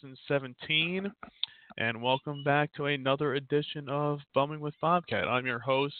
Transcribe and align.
2017, 0.00 1.12
and 1.76 2.02
welcome 2.02 2.42
back 2.44 2.72
to 2.72 2.86
another 2.86 3.34
edition 3.34 3.90
of 3.90 4.20
Bumming 4.34 4.60
with 4.60 4.72
Bobcat. 4.80 5.28
I'm 5.28 5.44
your 5.44 5.58
host, 5.58 5.94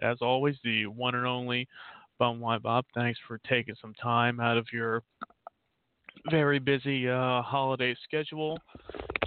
as 0.00 0.16
always, 0.20 0.56
the 0.64 0.86
one 0.86 1.14
and 1.14 1.24
only 1.24 1.68
Bum 2.18 2.40
Wine 2.40 2.60
Bob. 2.62 2.84
Thanks 2.96 3.20
for 3.28 3.38
taking 3.48 3.76
some 3.80 3.94
time 3.94 4.40
out 4.40 4.56
of 4.56 4.66
your 4.72 5.04
very 6.32 6.58
busy 6.58 7.08
uh, 7.08 7.42
holiday 7.42 7.94
schedule 8.02 8.58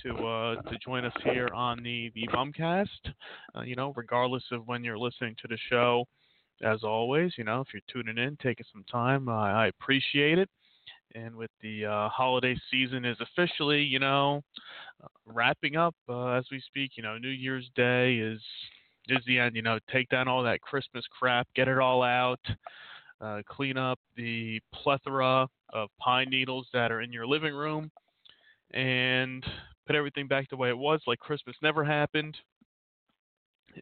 to 0.02 0.14
uh, 0.14 0.62
to 0.64 0.78
join 0.84 1.06
us 1.06 1.14
here 1.24 1.48
on 1.54 1.82
the 1.82 2.12
the 2.16 2.28
Bumcast. 2.34 3.14
Uh, 3.56 3.62
you 3.62 3.78
know, 3.78 3.94
regardless 3.96 4.44
of 4.52 4.68
when 4.68 4.84
you're 4.84 5.00
listening 5.00 5.38
to 5.42 5.48
the 5.48 5.58
show, 5.70 6.04
as 6.62 6.84
always, 6.84 7.32
you 7.38 7.46
know, 7.46 7.62
if 7.62 7.68
you're 7.72 7.82
tuning 7.90 8.22
in, 8.22 8.38
taking 8.44 8.66
some 8.74 8.84
time, 8.92 9.30
I 9.30 9.68
appreciate 9.68 10.38
it. 10.38 10.50
And 11.16 11.36
with 11.36 11.52
the 11.62 11.86
uh, 11.86 12.10
holiday 12.10 12.58
season 12.70 13.06
is 13.06 13.18
officially, 13.22 13.82
you 13.82 14.00
know, 14.00 14.44
wrapping 15.26 15.78
up 15.78 15.96
uh, 16.10 16.32
as 16.32 16.46
we 16.52 16.62
speak. 16.62 16.92
You 16.98 17.04
know, 17.04 17.18
New 17.18 17.30
Year's 17.30 17.70
Day 17.76 18.18
is 18.18 18.42
is 19.08 19.20
the 19.26 19.40
end. 19.40 19.56
You 19.56 19.62
know, 19.64 19.80
take 19.92 20.10
down 20.10 20.28
all 20.28 20.44
that 20.44 20.62
Christmas 20.62 21.06
crap, 21.18 21.48
get 21.56 21.68
it 21.70 21.80
all 21.80 22.04
out 22.04 22.40
uh, 23.22 23.42
clean 23.48 23.78
up 23.78 24.00
the 24.16 24.60
plethora 24.74 25.48
of 25.74 25.90
pine 26.00 26.30
needles 26.30 26.68
that 26.74 26.92
are 26.92 27.02
in 27.02 27.12
your 27.12 27.28
living 27.28 27.54
room, 27.54 27.92
and 28.74 29.46
put 29.88 29.96
everything 29.96 30.28
back 30.28 30.50
the 30.50 30.58
way 30.58 30.70
it 30.70 30.78
was, 30.78 31.02
like 31.08 31.20
Christmas 31.20 31.56
never 31.62 31.84
happened. 31.84 32.38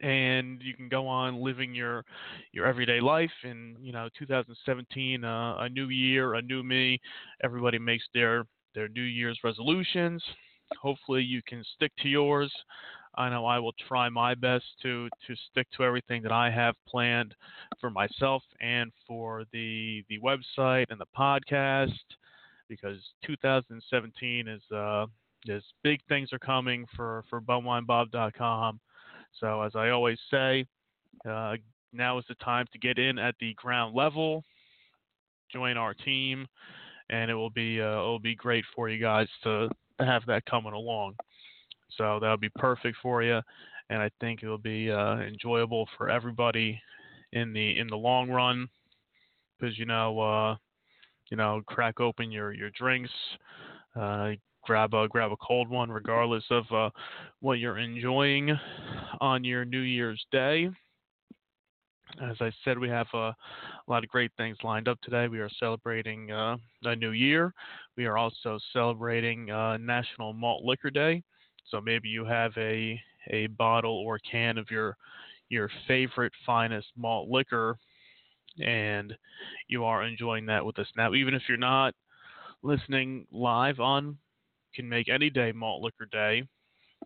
And 0.01 0.61
you 0.61 0.73
can 0.73 0.89
go 0.89 1.07
on 1.07 1.43
living 1.43 1.73
your 1.73 2.03
your 2.51 2.65
everyday 2.65 2.99
life. 2.99 3.31
In 3.43 3.75
you 3.81 3.91
know 3.91 4.09
2017, 4.17 5.23
uh, 5.23 5.57
a 5.59 5.69
new 5.69 5.89
year, 5.89 6.35
a 6.35 6.41
new 6.41 6.63
me. 6.63 6.99
Everybody 7.43 7.79
makes 7.79 8.05
their 8.13 8.45
their 8.73 8.87
New 8.87 9.03
Year's 9.03 9.39
resolutions. 9.43 10.23
Hopefully, 10.81 11.21
you 11.21 11.41
can 11.47 11.63
stick 11.75 11.91
to 12.01 12.09
yours. 12.09 12.51
I 13.15 13.29
know 13.29 13.45
I 13.45 13.59
will 13.59 13.73
try 13.87 14.09
my 14.09 14.33
best 14.33 14.65
to 14.81 15.07
to 15.27 15.35
stick 15.51 15.67
to 15.77 15.83
everything 15.83 16.23
that 16.23 16.31
I 16.31 16.49
have 16.49 16.75
planned 16.87 17.35
for 17.79 17.89
myself 17.89 18.43
and 18.59 18.91
for 19.07 19.43
the 19.51 20.03
the 20.09 20.19
website 20.19 20.85
and 20.89 20.99
the 20.99 21.05
podcast 21.17 21.91
because 22.67 22.97
2017 23.25 24.47
is 24.47 24.61
uh 24.71 25.05
is 25.45 25.63
big 25.83 25.99
things 26.07 26.33
are 26.33 26.39
coming 26.39 26.85
for 26.95 27.23
for 27.29 27.39
bumwinebob.com. 27.41 28.79
So 29.39 29.61
as 29.61 29.75
I 29.75 29.89
always 29.89 30.19
say, 30.29 30.66
uh, 31.27 31.55
now 31.91 32.17
is 32.17 32.25
the 32.27 32.35
time 32.35 32.66
to 32.71 32.79
get 32.79 32.97
in 32.97 33.19
at 33.19 33.35
the 33.39 33.53
ground 33.55 33.95
level, 33.95 34.44
join 35.51 35.77
our 35.77 35.94
team, 35.94 36.47
and 37.09 37.29
it 37.29 37.35
will 37.35 37.49
be 37.49 37.81
uh, 37.81 37.99
it 38.01 38.05
will 38.05 38.19
be 38.19 38.35
great 38.35 38.66
for 38.75 38.89
you 38.89 38.99
guys 38.99 39.27
to 39.44 39.69
have 39.99 40.25
that 40.27 40.45
coming 40.45 40.73
along. 40.73 41.16
So 41.97 42.19
that'll 42.19 42.38
be 42.38 42.49
perfect 42.55 42.97
for 43.01 43.21
you, 43.21 43.41
and 43.89 44.01
I 44.01 44.09
think 44.19 44.41
it'll 44.41 44.57
be 44.57 44.91
uh, 44.91 45.17
enjoyable 45.17 45.88
for 45.97 46.09
everybody 46.09 46.81
in 47.33 47.53
the 47.53 47.77
in 47.77 47.88
the 47.88 47.97
long 47.97 48.29
run. 48.29 48.67
Because 49.59 49.77
you 49.77 49.85
know, 49.85 50.19
uh, 50.19 50.55
you 51.29 51.38
know, 51.38 51.61
crack 51.67 52.00
open 52.00 52.31
your 52.31 52.53
your 52.53 52.71
drinks, 52.71 53.11
uh, 53.95 54.31
grab 54.63 54.94
a 54.94 55.07
grab 55.07 55.31
a 55.31 55.38
cold 55.38 55.69
one, 55.69 55.91
regardless 55.91 56.44
of 56.50 56.72
uh, 56.72 56.90
what 57.41 57.59
you're 57.59 57.78
enjoying 57.78 58.57
on 59.22 59.44
your 59.44 59.66
New 59.66 59.81
Year's 59.81 60.25
Day. 60.31 60.69
As 62.22 62.38
I 62.41 62.51
said, 62.63 62.78
we 62.78 62.90
have 62.90 63.07
uh, 63.13 63.31
a 63.31 63.35
lot 63.88 64.03
of 64.03 64.09
great 64.09 64.31
things 64.38 64.57
lined 64.63 64.88
up 64.88 65.00
today. 65.01 65.28
We 65.28 65.40
are 65.40 65.50
celebrating 65.59 66.31
uh, 66.31 66.57
a 66.84 66.96
new 66.96 67.12
year. 67.12 67.53
We 67.97 68.06
are 68.06 68.18
also 68.18 68.59
celebrating 68.72 69.50
uh, 69.50 69.78
National 69.78 70.34
Malt 70.34 70.63
Liquor 70.63 70.91
Day. 70.91 71.24
So 71.69 71.81
maybe 71.81 72.09
you 72.09 72.25
have 72.25 72.51
a 72.57 73.00
a 73.31 73.47
bottle 73.47 73.97
or 74.06 74.19
can 74.19 74.57
of 74.57 74.69
your 74.69 74.97
your 75.50 75.69
favorite 75.88 76.34
finest 76.45 76.88
malt 76.97 77.30
liquor 77.30 77.78
and 78.62 79.13
you 79.68 79.84
are 79.85 80.03
enjoying 80.03 80.45
that 80.45 80.66
with 80.66 80.78
us 80.78 80.88
now 80.97 81.13
even 81.13 81.34
if 81.34 81.44
you're 81.47 81.57
not 81.57 81.94
listening 82.63 83.25
live 83.31 83.80
on 83.80 84.18
can 84.75 84.88
make 84.88 85.09
any 85.09 85.29
day 85.29 85.51
malt 85.51 85.81
liquor 85.81 86.07
day 86.11 86.44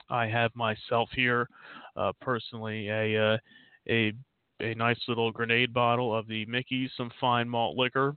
i 0.10 0.26
have 0.26 0.52
myself 0.56 1.10
here 1.16 1.48
uh, 1.96 2.12
personally 2.22 2.90
a 2.90 3.34
uh, 3.34 3.38
a 3.90 4.14
a 4.60 4.74
nice 4.76 5.00
little 5.08 5.32
grenade 5.32 5.74
bottle 5.74 6.16
of 6.16 6.28
the 6.28 6.46
mickey's 6.46 6.92
some 6.98 7.12
fine 7.20 7.48
malt 7.48 7.78
liquor 7.78 8.16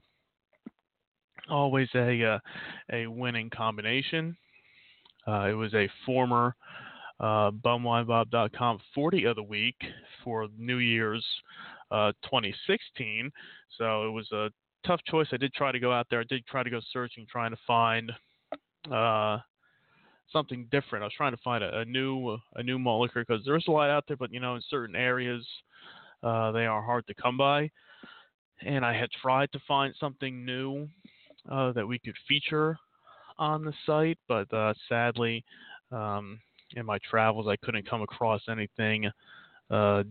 always 1.49 1.89
a 1.95 2.23
uh, 2.23 2.39
a 2.91 3.07
winning 3.07 3.49
combination 3.49 4.35
uh, 5.27 5.47
it 5.49 5.53
was 5.53 5.73
a 5.73 5.87
former 6.05 6.55
uh, 7.21 7.51
bumwinebob.com 7.51 8.79
40 8.95 9.25
of 9.25 9.35
the 9.35 9.43
week 9.43 9.75
for 10.23 10.47
New 10.57 10.77
Year's 10.77 11.25
uh, 11.91 12.11
2016. 12.23 13.31
So 13.77 14.07
it 14.07 14.11
was 14.11 14.31
a 14.31 14.49
tough 14.85 15.01
choice. 15.07 15.27
I 15.31 15.37
did 15.37 15.53
try 15.53 15.71
to 15.71 15.79
go 15.79 15.93
out 15.93 16.07
there. 16.09 16.21
I 16.21 16.25
did 16.27 16.45
try 16.47 16.63
to 16.63 16.69
go 16.69 16.79
searching, 16.91 17.27
trying 17.31 17.51
to 17.51 17.57
find 17.67 18.11
uh, 18.89 19.39
something 20.31 20.67
different. 20.71 21.03
I 21.03 21.07
was 21.07 21.13
trying 21.15 21.33
to 21.33 21.41
find 21.43 21.63
a, 21.63 21.79
a 21.79 21.85
new 21.85 22.37
a 22.55 22.63
new 22.63 22.79
malt 22.79 23.11
because 23.13 23.41
there's 23.45 23.65
a 23.67 23.71
lot 23.71 23.89
out 23.89 24.05
there, 24.07 24.17
but 24.17 24.31
you 24.31 24.39
know, 24.39 24.55
in 24.55 24.61
certain 24.69 24.95
areas 24.95 25.45
uh, 26.23 26.51
they 26.51 26.65
are 26.65 26.81
hard 26.81 27.05
to 27.07 27.13
come 27.13 27.37
by. 27.37 27.69
And 28.63 28.85
I 28.85 28.97
had 28.97 29.09
tried 29.21 29.51
to 29.53 29.59
find 29.67 29.93
something 29.99 30.45
new 30.45 30.87
uh, 31.49 31.71
that 31.71 31.87
we 31.87 31.97
could 31.99 32.15
feature 32.27 32.77
on 33.39 33.65
the 33.65 33.73
site, 33.87 34.19
but 34.27 34.51
uh, 34.53 34.73
sadly, 34.87 35.43
um, 35.91 36.39
in 36.75 36.85
my 36.85 36.99
travels, 37.09 37.47
I 37.47 37.55
couldn't 37.57 37.89
come 37.89 38.03
across 38.03 38.41
anything 38.49 39.09
uh, 39.71 40.03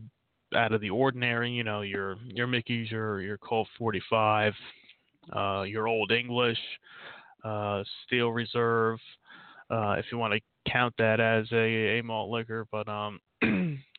out 0.55 0.73
of 0.73 0.81
the 0.81 0.91
ordinary. 0.91 1.51
You 1.51 1.65
know, 1.65 1.83
your 1.83 2.17
your 2.25 2.49
Mickey's, 2.49 2.91
your 2.91 3.21
your 3.23 3.39
Colt 3.39 3.69
45, 3.79 4.53
uh, 5.35 5.63
your 5.63 5.87
Old 5.87 6.11
English, 6.11 6.59
uh, 7.45 7.83
Steel 8.07 8.31
Reserve, 8.31 8.99
uh, 9.71 9.93
if 9.99 10.07
you 10.11 10.19
want 10.19 10.35
to 10.35 10.41
count 10.71 10.95
that 10.99 11.21
as 11.21 11.47
a, 11.53 11.99
a 11.99 12.03
malt 12.03 12.31
liquor. 12.31 12.67
But 12.71 12.89
um, 12.89 13.21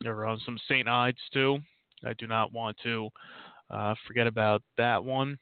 there 0.00 0.26
are 0.26 0.36
some 0.44 0.58
St. 0.68 0.88
Ides 0.88 1.18
too. 1.32 1.58
I 2.04 2.14
do 2.14 2.26
not 2.26 2.52
want 2.52 2.76
to 2.82 3.08
uh, 3.70 3.94
forget 4.06 4.26
about 4.26 4.62
that 4.76 5.02
one. 5.02 5.38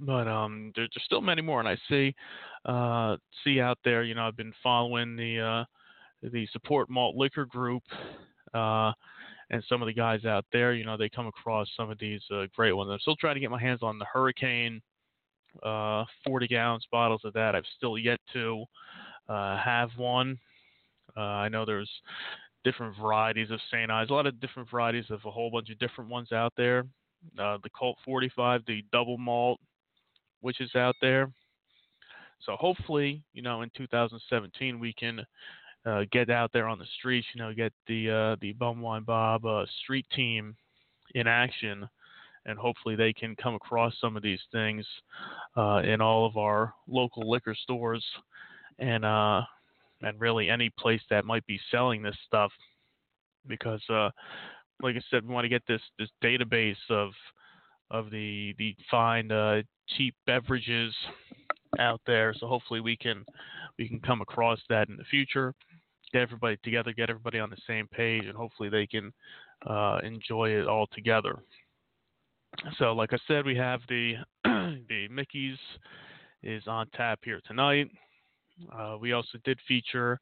But 0.00 0.28
um, 0.28 0.72
there's 0.76 0.90
still 1.04 1.20
many 1.20 1.42
more, 1.42 1.58
and 1.58 1.68
I 1.68 1.76
see 1.88 2.14
uh, 2.64 3.16
see 3.42 3.60
out 3.60 3.78
there. 3.84 4.04
You 4.04 4.14
know, 4.14 4.26
I've 4.26 4.36
been 4.36 4.52
following 4.62 5.16
the 5.16 5.40
uh, 5.40 6.28
the 6.30 6.46
support 6.52 6.88
malt 6.88 7.16
liquor 7.16 7.44
group, 7.44 7.82
uh, 8.54 8.92
and 9.50 9.64
some 9.68 9.82
of 9.82 9.86
the 9.86 9.92
guys 9.92 10.24
out 10.24 10.44
there. 10.52 10.74
You 10.74 10.84
know, 10.84 10.96
they 10.96 11.08
come 11.08 11.26
across 11.26 11.68
some 11.76 11.90
of 11.90 11.98
these 11.98 12.22
uh, 12.32 12.44
great 12.54 12.72
ones. 12.72 12.88
I'm 12.92 13.00
still 13.00 13.16
trying 13.16 13.34
to 13.34 13.40
get 13.40 13.50
my 13.50 13.60
hands 13.60 13.80
on 13.82 13.98
the 13.98 14.04
Hurricane, 14.04 14.80
uh, 15.62 16.04
40 16.26 16.46
gallons 16.48 16.86
bottles 16.90 17.22
of 17.24 17.32
that. 17.34 17.54
I've 17.54 17.64
still 17.76 17.98
yet 17.98 18.20
to 18.32 18.64
uh, 19.28 19.56
have 19.58 19.90
one. 19.96 20.38
Uh, 21.16 21.20
I 21.20 21.48
know 21.48 21.64
there's 21.64 21.90
different 22.64 22.96
varieties 23.00 23.50
of 23.50 23.60
St. 23.70 23.90
Ides, 23.90 24.10
a 24.10 24.14
lot 24.14 24.26
of 24.26 24.40
different 24.40 24.70
varieties 24.70 25.06
of 25.10 25.20
a 25.24 25.30
whole 25.30 25.50
bunch 25.50 25.70
of 25.70 25.78
different 25.78 26.10
ones 26.10 26.32
out 26.32 26.52
there. 26.56 26.84
Uh, 27.38 27.58
the 27.62 27.70
Colt 27.70 27.96
45, 28.04 28.62
the 28.66 28.84
double 28.92 29.18
malt, 29.18 29.60
which 30.40 30.60
is 30.60 30.74
out 30.74 30.96
there. 31.00 31.30
So 32.44 32.56
hopefully, 32.56 33.22
you 33.34 33.42
know, 33.42 33.62
in 33.62 33.70
2017 33.76 34.80
we 34.80 34.94
can 34.94 35.20
uh, 35.84 36.04
get 36.10 36.30
out 36.30 36.50
there 36.52 36.66
on 36.66 36.78
the 36.78 36.86
streets, 36.98 37.26
you 37.34 37.42
know, 37.42 37.52
get 37.52 37.72
the 37.86 38.10
uh, 38.10 38.36
the 38.40 38.54
Bumwine 38.54 39.04
Bob 39.04 39.44
uh, 39.44 39.66
street 39.82 40.06
team 40.14 40.56
in 41.14 41.26
action, 41.26 41.88
and 42.46 42.58
hopefully 42.58 42.96
they 42.96 43.12
can 43.12 43.36
come 43.36 43.54
across 43.54 43.94
some 44.00 44.16
of 44.16 44.22
these 44.22 44.40
things 44.52 44.86
uh, 45.56 45.82
in 45.84 46.00
all 46.00 46.26
of 46.26 46.36
our 46.36 46.74
local 46.88 47.30
liquor 47.30 47.54
stores, 47.54 48.04
and 48.78 49.04
uh, 49.04 49.42
and 50.02 50.20
really 50.20 50.48
any 50.48 50.70
place 50.78 51.02
that 51.10 51.24
might 51.24 51.46
be 51.46 51.60
selling 51.70 52.02
this 52.02 52.16
stuff, 52.26 52.52
because 53.46 53.82
uh, 53.90 54.10
like 54.82 54.96
I 54.96 55.00
said, 55.10 55.26
we 55.26 55.34
want 55.34 55.44
to 55.44 55.48
get 55.48 55.62
this 55.68 55.82
this 55.98 56.10
database 56.22 56.76
of 56.88 57.10
of 57.90 58.10
the 58.10 58.54
the 58.58 58.74
fine 58.90 59.30
uh, 59.30 59.62
cheap 59.96 60.14
beverages 60.26 60.94
out 61.78 62.00
there. 62.06 62.34
So 62.38 62.46
hopefully 62.46 62.80
we 62.80 62.96
can 62.96 63.24
we 63.78 63.88
can 63.88 64.00
come 64.00 64.20
across 64.20 64.60
that 64.68 64.88
in 64.88 64.96
the 64.96 65.04
future. 65.04 65.54
Get 66.12 66.22
everybody 66.22 66.58
together, 66.64 66.92
get 66.92 67.08
everybody 67.08 67.38
on 67.38 67.50
the 67.50 67.56
same 67.68 67.86
page, 67.86 68.24
and 68.24 68.36
hopefully 68.36 68.68
they 68.68 68.86
can 68.86 69.12
uh, 69.66 70.00
enjoy 70.02 70.50
it 70.50 70.66
all 70.66 70.88
together. 70.92 71.38
So, 72.78 72.92
like 72.92 73.12
I 73.12 73.18
said, 73.26 73.46
we 73.46 73.56
have 73.56 73.80
the 73.88 74.14
the 74.44 75.08
Mickey's 75.10 75.58
is 76.42 76.62
on 76.66 76.88
tap 76.94 77.20
here 77.24 77.40
tonight. 77.46 77.88
Uh, 78.72 78.96
we 79.00 79.12
also 79.12 79.38
did 79.44 79.58
feature 79.66 80.18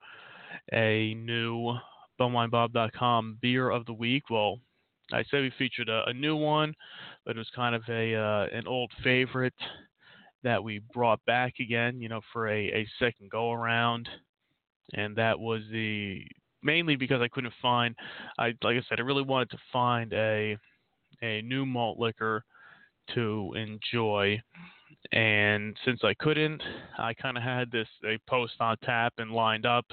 a 0.73 1.15
new 1.15 1.75
bumwinebob.com 2.21 3.39
beer 3.41 3.71
of 3.71 3.87
the 3.87 3.93
week. 3.93 4.25
Well, 4.31 4.59
I 5.13 5.25
said 5.31 5.41
we 5.43 5.53
featured 5.59 5.89
a, 5.89 6.05
a 6.07 6.13
new 6.13 6.37
one, 6.37 6.75
but 7.25 7.37
it 7.37 7.39
was 7.39 7.51
kind 7.55 7.75
of 7.75 7.83
a 7.89 8.15
uh, 8.15 8.47
an 8.53 8.67
old 8.67 8.93
favorite 9.03 9.55
that 10.45 10.63
we 10.63 10.81
brought 10.93 11.25
back 11.27 11.55
again, 11.61 12.01
you 12.01 12.09
know, 12.09 12.21
for 12.33 12.49
a, 12.49 12.67
a 12.69 12.89
second 12.99 13.31
go 13.31 13.53
around, 13.53 14.09
and 14.95 15.17
that 15.17 15.39
was 15.39 15.63
the 15.73 16.23
mainly 16.63 16.97
because 16.97 17.21
I 17.21 17.29
couldn't 17.29 17.55
find. 17.61 17.97
I 18.39 18.49
like 18.63 18.77
I 18.77 18.83
said, 18.89 19.01
I 19.01 19.03
really 19.03 19.23
wanted 19.23 19.51
to 19.51 19.59
find 19.73 20.13
a 20.13 20.57
a 21.23 21.43
new 21.43 21.67
malt 21.67 21.99
liquor 21.99 22.45
to 23.15 23.55
enjoy. 23.57 24.41
And 25.13 25.77
since 25.85 26.01
I 26.05 26.15
couldn't, 26.15 26.63
I 26.99 27.15
kind 27.15 27.37
of 27.37 27.43
had 27.43 27.71
this 27.71 27.89
a 28.05 28.19
post 28.29 28.55
on 28.61 28.77
tap 28.85 29.15
and 29.19 29.31
lined 29.31 29.67
up 29.67 29.87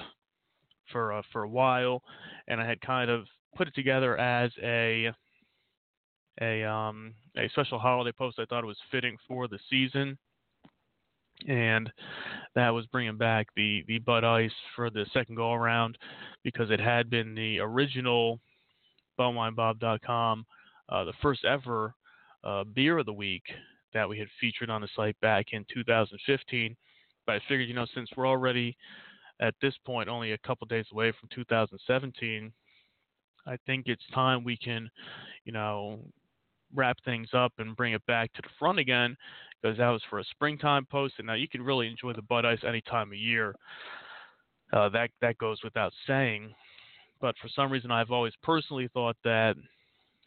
for 0.92 1.12
uh, 1.12 1.22
for 1.32 1.42
a 1.42 1.48
while, 1.48 2.02
and 2.48 2.60
I 2.60 2.66
had 2.66 2.80
kind 2.80 3.10
of 3.10 3.26
put 3.56 3.68
it 3.68 3.74
together 3.74 4.16
as 4.18 4.50
a 4.62 5.12
a 6.40 6.64
um 6.64 7.14
a 7.36 7.48
special 7.50 7.78
holiday 7.78 8.12
post. 8.12 8.38
I 8.38 8.44
thought 8.44 8.64
it 8.64 8.66
was 8.66 8.78
fitting 8.90 9.16
for 9.26 9.48
the 9.48 9.58
season, 9.70 10.18
and 11.48 11.90
that 12.54 12.70
was 12.70 12.86
bringing 12.86 13.16
back 13.16 13.48
the 13.56 13.84
the 13.86 13.98
Bud 13.98 14.24
Ice 14.24 14.50
for 14.74 14.90
the 14.90 15.06
second 15.12 15.36
go 15.36 15.52
around 15.52 15.98
because 16.42 16.70
it 16.70 16.80
had 16.80 17.10
been 17.10 17.34
the 17.34 17.60
original 17.60 18.40
BumWineBob.com, 19.18 20.44
uh, 20.88 21.04
the 21.04 21.12
first 21.22 21.44
ever 21.44 21.94
uh, 22.44 22.64
beer 22.64 22.98
of 22.98 23.06
the 23.06 23.12
week 23.12 23.42
that 23.92 24.08
we 24.08 24.18
had 24.18 24.28
featured 24.40 24.70
on 24.70 24.80
the 24.80 24.88
site 24.94 25.18
back 25.20 25.46
in 25.52 25.64
2015. 25.72 26.76
But 27.26 27.36
I 27.36 27.40
figured, 27.48 27.68
you 27.68 27.74
know, 27.74 27.86
since 27.94 28.08
we're 28.16 28.28
already 28.28 28.76
at 29.40 29.54
this 29.60 29.74
point 29.84 30.08
only 30.08 30.32
a 30.32 30.38
couple 30.38 30.66
days 30.66 30.86
away 30.92 31.12
from 31.18 31.28
2017, 31.34 32.52
I 33.46 33.56
think 33.66 33.86
it's 33.86 34.02
time 34.12 34.44
we 34.44 34.56
can, 34.56 34.88
you 35.44 35.52
know, 35.52 36.00
wrap 36.74 36.96
things 37.04 37.28
up 37.32 37.52
and 37.58 37.76
bring 37.76 37.92
it 37.92 38.04
back 38.06 38.32
to 38.34 38.42
the 38.42 38.48
front 38.58 38.78
again 38.78 39.16
because 39.62 39.78
that 39.78 39.88
was 39.88 40.02
for 40.10 40.18
a 40.18 40.24
springtime 40.24 40.86
post, 40.90 41.14
and 41.18 41.26
now 41.26 41.34
you 41.34 41.48
can 41.48 41.62
really 41.62 41.86
enjoy 41.88 42.12
the 42.12 42.22
Bud 42.22 42.44
Ice 42.44 42.58
any 42.66 42.80
time 42.82 43.08
of 43.08 43.18
year. 43.18 43.54
Uh, 44.72 44.88
that 44.88 45.10
that 45.20 45.38
goes 45.38 45.58
without 45.62 45.92
saying. 46.06 46.52
But 47.20 47.34
for 47.40 47.48
some 47.48 47.70
reason, 47.70 47.90
I've 47.90 48.10
always 48.10 48.34
personally 48.42 48.88
thought 48.92 49.16
that 49.24 49.56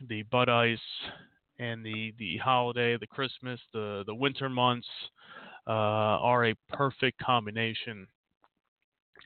the 0.08 0.24
Bud 0.24 0.50
Ice 0.50 0.78
and 1.60 1.86
the 1.86 2.14
the 2.18 2.38
holiday, 2.38 2.98
the 2.98 3.08
Christmas, 3.08 3.60
the 3.74 4.04
the 4.06 4.16
winter 4.16 4.50
months 4.50 4.88
uh, 5.68 5.72
are 6.22 6.48
a 6.48 6.56
perfect 6.70 7.20
combination, 7.20 8.08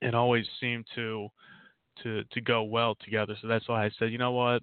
and 0.01 0.15
always 0.15 0.45
seem 0.59 0.83
to 0.95 1.27
to 2.01 2.23
to 2.31 2.41
go 2.41 2.63
well 2.63 2.95
together. 3.03 3.35
So 3.41 3.47
that's 3.47 3.67
why 3.67 3.85
I 3.85 3.91
said, 3.99 4.11
you 4.11 4.17
know 4.17 4.31
what, 4.31 4.61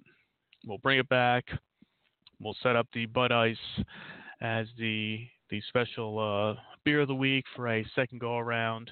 we'll 0.65 0.79
bring 0.79 0.99
it 0.99 1.09
back. 1.09 1.45
We'll 2.39 2.55
set 2.61 2.75
up 2.75 2.87
the 2.93 3.05
Bud 3.05 3.31
Ice 3.31 3.57
as 4.41 4.67
the 4.77 5.25
the 5.49 5.61
special 5.69 6.19
uh, 6.57 6.61
beer 6.83 7.01
of 7.01 7.07
the 7.07 7.15
week 7.15 7.45
for 7.55 7.67
a 7.67 7.85
second 7.95 8.19
go 8.19 8.37
around. 8.37 8.91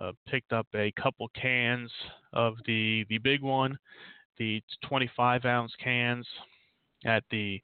Uh, 0.00 0.12
picked 0.28 0.52
up 0.52 0.66
a 0.76 0.92
couple 0.92 1.28
cans 1.30 1.90
of 2.32 2.54
the 2.66 3.04
the 3.08 3.18
big 3.18 3.42
one, 3.42 3.76
the 4.38 4.62
25 4.88 5.44
ounce 5.44 5.72
cans 5.82 6.26
at 7.04 7.24
the 7.30 7.60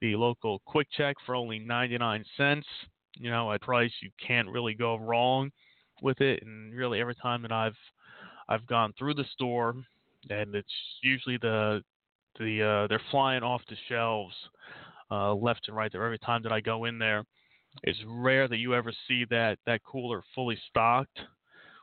the 0.00 0.14
local 0.14 0.60
QuickChek 0.68 1.14
for 1.24 1.34
only 1.34 1.58
99 1.58 2.24
cents. 2.36 2.66
You 3.14 3.30
know, 3.30 3.50
a 3.50 3.58
price 3.58 3.92
you 4.02 4.10
can't 4.24 4.48
really 4.48 4.74
go 4.74 4.96
wrong 4.96 5.50
with 6.02 6.20
it. 6.20 6.42
And 6.42 6.74
really, 6.74 7.00
every 7.00 7.14
time 7.14 7.42
that 7.42 7.52
I've 7.52 7.76
I've 8.48 8.66
gone 8.66 8.92
through 8.98 9.14
the 9.14 9.24
store, 9.32 9.74
and 10.28 10.54
it's 10.54 10.68
usually 11.02 11.38
the 11.38 11.82
the 12.38 12.62
uh, 12.62 12.86
they're 12.88 13.00
flying 13.10 13.42
off 13.42 13.62
the 13.68 13.76
shelves 13.88 14.34
uh, 15.10 15.34
left 15.34 15.68
and 15.68 15.76
right 15.76 15.90
there 15.90 16.04
every 16.04 16.18
time 16.18 16.42
that 16.42 16.52
I 16.52 16.60
go 16.60 16.84
in 16.84 16.98
there. 16.98 17.24
It's 17.82 17.98
rare 18.06 18.48
that 18.48 18.56
you 18.56 18.74
ever 18.74 18.92
see 19.06 19.24
that 19.30 19.58
that 19.66 19.82
cooler 19.84 20.22
fully 20.34 20.58
stocked 20.68 21.18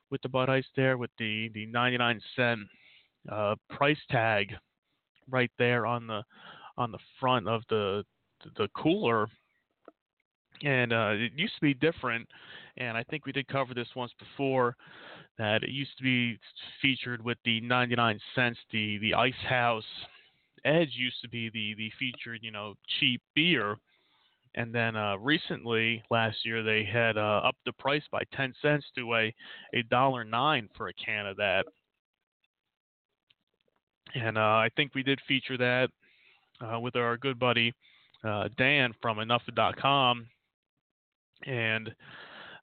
with 0.09 0.21
the 0.21 0.29
Bud 0.29 0.49
Ice 0.49 0.65
there 0.75 0.97
with 0.97 1.11
the 1.17 1.49
the 1.53 1.65
99 1.67 2.21
cent 2.35 2.59
uh, 3.31 3.55
price 3.69 3.99
tag 4.09 4.53
right 5.29 5.51
there 5.57 5.85
on 5.85 6.07
the 6.07 6.23
on 6.77 6.91
the 6.91 6.99
front 7.19 7.47
of 7.47 7.61
the 7.69 8.03
the 8.57 8.67
cooler. 8.75 9.27
And 10.63 10.93
uh, 10.93 11.11
it 11.13 11.33
used 11.35 11.55
to 11.55 11.61
be 11.61 11.73
different, 11.73 12.27
and 12.77 12.95
I 12.95 13.03
think 13.03 13.25
we 13.25 13.31
did 13.31 13.47
cover 13.47 13.73
this 13.73 13.87
once 13.95 14.11
before. 14.19 14.75
That 15.37 15.63
it 15.63 15.69
used 15.69 15.97
to 15.97 16.03
be 16.03 16.37
featured 16.81 17.23
with 17.23 17.39
the 17.43 17.59
99 17.61 18.19
cents, 18.35 18.59
the 18.71 18.99
the 18.99 19.15
Ice 19.15 19.33
House 19.49 19.83
Edge 20.65 20.91
used 20.93 21.21
to 21.21 21.29
be 21.29 21.49
the 21.49 21.73
the 21.75 21.91
featured, 21.99 22.39
you 22.41 22.51
know, 22.51 22.75
cheap 22.99 23.21
beer. 23.35 23.77
And 24.55 24.73
then 24.73 24.95
uh, 24.95 25.17
recently, 25.17 26.03
last 26.11 26.37
year, 26.45 26.61
they 26.61 26.83
had 26.83 27.17
uh, 27.17 27.41
upped 27.43 27.65
the 27.65 27.73
price 27.73 28.03
by 28.11 28.21
10 28.33 28.53
cents 28.61 28.85
to 28.95 29.15
a 29.15 29.33
a 29.73 29.83
dollar 29.89 30.23
nine 30.23 30.69
for 30.77 30.87
a 30.87 30.93
can 30.93 31.25
of 31.25 31.37
that. 31.37 31.65
And 34.15 34.37
uh, 34.37 34.41
I 34.41 34.69
think 34.75 34.93
we 34.93 35.03
did 35.03 35.19
feature 35.27 35.57
that 35.57 35.89
uh, 36.61 36.79
with 36.79 36.95
our 36.95 37.17
good 37.17 37.39
buddy 37.39 37.73
uh, 38.23 38.49
Dan 38.57 38.93
from 39.01 39.19
Enough.com. 39.19 40.27
And 41.45 41.89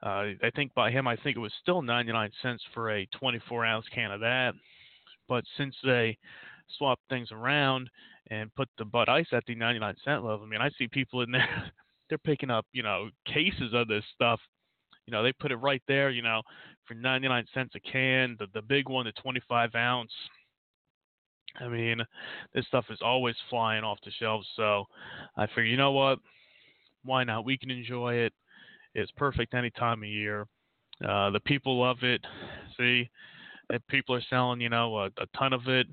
uh, 0.02 0.33
I 0.42 0.50
think 0.54 0.73
by 0.75 0.90
him, 0.90 1.07
I 1.07 1.16
think 1.16 1.37
it 1.37 1.40
was 1.40 1.52
still 1.61 1.83
99 1.83 2.30
cents 2.42 2.62
for 2.73 2.90
a 2.90 3.07
24 3.07 3.66
ounce 3.66 3.87
can 3.95 4.12
of 4.12 4.21
that. 4.21 4.52
But 5.28 5.45
since 5.57 5.75
they 5.85 6.16
swapped 6.78 7.02
things 7.09 7.30
around 7.33 7.90
and 8.30 8.54
put 8.54 8.69
the 8.78 8.85
Bud 8.85 9.09
Ice 9.09 9.26
at 9.33 9.45
the 9.47 9.54
99 9.54 9.95
cent 10.04 10.25
level. 10.25 10.45
I 10.45 10.49
mean, 10.49 10.61
I 10.61 10.71
see 10.78 10.88
people 10.88 11.23
in 11.23 11.30
there, 11.30 11.73
they're 12.09 12.19
picking 12.19 12.50
up, 12.50 12.66
you 12.73 12.83
know, 12.83 13.11
cases 13.26 13.73
of 13.75 13.88
this 13.88 14.04
stuff. 14.14 14.40
You 15.07 15.12
know, 15.12 15.23
they 15.23 15.33
put 15.33 15.50
it 15.50 15.57
right 15.57 15.83
there, 15.88 16.11
you 16.11 16.23
know, 16.23 16.42
for 16.87 16.95
99 16.95 17.45
cents 17.52 17.75
a 17.75 17.80
can, 17.80 18.37
the, 18.38 18.47
the 18.54 18.62
big 18.62 18.88
one, 18.88 19.07
the 19.07 19.12
25 19.12 19.75
ounce. 19.75 20.12
I 21.59 21.69
mean, 21.69 21.99
this 22.54 22.66
stuff 22.66 22.87
is 22.90 23.00
always 23.02 23.37
flying 23.49 23.85
off 23.85 23.99
the 24.04 24.11
shelves. 24.19 24.47
So 24.57 24.85
I 25.37 25.47
figure, 25.47 25.64
you 25.64 25.76
know 25.76 25.92
what? 25.92 26.19
Why 27.04 27.25
not? 27.25 27.45
We 27.45 27.59
can 27.59 27.71
enjoy 27.71 28.14
it. 28.14 28.33
It's 28.95 29.11
perfect 29.12 29.54
any 29.54 29.71
time 29.71 30.02
of 30.02 30.09
year. 30.09 30.47
Uh, 31.07 31.30
the 31.30 31.40
people 31.40 31.80
love 31.80 31.99
it. 32.02 32.25
See, 32.76 33.09
if 33.71 33.87
people 33.88 34.14
are 34.14 34.23
selling, 34.28 34.61
you 34.61 34.69
know, 34.69 34.97
a, 34.99 35.07
a 35.07 35.26
ton 35.37 35.52
of 35.52 35.69
it. 35.69 35.87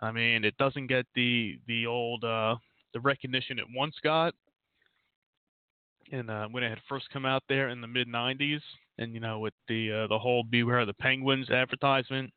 I 0.00 0.12
mean, 0.12 0.44
it 0.44 0.56
doesn't 0.58 0.86
get 0.86 1.06
the 1.14 1.58
the 1.66 1.86
old 1.86 2.22
uh, 2.24 2.56
the 2.92 3.00
recognition 3.00 3.58
it 3.58 3.64
once 3.74 3.96
got. 4.02 4.34
And 6.12 6.30
uh, 6.30 6.48
when 6.50 6.62
it 6.62 6.68
had 6.68 6.80
first 6.88 7.08
come 7.12 7.24
out 7.24 7.42
there 7.48 7.70
in 7.70 7.80
the 7.80 7.86
mid 7.86 8.08
'90s, 8.08 8.60
and 8.98 9.14
you 9.14 9.20
know, 9.20 9.38
with 9.38 9.54
the 9.68 10.04
uh, 10.04 10.06
the 10.08 10.18
whole 10.18 10.44
"Beware 10.44 10.80
of 10.80 10.86
the 10.86 10.94
Penguins" 10.94 11.50
advertisement, 11.50 12.30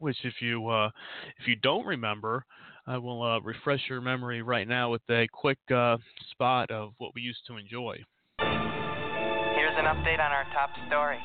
which 0.00 0.16
if 0.24 0.34
you 0.40 0.68
uh, 0.68 0.90
if 1.38 1.46
you 1.46 1.56
don't 1.56 1.86
remember, 1.86 2.44
I 2.86 2.98
will 2.98 3.22
uh, 3.22 3.40
refresh 3.40 3.82
your 3.88 4.00
memory 4.00 4.42
right 4.42 4.68
now 4.68 4.90
with 4.90 5.02
a 5.10 5.26
quick 5.32 5.58
uh, 5.74 5.96
spot 6.30 6.70
of 6.70 6.92
what 6.98 7.14
we 7.14 7.22
used 7.22 7.46
to 7.48 7.56
enjoy. 7.56 7.98
Here's 8.38 9.76
an 9.78 9.90
update 9.90 10.22
on 10.22 10.30
our 10.30 10.46
top 10.54 10.70
story. 10.86 11.18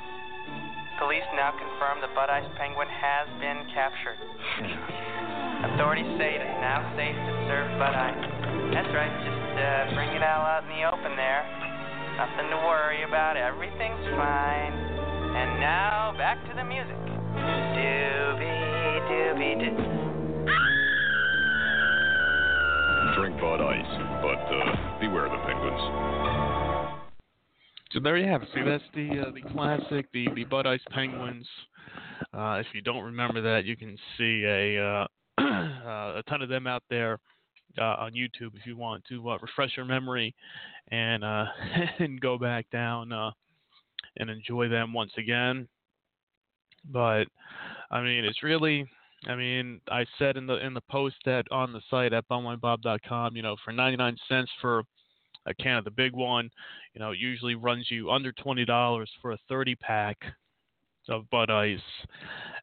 Police 0.98 1.26
now 1.34 1.54
confirm 1.58 2.02
the 2.02 2.14
Bud 2.14 2.30
Ice 2.30 2.50
Penguin 2.58 2.88
has 2.90 3.26
been 3.42 3.66
captured. 3.74 4.18
Authorities 5.74 6.10
say 6.18 6.38
it 6.38 6.46
is 6.46 6.58
now 6.62 6.82
safe 6.98 7.14
to 7.14 7.34
serve 7.46 7.70
Bud 7.78 7.94
Ice. 7.94 8.26
That's 8.74 8.90
right, 8.94 9.14
just 9.26 9.54
uh, 9.58 9.94
bring 9.94 10.10
it 10.14 10.22
all 10.22 10.46
out 10.46 10.66
in 10.66 10.70
the 10.74 10.86
open 10.86 11.14
there. 11.18 11.46
Nothing 12.18 12.50
to 12.50 12.58
worry 12.66 13.02
about, 13.02 13.38
everything's 13.38 14.06
fine. 14.18 14.74
And 15.34 15.60
now, 15.62 16.14
back 16.18 16.38
to 16.50 16.54
the 16.54 16.64
music. 16.64 16.98
Doobie 17.74 18.61
doobie 19.42 19.60
doo. 19.60 19.76
Drink 23.16 23.40
Bud 23.42 23.62
Ice, 23.62 23.96
but 24.22 24.40
uh, 24.56 25.00
beware 25.00 25.30
the 25.30 25.38
penguins. 25.46 25.82
So 27.92 28.00
there 28.00 28.18
you 28.18 28.28
have 28.28 28.44
it. 28.44 28.50
See, 28.54 28.62
that's 28.64 28.84
the 28.96 29.28
uh, 29.28 29.32
the 29.32 29.42
classic, 29.54 30.08
the 30.14 30.28
the 30.34 30.46
Bud 30.46 30.66
Ice 30.66 30.82
Penguins. 30.92 31.48
Uh, 32.34 32.62
if 32.62 32.68
you 32.74 32.82
don't 32.82 33.04
remember 33.04 33.42
that, 33.42 33.66
you 33.66 33.76
can 33.76 33.98
see 34.18 34.44
a 34.46 34.82
uh, 34.82 35.08
uh 35.42 36.20
a 36.20 36.24
ton 36.30 36.42
of 36.42 36.50
them 36.50 36.68
out 36.68 36.84
there 36.90 37.20
uh, 37.78 37.96
on 38.00 38.14
YouTube 38.14 38.56
if 38.56 38.66
you 38.66 38.78
want 38.78 39.04
to 39.10 39.32
uh, 39.32 39.38
refresh 39.42 39.76
your 39.76 39.86
memory 39.86 40.34
and 40.90 41.24
and 42.00 42.22
go 42.22 42.38
back 42.38 42.70
down 42.72 43.12
and 44.18 44.30
enjoy 44.30 44.70
them 44.70 44.94
once 44.94 45.12
again. 45.18 45.68
But 46.90 47.26
I 47.90 48.02
mean, 48.02 48.24
it's 48.24 48.42
really. 48.42 48.88
I 49.28 49.36
mean, 49.36 49.82
I 49.90 50.06
said 50.18 50.38
in 50.38 50.48
the 50.48 50.66
in 50.66 50.74
the 50.74 50.82
post 50.90 51.16
that 51.26 51.46
on 51.52 51.74
the 51.74 51.82
site 51.90 52.14
at 52.14 52.28
bumwinebob.com, 52.28 53.36
you 53.36 53.42
know, 53.44 53.56
for 53.64 53.72
99 53.72 54.18
cents 54.28 54.52
for 54.60 54.84
a 55.46 55.54
can 55.54 55.78
of 55.78 55.86
the 55.86 55.92
big 55.92 56.14
one. 56.14 56.50
You 56.94 57.00
know, 57.00 57.12
it 57.12 57.20
usually 57.20 57.56
runs 57.56 57.90
you 57.90 58.12
under 58.12 58.32
twenty 58.32 58.66
dollars 58.66 59.10
for 59.22 59.32
a 59.32 59.38
thirty 59.48 59.76
pack. 59.76 60.18
of 61.10 61.30
Bud 61.32 61.50
Ice, 61.50 61.80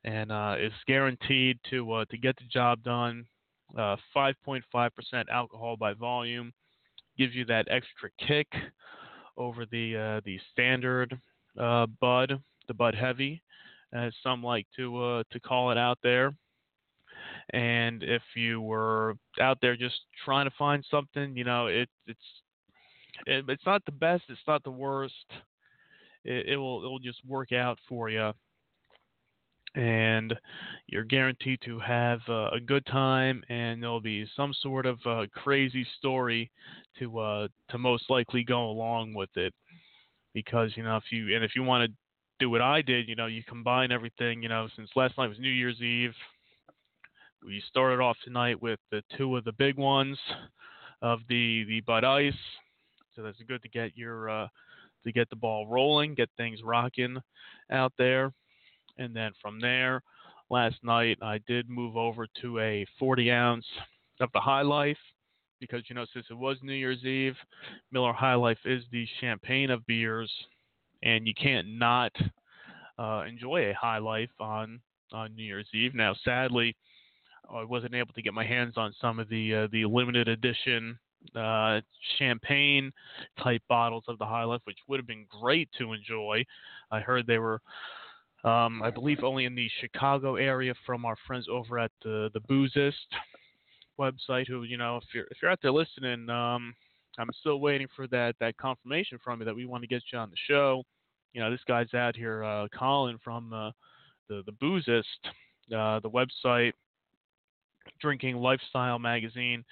and 0.04 0.30
uh, 0.30 0.54
it's 0.56 0.74
guaranteed 0.86 1.58
to 1.70 1.92
uh, 1.92 2.04
to 2.10 2.16
get 2.18 2.36
the 2.36 2.44
job 2.52 2.82
done. 2.82 3.26
5.5% 3.76 4.62
alcohol 5.30 5.76
by 5.76 5.92
volume 5.92 6.52
gives 7.18 7.34
you 7.34 7.44
that 7.44 7.66
extra 7.70 8.08
kick 8.26 8.46
over 9.36 9.66
the 9.66 10.20
the 10.24 10.38
standard 10.52 11.18
Bud, 11.56 12.40
the 12.68 12.74
Bud 12.74 12.94
Heavy, 12.94 13.42
as 13.92 14.12
some 14.22 14.42
like 14.42 14.66
to 14.76 15.22
to 15.30 15.40
call 15.40 15.70
it 15.70 15.78
out 15.78 15.98
there. 16.02 16.32
And 17.50 18.02
if 18.02 18.23
you 18.37 18.61
were 18.61 19.14
out 19.40 19.59
there 19.62 19.76
just 19.76 20.00
trying 20.25 20.47
to 20.47 20.55
find 20.59 20.85
something, 20.90 21.37
you 21.37 21.45
know, 21.45 21.67
it, 21.69 21.88
it's 22.07 22.21
it, 23.26 23.45
it's 23.49 23.67
not 23.67 23.85
the 23.87 23.93
best, 23.93 24.25
it's 24.28 24.40
not 24.47 24.62
the 24.64 24.71
worst. 24.71 25.14
It, 26.25 26.47
it 26.49 26.57
will 26.57 26.85
it 26.85 26.88
will 26.88 26.99
just 26.99 27.25
work 27.26 27.52
out 27.52 27.78
for 27.88 28.11
you, 28.11 28.33
and 29.75 30.35
you're 30.87 31.05
guaranteed 31.05 31.61
to 31.64 31.78
have 31.78 32.21
uh, 32.28 32.50
a 32.50 32.61
good 32.61 32.85
time, 32.87 33.43
and 33.49 33.83
there'll 33.83 34.00
be 34.00 34.26
some 34.37 34.52
sort 34.61 34.87
of 34.87 34.99
uh, 35.07 35.26
crazy 35.35 35.87
story 35.99 36.50
to 36.99 37.19
uh, 37.19 37.49
to 37.71 37.78
most 37.78 38.11
likely 38.11 38.45
go 38.45 38.71
along 38.71 39.14
with 39.14 39.31
it. 39.37 39.55
Because 40.35 40.73
you 40.76 40.83
know, 40.83 40.97
if 40.97 41.05
you 41.11 41.35
and 41.35 41.45
if 41.45 41.52
you 41.57 41.62
want 41.62 41.88
to 41.88 41.97
do 42.38 42.50
what 42.50 42.61
I 42.61 42.83
did, 42.83 43.09
you 43.09 43.17
know, 43.17 43.26
you 43.26 43.43
combine 43.45 43.90
everything. 43.90 44.43
You 44.43 44.49
know, 44.49 44.69
since 44.76 44.90
last 44.97 45.17
night 45.17 45.28
was 45.28 45.38
New 45.38 45.49
Year's 45.49 45.81
Eve, 45.81 46.14
we 47.45 47.62
started 47.68 48.02
off 48.02 48.16
tonight 48.25 48.61
with 48.61 48.80
the 48.90 49.02
two 49.16 49.37
of 49.37 49.45
the 49.45 49.52
big 49.52 49.76
ones 49.76 50.18
of 51.02 51.21
the 51.28 51.64
the 51.68 51.80
Bud 51.83 52.04
Ice. 52.04 52.33
So 53.14 53.23
that's 53.23 53.38
good 53.47 53.62
to 53.62 53.68
get 53.68 53.97
your 53.97 54.28
uh, 54.28 54.49
to 55.04 55.12
get 55.12 55.30
the 55.30 55.37
ball 55.37 55.66
rolling, 55.66 56.14
get 56.14 56.28
things 56.37 56.61
rocking 56.62 57.18
out 57.71 57.92
there, 57.99 58.33
and 58.99 59.14
then 59.14 59.33
from 59.40 59.61
there, 59.61 60.02
last 60.50 60.76
night 60.83 61.18
I 61.23 61.38
did 61.47 61.68
move 61.68 61.97
over 61.97 62.26
to 62.42 62.59
a 62.59 62.87
40 62.99 63.30
ounce 63.30 63.66
of 64.21 64.30
the 64.33 64.40
High 64.40 64.62
Life 64.62 64.99
because 65.61 65.83
you 65.88 65.95
know 65.95 66.07
since 66.12 66.26
it 66.30 66.37
was 66.37 66.59
New 66.62 66.75
Year's 66.75 67.04
Eve, 67.04 67.37
Miller 67.92 68.12
High 68.12 68.35
Life 68.35 68.59
is 68.64 68.83
the 68.90 69.07
champagne 69.21 69.71
of 69.71 69.87
beers, 69.87 70.30
and 71.02 71.26
you 71.26 71.35
can't 71.35 71.68
not 71.78 72.12
uh, 72.99 73.25
enjoy 73.28 73.71
a 73.71 73.75
High 73.75 73.99
Life 73.99 74.30
on 74.40 74.80
on 75.12 75.35
New 75.35 75.45
Year's 75.45 75.68
Eve. 75.73 75.95
Now, 75.95 76.14
sadly, 76.25 76.76
I 77.55 77.64
wasn't 77.64 77.95
able 77.95 78.12
to 78.14 78.23
get 78.23 78.35
my 78.35 78.45
hands 78.45 78.75
on 78.76 78.95
some 79.00 79.19
of 79.19 79.28
the 79.28 79.55
uh, 79.55 79.69
the 79.73 79.85
limited 79.85 80.28
edition 80.28 80.99
uh, 81.35 81.81
champagne 82.19 82.93
type 83.43 83.62
bottles 83.69 84.05
of 84.09 84.19
the 84.19 84.26
High 84.26 84.45
Life, 84.45 84.61
which 84.64 84.78
would 84.87 84.99
have 84.99 85.07
been 85.07 85.26
great 85.40 85.69
to 85.78 85.93
enjoy. 85.93 86.45
I 86.90 87.00
heard 87.00 87.26
they 87.26 87.38
were, 87.38 87.61
um, 88.45 88.83
I 88.83 88.90
believe, 88.90 89.25
only 89.25 89.45
in 89.45 89.55
the 89.55 89.69
Chicago 89.81 90.37
area 90.37 90.75
from 90.87 91.05
our 91.05 91.17
friends 91.26 91.47
over 91.50 91.78
at 91.78 91.90
the 92.02 92.31
the 92.35 92.40
Boozist 92.40 92.93
website. 93.99 94.47
Who 94.47 94.64
you 94.64 94.76
know, 94.76 94.99
if 94.99 95.05
you're 95.14 95.26
if 95.31 95.38
you're 95.43 95.50
out 95.50 95.61
there 95.62 95.73
listening, 95.73 96.28
um, 96.31 96.75
I'm 97.19 97.31
still 97.40 97.61
waiting 97.61 97.88
for 97.97 98.07
that 98.09 98.35
that 98.40 98.57
confirmation 98.57 99.19
from 99.23 99.40
you 99.40 99.45
that 99.47 99.57
we 99.57 99.67
want 99.67 99.83
to 99.83 99.88
get 99.88 100.02
you 100.12 100.19
on 100.19 100.31
the 100.31 100.37
show. 100.47 100.83
You 101.33 101.40
know, 101.40 101.50
this 101.50 101.64
guy's 101.67 101.93
out 101.95 102.17
here 102.17 102.45
uh, 102.45 102.69
calling 102.75 103.19
from 103.23 103.52
uh, 103.52 103.71
the 104.28 104.43
the 104.47 104.52
Boozist, 104.52 105.02
uh, 105.75 106.00
the 106.00 106.11
website 106.11 106.73
drinking 108.00 108.37
lifestyle 108.37 108.99
magazine 108.99 109.64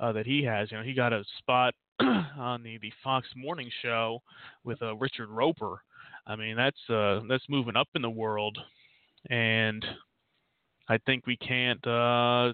uh, 0.00 0.12
that 0.12 0.26
he 0.26 0.42
has. 0.44 0.70
You 0.70 0.78
know, 0.78 0.84
he 0.84 0.94
got 0.94 1.12
a 1.12 1.24
spot 1.38 1.74
on 2.00 2.62
the, 2.62 2.78
the 2.78 2.92
Fox 3.02 3.26
Morning 3.36 3.70
Show 3.82 4.22
with 4.64 4.82
uh, 4.82 4.94
Richard 4.96 5.28
Roeper. 5.28 5.82
I 6.26 6.36
mean, 6.36 6.56
that's 6.56 6.90
uh, 6.90 7.20
that's 7.28 7.44
moving 7.48 7.76
up 7.76 7.88
in 7.94 8.02
the 8.02 8.10
world, 8.10 8.58
and 9.30 9.84
I 10.88 10.98
think 10.98 11.26
we 11.26 11.36
can't 11.36 11.84
uh, 11.86 12.52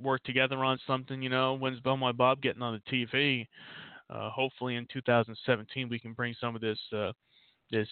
work 0.00 0.22
together 0.22 0.64
on 0.64 0.78
something. 0.86 1.20
You 1.20 1.28
know, 1.28 1.54
when's 1.54 1.80
Bum 1.80 2.00
Wine 2.00 2.16
Bob 2.16 2.40
getting 2.40 2.62
on 2.62 2.80
the 2.80 3.06
TV? 3.06 3.46
Uh, 4.10 4.30
hopefully, 4.30 4.76
in 4.76 4.86
2017, 4.92 5.88
we 5.88 5.98
can 5.98 6.12
bring 6.12 6.34
some 6.40 6.54
of 6.54 6.60
this 6.60 6.78
uh, 6.96 7.12
this 7.70 7.88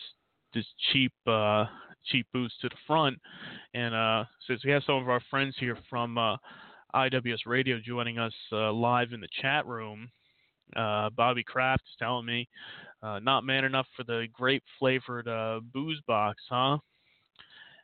this 0.54 0.64
cheap 0.92 1.12
uh, 1.26 1.66
cheap 2.06 2.26
booze 2.32 2.52
to 2.60 2.68
the 2.68 2.76
front. 2.86 3.18
And 3.74 3.94
uh, 3.94 4.24
since 4.46 4.64
we 4.64 4.70
have 4.70 4.82
some 4.86 4.96
of 4.96 5.08
our 5.08 5.20
friends 5.30 5.54
here 5.58 5.76
from 5.88 6.18
uh, 6.18 6.36
IWS 6.94 7.46
Radio 7.46 7.78
joining 7.84 8.18
us 8.18 8.32
uh, 8.52 8.72
live 8.72 9.12
in 9.12 9.20
the 9.20 9.28
chat 9.40 9.66
room, 9.66 10.10
uh, 10.74 11.10
Bobby 11.10 11.44
Kraft 11.44 11.82
is 11.82 11.96
telling 11.98 12.26
me, 12.26 12.48
uh, 13.02 13.18
not 13.20 13.44
man 13.44 13.64
enough 13.64 13.86
for 13.96 14.04
the 14.04 14.26
grape 14.32 14.64
flavored 14.78 15.28
uh, 15.28 15.60
booze 15.72 16.00
box, 16.06 16.42
huh? 16.48 16.78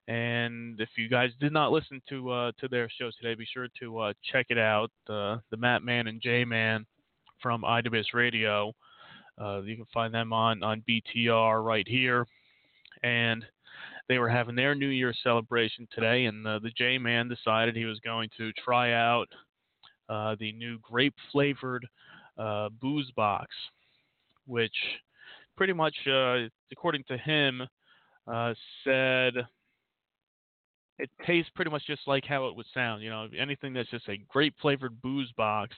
And 0.09 0.81
if 0.81 0.89
you 0.97 1.09
guys 1.09 1.31
did 1.39 1.53
not 1.53 1.71
listen 1.71 2.03
to 2.09 2.53
to 2.59 2.69
their 2.69 2.89
show 2.99 3.11
today, 3.21 3.37
be 3.37 3.47
sure 3.53 3.69
to 3.79 4.13
check 4.33 4.47
it 4.49 4.59
out. 4.59 4.91
the 5.07 5.41
Matt 5.57 5.85
Man 5.85 6.09
and 6.09 6.21
J 6.21 6.45
Man 6.45 6.85
from 7.41 7.63
IWS 7.63 8.13
Radio. 8.13 8.73
you 9.39 9.77
can 9.77 9.87
find 9.95 10.13
them 10.13 10.33
on 10.33 10.65
on 10.65 10.83
BTR 10.89 11.65
right 11.65 11.87
here 11.87 12.27
and 13.03 13.45
they 14.13 14.19
were 14.19 14.29
having 14.29 14.55
their 14.55 14.75
New 14.75 14.89
Year's 14.89 15.19
celebration 15.23 15.89
today, 15.91 16.27
and 16.27 16.47
uh, 16.47 16.59
the 16.59 16.71
J 16.77 16.99
Man 16.99 17.31
decided 17.31 17.75
he 17.75 17.87
was 17.87 17.99
going 18.01 18.29
to 18.37 18.53
try 18.63 18.93
out 18.93 19.25
uh, 20.11 20.37
the 20.39 20.53
new 20.53 20.79
grape 20.83 21.15
flavored 21.33 21.87
uh, 22.37 22.69
booze 22.79 23.11
box, 23.17 23.49
which 24.47 24.75
pretty 25.57 25.73
much, 25.73 25.95
uh, 26.07 26.41
according 26.71 27.05
to 27.09 27.17
him, 27.17 27.63
uh, 28.31 28.53
said 28.85 29.33
it 30.99 31.09
tastes 31.27 31.51
pretty 31.55 31.71
much 31.71 31.87
just 31.87 32.03
like 32.07 32.27
how 32.27 32.49
it 32.49 32.55
would 32.55 32.67
sound. 32.75 33.03
You 33.03 33.09
know, 33.09 33.29
anything 33.39 33.73
that's 33.73 33.89
just 33.89 34.11
a 34.11 34.19
grape 34.29 34.55
flavored 34.61 35.01
booze 35.01 35.33
box. 35.39 35.75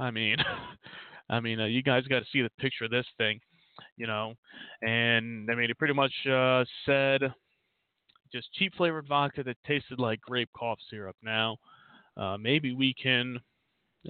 I 0.00 0.10
mean, 0.10 0.38
I 1.30 1.38
mean, 1.38 1.60
uh, 1.60 1.66
you 1.66 1.84
guys 1.84 2.08
got 2.08 2.18
to 2.18 2.26
see 2.32 2.42
the 2.42 2.50
picture 2.58 2.86
of 2.86 2.90
this 2.90 3.06
thing 3.18 3.38
you 3.96 4.06
know. 4.06 4.34
And 4.82 5.48
I 5.50 5.54
mean, 5.54 5.68
he 5.68 5.74
pretty 5.74 5.94
much 5.94 6.12
uh, 6.30 6.64
said 6.84 7.22
just 8.32 8.52
cheap 8.54 8.74
flavored 8.76 9.06
vodka 9.06 9.42
that 9.42 9.56
tasted 9.66 9.98
like 9.98 10.20
grape 10.20 10.50
cough 10.56 10.78
syrup. 10.90 11.16
Now, 11.22 11.58
uh, 12.16 12.36
maybe 12.38 12.74
we 12.74 12.94
can 12.94 13.38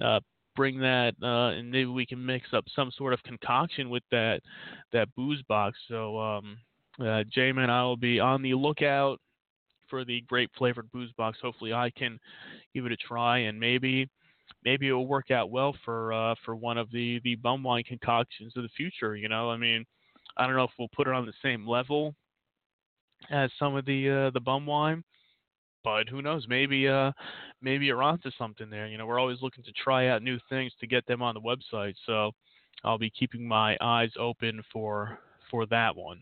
uh, 0.03 0.19
bring 0.55 0.79
that 0.79 1.13
uh, 1.21 1.57
and 1.57 1.71
maybe 1.71 1.89
we 1.89 2.05
can 2.05 2.23
mix 2.23 2.47
up 2.53 2.65
some 2.75 2.91
sort 2.97 3.13
of 3.13 3.21
concoction 3.23 3.89
with 3.89 4.03
that 4.11 4.41
that 4.91 5.13
booze 5.15 5.41
box. 5.43 5.77
So, 5.87 6.19
um, 6.19 6.57
uh, 6.99 7.23
J 7.29 7.51
Man, 7.51 7.69
I 7.69 7.83
will 7.83 7.97
be 7.97 8.19
on 8.19 8.41
the 8.41 8.53
lookout 8.53 9.19
for 9.89 10.05
the 10.05 10.21
grape 10.21 10.51
flavored 10.57 10.91
booze 10.91 11.11
box. 11.17 11.37
Hopefully, 11.41 11.73
I 11.73 11.91
can 11.91 12.19
give 12.73 12.85
it 12.85 12.91
a 12.91 12.97
try 12.97 13.39
and 13.39 13.59
maybe 13.59 14.09
maybe 14.63 14.87
it 14.87 14.93
will 14.93 15.07
work 15.07 15.31
out 15.31 15.49
well 15.49 15.75
for 15.83 16.13
uh, 16.13 16.35
for 16.45 16.55
one 16.55 16.77
of 16.77 16.91
the 16.91 17.19
the 17.23 17.35
bum 17.35 17.63
wine 17.63 17.83
concoctions 17.83 18.53
of 18.55 18.63
the 18.63 18.69
future. 18.69 19.15
You 19.15 19.29
know, 19.29 19.49
I 19.49 19.57
mean, 19.57 19.85
I 20.37 20.45
don't 20.45 20.55
know 20.55 20.63
if 20.63 20.71
we'll 20.77 20.89
put 20.95 21.07
it 21.07 21.13
on 21.13 21.25
the 21.25 21.33
same 21.41 21.67
level 21.67 22.15
as 23.29 23.49
some 23.57 23.75
of 23.75 23.85
the 23.85 24.09
uh, 24.09 24.29
the 24.31 24.39
bum 24.39 24.65
wine, 24.65 25.03
but 25.83 26.09
who 26.09 26.21
knows? 26.21 26.45
Maybe 26.47 26.87
uh 26.87 27.11
maybe 27.61 27.85
you're 27.85 28.03
onto 28.03 28.31
something 28.37 28.69
there. 28.69 28.87
You 28.87 28.97
know, 28.97 29.05
we're 29.05 29.19
always 29.19 29.41
looking 29.41 29.63
to 29.63 29.71
try 29.71 30.07
out 30.07 30.23
new 30.23 30.39
things 30.49 30.71
to 30.79 30.87
get 30.87 31.05
them 31.07 31.21
on 31.21 31.35
the 31.35 31.41
website. 31.41 31.95
So 32.05 32.31
I'll 32.83 32.97
be 32.97 33.09
keeping 33.09 33.47
my 33.47 33.77
eyes 33.81 34.11
open 34.19 34.61
for 34.71 35.19
for 35.49 35.65
that 35.67 35.95
one. 35.95 36.21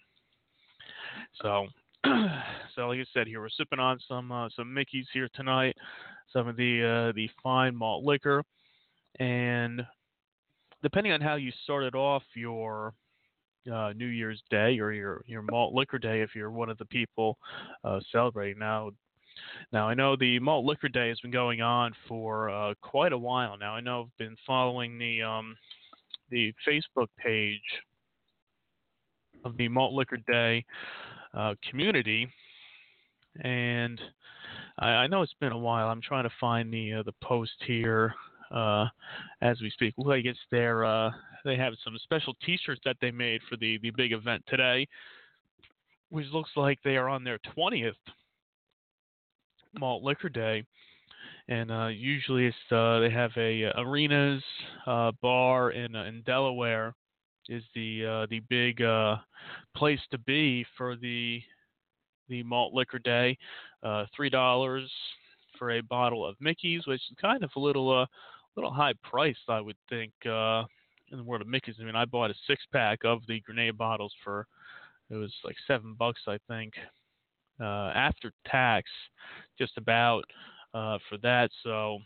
So 1.42 1.68
so 2.06 2.88
like 2.88 3.00
I 3.00 3.06
said 3.14 3.28
here, 3.28 3.42
we're 3.42 3.50
sipping 3.50 3.80
on 3.80 4.00
some 4.08 4.32
uh, 4.32 4.50
some 4.56 4.74
Mickey's 4.74 5.08
here 5.14 5.30
tonight 5.36 5.76
some 6.34 6.48
of 6.48 6.56
the 6.56 7.10
uh, 7.10 7.16
the 7.16 7.30
fine 7.44 7.76
malt 7.76 8.04
liquor, 8.04 8.44
and 9.20 9.86
depending 10.82 11.14
on 11.14 11.22
how 11.22 11.36
you 11.36 11.52
started 11.64 11.96
off 11.96 12.24
your 12.36 12.94
uh, 13.72 13.94
New 13.96 14.08
Year's 14.08 14.42
Day 14.50 14.80
or 14.80 14.92
your 14.92 15.24
your 15.28 15.42
malt 15.42 15.74
liquor 15.74 16.00
day, 16.00 16.22
if 16.22 16.36
you're 16.36 16.52
one 16.52 16.70
of 16.70 16.78
the 16.78 16.86
people 16.86 17.38
uh, 17.84 18.00
celebrating 18.12 18.60
now. 18.60 18.92
Now 19.72 19.88
I 19.88 19.94
know 19.94 20.16
the 20.16 20.40
malt 20.40 20.66
liquor 20.66 20.90
day 20.90 21.10
has 21.10 21.20
been 21.20 21.32
going 21.32 21.62
on 21.62 21.94
for 22.08 22.50
uh, 22.50 22.74
quite 22.82 23.14
a 23.14 23.18
while 23.18 23.58
now. 23.58 23.74
I 23.74 23.82
know 23.82 24.04
I've 24.04 24.18
been 24.18 24.36
following 24.46 24.98
the 24.98 25.22
um, 25.22 25.56
the 26.30 26.54
Facebook 26.68 27.08
page 27.18 27.62
of 29.46 29.58
the 29.58 29.68
malt 29.68 29.94
liquor 29.94 30.18
day 30.30 30.66
uh, 31.34 31.56
community, 31.70 32.28
and 33.42 34.00
I, 34.80 34.90
I 34.90 35.08
know 35.08 35.22
it's 35.22 35.34
been 35.40 35.52
a 35.52 35.58
while. 35.58 35.88
I'm 35.88 36.02
trying 36.02 36.24
to 36.24 36.34
find 36.40 36.74
the 36.74 36.94
uh, 36.94 37.04
the 37.04 37.14
post 37.24 37.54
here 37.66 38.14
uh, 38.52 38.88
as 39.42 39.62
we 39.62 39.70
speak. 39.70 39.94
Looks 39.98 40.08
like 40.10 40.26
it's 40.26 40.40
their 40.52 40.86
they 41.44 41.56
have 41.56 41.74
some 41.84 41.98
special 42.04 42.34
T-shirts 42.46 42.82
that 42.86 42.98
they 43.02 43.12
made 43.12 43.42
for 43.50 43.58
the 43.58 43.78
the 43.80 43.92
big 43.92 44.14
event 44.14 44.44
today, 44.48 44.88
which 46.10 46.28
looks 46.34 46.52
like 46.56 46.80
they 46.84 46.98
are 46.98 47.10
on 47.10 47.24
their 47.24 47.40
20th 47.58 47.94
malt 49.80 50.04
liquor 50.04 50.30
day. 50.30 50.64
And 51.48 51.72
uh, 51.72 51.88
usually 51.88 52.48
it's 52.48 52.72
uh, 52.72 53.00
they 53.00 53.10
have 53.10 53.32
a 53.38 53.66
uh, 53.66 53.82
Arena's 53.82 54.44
uh, 54.86 55.12
bar 55.22 55.72
in 55.72 55.96
uh, 55.96 56.04
in 56.06 56.22
Delaware 56.22 56.94
is 57.50 57.64
the 57.76 58.06
uh, 58.06 58.26
the 58.30 58.42
big 58.50 58.82
place 59.76 60.00
to 60.12 60.18
be 60.20 60.66
for 60.78 60.96
the 60.96 61.42
the 62.30 62.44
malt 62.44 62.74
liquor 62.74 63.00
day. 63.00 63.38
Three 64.16 64.30
dollars 64.30 64.90
for 65.62 65.70
a 65.70 65.82
bottle 65.82 66.26
of 66.26 66.36
Mickey's, 66.40 66.88
which 66.88 67.00
is 67.12 67.18
kind 67.22 67.44
of 67.44 67.52
a 67.56 67.60
little 67.60 68.02
uh, 68.02 68.08
little 68.56 68.74
high 68.74 68.94
priced, 69.04 69.48
I 69.48 69.62
would 69.62 69.76
think. 69.90 70.12
Uh, 70.26 70.64
in 71.12 71.18
the 71.18 71.24
world 71.24 71.42
of 71.42 71.48
Mickey's, 71.48 71.76
I 71.80 71.84
mean, 71.84 71.96
I 71.96 72.06
bought 72.06 72.32
a 72.32 72.36
six 72.48 72.64
pack 72.72 73.00
of 73.04 73.22
the 73.28 73.42
grenade 73.42 73.78
bottles 73.78 74.14
for 74.24 74.48
it 75.12 75.16
was 75.16 75.34
like 75.44 75.58
seven 75.68 75.94
bucks, 75.94 76.22
I 76.28 76.38
think, 76.48 76.74
uh, 77.60 77.92
after 77.94 78.32
tax, 78.48 78.90
just 79.58 79.78
about 79.78 80.24
uh, 80.74 80.98
for 81.10 81.18
that. 81.22 81.50
So, 81.64 82.00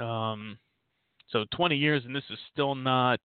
um, 0.00 0.56
so 1.28 1.44
20 1.54 1.76
years, 1.76 2.04
and 2.04 2.14
this 2.14 2.24
is 2.30 2.38
still 2.52 2.76
not 2.76 3.20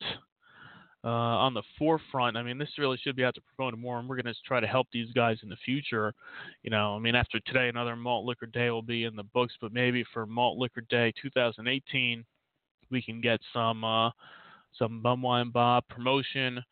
uh, 1.05 1.09
on 1.09 1.53
the 1.53 1.63
forefront. 1.79 2.39
I 2.39 2.43
mean, 2.43 2.57
this 2.57 2.71
really 2.79 2.99
should 3.03 3.17
be 3.17 3.25
out 3.25 3.35
to 3.35 3.43
promote 3.55 3.79
more, 3.79 3.99
and 3.99 4.09
we're 4.09 4.17
going 4.17 4.33
to 4.33 4.41
try 4.47 4.61
to 4.61 4.67
help 4.67 4.87
these 4.93 5.13
guys 5.13 5.39
in 5.43 5.51
the 5.51 5.57
future. 5.65 6.15
You 6.63 6.71
know, 6.71 6.97
I 6.97 6.99
mean, 6.99 7.15
after 7.15 7.39
today, 7.41 7.69
another 7.69 7.97
Malt 7.97 8.25
Liquor 8.25 8.47
Day 8.47 8.71
will 8.71 8.83
be 8.83 9.05
in 9.05 9.15
the 9.15 9.25
books, 9.25 9.55
but 9.61 9.75
maybe 9.75 10.05
for 10.13 10.27
Malt 10.27 10.59
Liquor 10.59 10.83
Day 10.89 11.13
2018, 11.21 12.25
we 12.91 13.03
can 13.03 13.21
get 13.21 13.41
some 13.53 13.85
uh, 13.85 14.11
some 14.79 15.03
Bum 15.03 15.23
Wine 15.23 15.51
Bob 15.51 15.85
promotion 15.89 16.63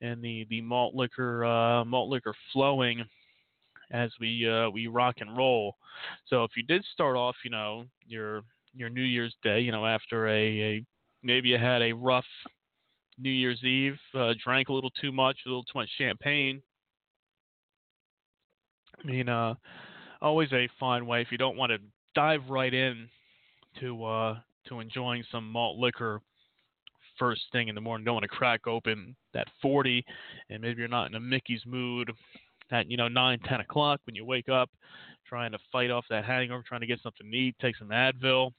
and 0.00 0.22
the 0.22 0.46
the 0.50 0.60
malt 0.60 0.94
liquor 0.94 1.44
uh, 1.44 1.84
malt 1.84 2.08
liquor 2.08 2.34
flowing 2.52 3.04
as 3.90 4.10
we 4.20 4.48
uh, 4.48 4.68
we 4.70 4.86
rock 4.86 5.16
and 5.20 5.36
roll. 5.36 5.76
So 6.26 6.44
if 6.44 6.52
you 6.56 6.62
did 6.62 6.84
start 6.92 7.16
off, 7.16 7.36
you 7.44 7.50
know, 7.50 7.84
your 8.06 8.42
your 8.74 8.88
New 8.88 9.02
Year's 9.02 9.34
Day, 9.42 9.60
you 9.60 9.72
know, 9.72 9.86
after 9.86 10.28
a, 10.28 10.60
a 10.60 10.84
maybe 11.22 11.48
you 11.48 11.58
had 11.58 11.82
a 11.82 11.92
rough 11.92 12.24
New 13.18 13.30
Year's 13.30 13.62
Eve, 13.64 13.98
uh, 14.14 14.34
drank 14.42 14.68
a 14.68 14.72
little 14.72 14.90
too 14.90 15.12
much, 15.12 15.38
a 15.46 15.48
little 15.48 15.64
too 15.64 15.78
much 15.78 15.88
champagne. 15.98 16.60
I 19.02 19.06
mean, 19.06 19.28
uh, 19.28 19.54
always 20.20 20.52
a 20.52 20.68
fine 20.78 21.06
way 21.06 21.22
if 21.22 21.30
you 21.30 21.38
don't 21.38 21.56
want 21.56 21.70
to 21.70 21.78
dive 22.14 22.42
right 22.48 22.72
in 22.72 23.08
to 23.80 24.04
uh, 24.04 24.38
to 24.68 24.80
enjoying 24.80 25.24
some 25.30 25.50
malt 25.50 25.78
liquor 25.78 26.20
first 27.18 27.42
thing 27.52 27.68
in 27.68 27.74
the 27.74 27.80
morning. 27.80 28.04
Don't 28.04 28.14
want 28.14 28.24
to 28.24 28.28
crack 28.28 28.66
open 28.66 29.16
that 29.34 29.48
40, 29.62 30.04
and 30.50 30.62
maybe 30.62 30.78
you're 30.78 30.88
not 30.88 31.08
in 31.08 31.14
a 31.14 31.20
Mickey's 31.20 31.62
mood 31.66 32.10
at 32.70 32.90
you 32.90 32.96
know 32.96 33.08
9, 33.08 33.38
10 33.40 33.60
o'clock 33.60 34.00
when 34.06 34.14
you 34.14 34.24
wake 34.24 34.48
up, 34.48 34.70
trying 35.28 35.52
to 35.52 35.58
fight 35.70 35.90
off 35.90 36.04
that 36.10 36.24
hangover, 36.24 36.64
trying 36.66 36.80
to 36.80 36.86
get 36.86 37.02
something 37.02 37.30
to 37.30 37.36
eat, 37.36 37.56
take 37.60 37.76
some 37.76 37.88
Advil 37.88 38.52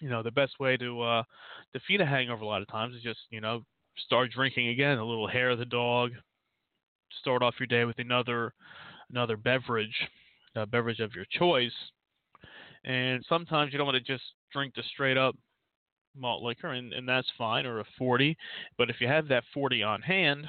you 0.00 0.08
know 0.08 0.22
the 0.22 0.30
best 0.30 0.58
way 0.60 0.76
to 0.76 1.02
uh, 1.02 1.22
defeat 1.72 2.00
a 2.00 2.06
hangover 2.06 2.42
a 2.42 2.46
lot 2.46 2.62
of 2.62 2.68
times 2.68 2.94
is 2.94 3.02
just 3.02 3.20
you 3.30 3.40
know 3.40 3.62
start 3.96 4.30
drinking 4.30 4.68
again 4.68 4.98
a 4.98 5.04
little 5.04 5.28
hair 5.28 5.50
of 5.50 5.58
the 5.58 5.64
dog 5.64 6.10
start 7.20 7.42
off 7.42 7.54
your 7.58 7.66
day 7.66 7.84
with 7.84 7.98
another 7.98 8.52
another 9.10 9.36
beverage 9.36 9.94
beverage 10.70 11.00
of 11.00 11.14
your 11.14 11.24
choice 11.30 11.72
and 12.84 13.24
sometimes 13.28 13.72
you 13.72 13.78
don't 13.78 13.86
want 13.86 13.96
to 13.96 14.12
just 14.12 14.24
drink 14.52 14.74
the 14.74 14.82
straight 14.92 15.16
up 15.16 15.36
malt 16.16 16.42
liquor 16.42 16.68
and, 16.68 16.92
and 16.92 17.08
that's 17.08 17.30
fine 17.36 17.66
or 17.66 17.80
a 17.80 17.84
40 17.98 18.36
but 18.78 18.90
if 18.90 18.96
you 19.00 19.08
have 19.08 19.28
that 19.28 19.44
40 19.52 19.82
on 19.82 20.02
hand 20.02 20.46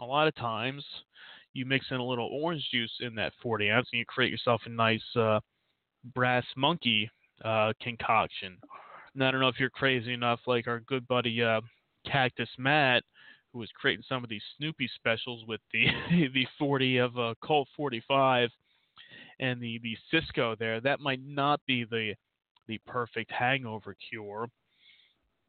a 0.00 0.04
lot 0.04 0.28
of 0.28 0.34
times 0.34 0.84
you 1.52 1.64
mix 1.64 1.86
in 1.90 1.98
a 1.98 2.04
little 2.04 2.28
orange 2.32 2.66
juice 2.72 2.92
in 3.00 3.14
that 3.14 3.32
40 3.42 3.70
ounce 3.70 3.88
and 3.92 3.98
you 3.98 4.04
create 4.06 4.30
yourself 4.30 4.60
a 4.66 4.68
nice 4.68 5.16
uh, 5.16 5.38
brass 6.14 6.44
monkey 6.56 7.08
uh, 7.44 7.72
concoction 7.80 8.58
and 9.14 9.22
I 9.22 9.30
don't 9.30 9.40
know 9.40 9.48
if 9.48 9.60
you're 9.60 9.70
crazy 9.70 10.12
enough, 10.12 10.40
like 10.46 10.66
our 10.66 10.80
good 10.80 11.06
buddy 11.06 11.42
uh, 11.42 11.60
Cactus 12.04 12.48
Matt, 12.58 13.02
who 13.52 13.60
was 13.60 13.70
creating 13.74 14.04
some 14.08 14.24
of 14.24 14.30
these 14.30 14.42
Snoopy 14.58 14.90
specials 14.94 15.44
with 15.46 15.60
the 15.72 15.86
the 16.34 16.46
40 16.58 16.98
of 16.98 17.18
uh, 17.18 17.34
Colt 17.42 17.68
45 17.76 18.50
and 19.40 19.60
the 19.60 19.80
the 19.82 19.96
Cisco 20.10 20.56
there. 20.58 20.80
That 20.80 21.00
might 21.00 21.20
not 21.24 21.60
be 21.66 21.84
the 21.84 22.14
the 22.66 22.78
perfect 22.86 23.30
hangover 23.30 23.94
cure, 24.10 24.48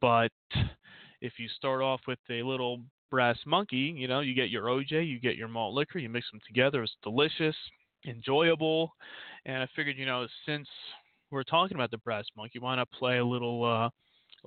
but 0.06 0.30
if 1.22 1.34
you 1.40 1.48
start 1.48 1.82
off 1.82 2.00
with 2.08 2.20
a 2.30 2.44
little 2.44 2.80
brass 3.10 3.40
monkey, 3.44 3.92
you 3.98 4.08
know, 4.08 4.20
you 4.20 4.36
get 4.36 4.52
your 4.52 4.66
OJ, 4.66 5.08
you 5.08 5.20
get 5.20 5.36
your 5.36 5.48
malt 5.48 5.74
liquor, 5.74 5.98
you 5.98 6.10
mix 6.10 6.30
them 6.30 6.40
together. 6.46 6.84
It's 6.84 6.96
delicious, 7.02 7.56
enjoyable, 8.06 8.92
and 9.48 9.64
I 9.64 9.68
figured, 9.76 9.98
you 9.98 10.06
know, 10.06 10.28
since 10.46 10.68
we're 11.32 11.42
talking 11.42 11.74
about 11.74 11.90
the 11.90 11.98
brass 11.98 12.26
monkey, 12.38 12.60
why 12.60 12.76
not 12.76 12.88
play 12.92 13.18
a 13.18 13.26
little 13.26 13.66
uh, 13.66 13.90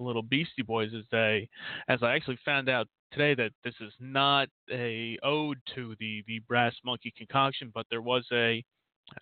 a 0.01 0.03
little 0.03 0.23
Beastie 0.23 0.63
Boys 0.63 0.93
as 0.97 1.03
they 1.11 1.49
as 1.89 2.05
I 2.05 2.15
actually 2.15 2.39
found 2.45 2.69
out 2.69 2.87
today 3.13 3.35
that 3.35 3.51
this 3.65 3.75
is 3.81 3.93
not 3.99 4.47
a 4.71 5.19
ode 5.25 5.59
to 5.75 5.97
the 5.99 6.23
the 6.29 6.39
brass 6.47 6.75
monkey 6.85 7.13
concoction, 7.19 7.73
but 7.75 7.85
there 7.91 8.03
was 8.03 8.25
a 8.33 8.63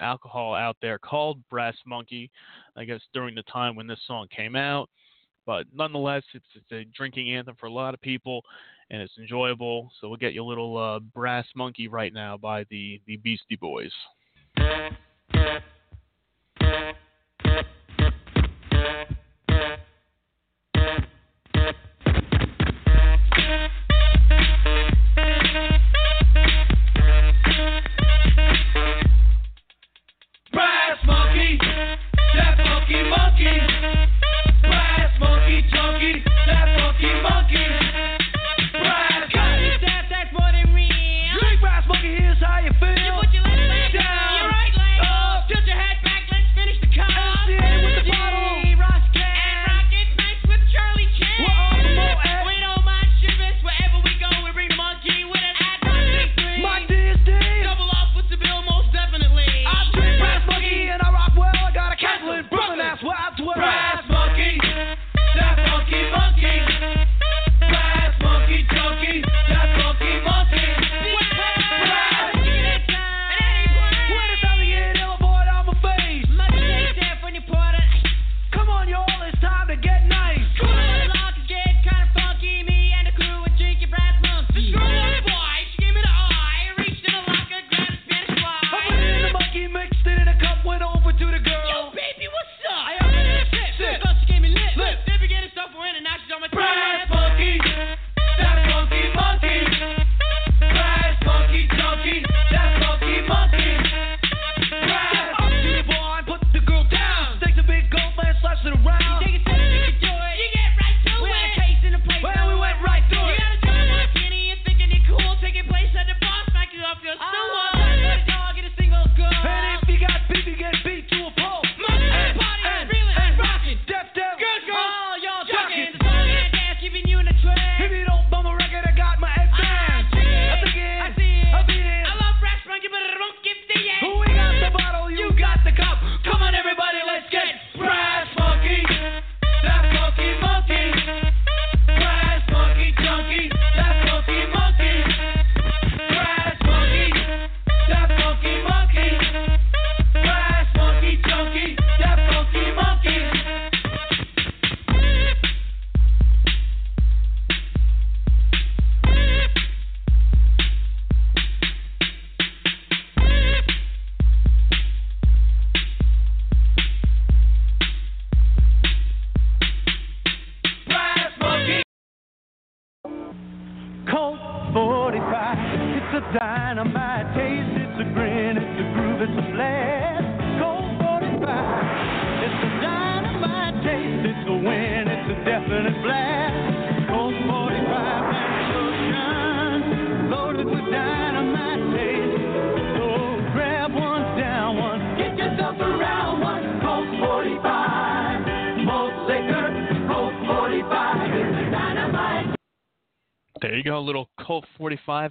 alcohol 0.00 0.54
out 0.54 0.76
there 0.82 0.98
called 0.98 1.38
Brass 1.48 1.76
Monkey, 1.86 2.30
I 2.76 2.84
guess 2.84 3.00
during 3.14 3.34
the 3.34 3.42
time 3.44 3.74
when 3.74 3.86
this 3.86 4.00
song 4.06 4.26
came 4.36 4.54
out. 4.54 4.90
But 5.46 5.66
nonetheless, 5.72 6.24
it's, 6.34 6.44
it's 6.54 6.72
a 6.72 6.84
drinking 6.96 7.32
anthem 7.32 7.56
for 7.58 7.66
a 7.66 7.72
lot 7.72 7.94
of 7.94 8.00
people, 8.00 8.42
and 8.90 9.00
it's 9.00 9.16
enjoyable. 9.18 9.90
So 10.00 10.08
we'll 10.08 10.16
get 10.16 10.34
you 10.34 10.42
a 10.42 10.44
little 10.44 10.76
uh, 10.76 10.98
Brass 10.98 11.46
Monkey 11.54 11.88
right 11.88 12.12
now 12.12 12.36
by 12.36 12.64
the 12.68 13.00
the 13.06 13.16
Beastie 13.16 13.56
Boys. 13.56 13.92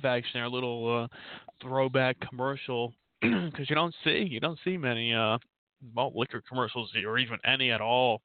45 0.01 0.05
action 0.05 0.41
a 0.41 0.49
little 0.49 1.03
uh, 1.03 1.17
throwback 1.61 2.17
commercial 2.27 2.93
because 3.21 3.69
you 3.69 3.75
don't 3.75 3.95
see 4.03 4.27
you 4.29 4.39
don't 4.39 4.59
see 4.63 4.77
many 4.77 5.13
uh, 5.13 5.37
malt 5.93 6.13
liquor 6.15 6.41
commercials 6.47 6.91
or 7.05 7.17
even 7.17 7.37
any 7.45 7.71
at 7.71 7.81
all 7.81 8.21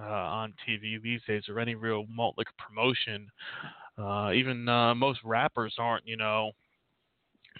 uh, 0.00 0.04
on 0.04 0.52
TV 0.68 1.00
these 1.02 1.20
days 1.26 1.44
or 1.48 1.60
any 1.60 1.74
real 1.74 2.04
malt 2.08 2.34
liquor 2.36 2.52
promotion. 2.58 3.28
Uh, 3.96 4.32
even 4.32 4.68
uh, 4.68 4.94
most 4.94 5.20
rappers 5.24 5.74
aren't 5.78 6.06
you 6.06 6.16
know 6.16 6.50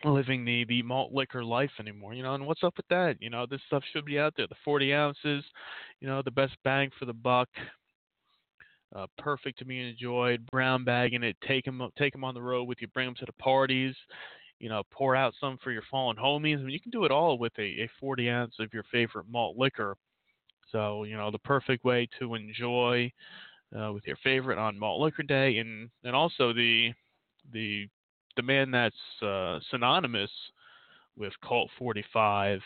living 0.04 0.44
the 0.44 0.64
the 0.68 0.82
malt 0.82 1.12
liquor 1.12 1.44
life 1.44 1.70
anymore. 1.78 2.14
You 2.14 2.22
know, 2.22 2.34
and 2.34 2.46
what's 2.46 2.64
up 2.64 2.76
with 2.76 2.88
that? 2.88 3.16
You 3.20 3.30
know, 3.30 3.46
this 3.48 3.60
stuff 3.66 3.82
should 3.92 4.04
be 4.04 4.18
out 4.18 4.34
there. 4.36 4.46
The 4.48 4.56
40 4.64 4.92
ounces, 4.92 5.44
you 6.00 6.08
know, 6.08 6.22
the 6.22 6.30
best 6.30 6.56
bang 6.64 6.90
for 6.98 7.04
the 7.04 7.12
buck. 7.12 7.48
Uh, 8.94 9.07
perfect 9.18 9.59
to 9.59 9.64
be 9.64 9.80
enjoyed. 9.80 10.46
Brown 10.46 10.85
bagging 10.85 11.24
it, 11.24 11.37
take 11.46 11.64
them 11.64 11.83
take 11.98 12.12
them 12.12 12.24
on 12.24 12.35
the 12.35 12.42
road 12.42 12.64
with 12.64 12.80
you, 12.80 12.87
bring 12.88 13.07
them 13.07 13.16
to 13.16 13.26
the 13.26 13.33
parties. 13.33 13.94
You 14.61 14.68
know, 14.68 14.83
pour 14.90 15.16
out 15.16 15.35
some 15.40 15.59
for 15.62 15.72
your 15.72 15.83
fallen 15.90 16.16
homies. 16.16 16.59
I 16.59 16.62
mean, 16.62 16.70
you 16.70 16.80
can 16.80 16.92
do 16.92 17.04
it 17.04 17.11
all 17.11 17.37
with 17.37 17.52
a, 17.59 17.62
a 17.62 17.90
40 17.98 18.30
ounce 18.30 18.54
of 18.61 18.72
your 18.72 18.85
favorite 18.92 19.26
malt 19.28 19.57
liquor. 19.59 19.96
So, 20.70 21.04
you 21.04 21.16
know, 21.16 21.30
the 21.30 21.38
perfect 21.40 21.85
way 21.85 22.09
to 22.18 22.35
enjoy 22.35 23.12
uh, 23.78 23.92
with 23.92 24.07
your 24.07 24.16
favorite 24.22 24.59
on 24.59 24.78
Malt 24.78 25.00
Liquor 25.00 25.22
Day, 25.24 25.59
and 25.59 25.90
and 26.04 26.14
also 26.14 26.52
the 26.52 26.92
the 27.52 27.88
the 28.37 28.42
man 28.42 28.70
that's 28.70 29.22
uh, 29.22 29.59
synonymous 29.70 30.30
with 31.16 31.33
Colt 31.42 31.70
45 31.78 32.61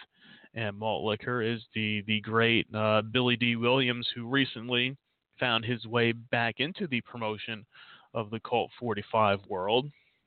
and 0.54 0.78
malt 0.78 1.04
liquor 1.04 1.42
is 1.42 1.60
the 1.74 2.02
the 2.06 2.20
great 2.20 2.66
uh, 2.74 3.02
Billy 3.02 3.36
Dee 3.36 3.56
Williams, 3.56 4.08
who 4.14 4.26
recently 4.26 4.96
found 5.38 5.64
his 5.64 5.86
way 5.86 6.12
back 6.12 6.56
into 6.58 6.86
the 6.86 7.00
promotion 7.02 7.64
of 8.14 8.30
the 8.30 8.40
Colt 8.40 8.70
45 8.78 9.40
world. 9.48 9.86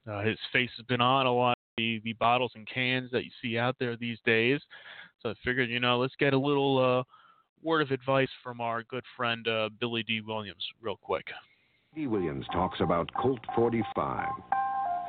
Uh, 0.10 0.22
his 0.22 0.38
face 0.52 0.70
has 0.78 0.86
been 0.88 1.02
on 1.02 1.26
a 1.26 1.34
lot 1.34 1.52
of 1.52 1.58
the, 1.78 2.02
the 2.04 2.14
bottles 2.14 2.52
and 2.56 2.68
cans 2.68 3.12
that 3.12 3.24
you 3.24 3.32
see 3.42 3.58
out 3.58 3.76
there 3.80 3.96
these 3.96 4.18
days. 4.26 4.60
So 5.22 5.30
I 5.30 5.34
figured, 5.46 5.70
you 5.70 5.80
know, 5.80 6.00
let's 6.00 6.16
get 6.20 6.34
a 6.34 6.38
little 6.38 6.80
uh, 7.00 7.04
word 7.64 7.82
of 7.82 7.92
advice 7.92 8.30
from 8.44 8.62
our 8.62 8.84
good 8.84 9.04
friend 9.16 9.48
uh, 9.48 9.70
Billy 9.80 10.04
Dee 10.04 10.22
Williams, 10.22 10.64
real 10.82 10.98
quick. 11.02 11.26
Dee 11.94 12.08
Williams 12.08 12.46
talks 12.52 12.80
about 12.82 13.10
Colt 13.22 13.40
45. 13.56 14.30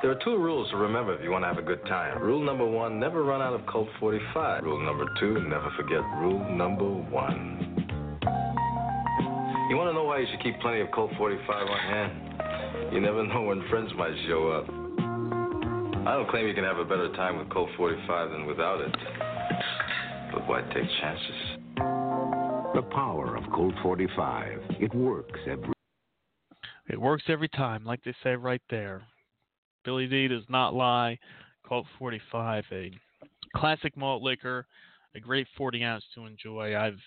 There 0.01 0.11
are 0.11 0.19
two 0.23 0.37
rules 0.37 0.69
to 0.71 0.77
remember 0.77 1.15
if 1.15 1.23
you 1.23 1.31
want 1.31 1.43
to 1.43 1.47
have 1.47 1.57
a 1.57 1.61
good 1.61 1.83
time. 1.85 2.21
Rule 2.21 2.43
number 2.43 2.65
one, 2.65 2.99
never 2.99 3.23
run 3.23 3.41
out 3.41 3.53
of 3.53 3.65
Colt 3.67 3.87
45. 4.01 4.63
Rule 4.63 4.85
number 4.85 5.05
two, 5.19 5.47
never 5.47 5.71
forget 5.77 6.01
rule 6.19 6.45
number 6.51 6.83
one. 6.83 8.02
You 9.69 9.77
want 9.77 9.89
to 9.89 9.93
know 9.93 10.03
why 10.03 10.19
you 10.19 10.27
should 10.29 10.43
keep 10.43 10.59
plenty 10.59 10.81
of 10.81 10.91
Colt 10.91 11.11
45 11.17 11.47
on 11.49 11.79
hand? 11.79 12.93
You 12.93 12.99
never 12.99 13.25
know 13.25 13.43
when 13.43 13.67
friends 13.69 13.91
might 13.97 14.13
show 14.27 14.49
up. 14.49 14.65
I 16.05 16.15
don't 16.15 16.29
claim 16.29 16.47
you 16.47 16.53
can 16.53 16.65
have 16.65 16.79
a 16.79 16.83
better 16.83 17.11
time 17.13 17.37
with 17.39 17.49
Colt 17.49 17.69
45 17.77 18.31
than 18.31 18.45
without 18.45 18.81
it. 18.81 18.93
But 20.33 20.47
why 20.49 20.61
take 20.73 20.89
chances? 20.99 21.57
The 22.75 22.81
power 22.91 23.37
of 23.37 23.43
Colt 23.53 23.73
45. 23.81 24.59
It 24.81 24.93
works 24.93 25.39
every 25.49 25.73
It 26.89 26.99
works 26.99 27.23
every 27.29 27.49
time, 27.49 27.85
like 27.85 28.03
they 28.03 28.13
say 28.21 28.35
right 28.35 28.61
there. 28.69 29.01
Billy 29.85 30.07
Dee 30.07 30.27
does 30.27 30.43
not 30.49 30.73
lie. 30.73 31.17
Colt 31.65 31.85
45, 31.99 32.65
a 32.73 32.91
classic 33.55 33.95
malt 33.95 34.21
liquor, 34.21 34.67
a 35.15 35.21
great 35.21 35.47
40 35.57 35.83
ounce 35.85 36.03
to 36.15 36.25
enjoy. 36.25 36.75
I've 36.77 36.99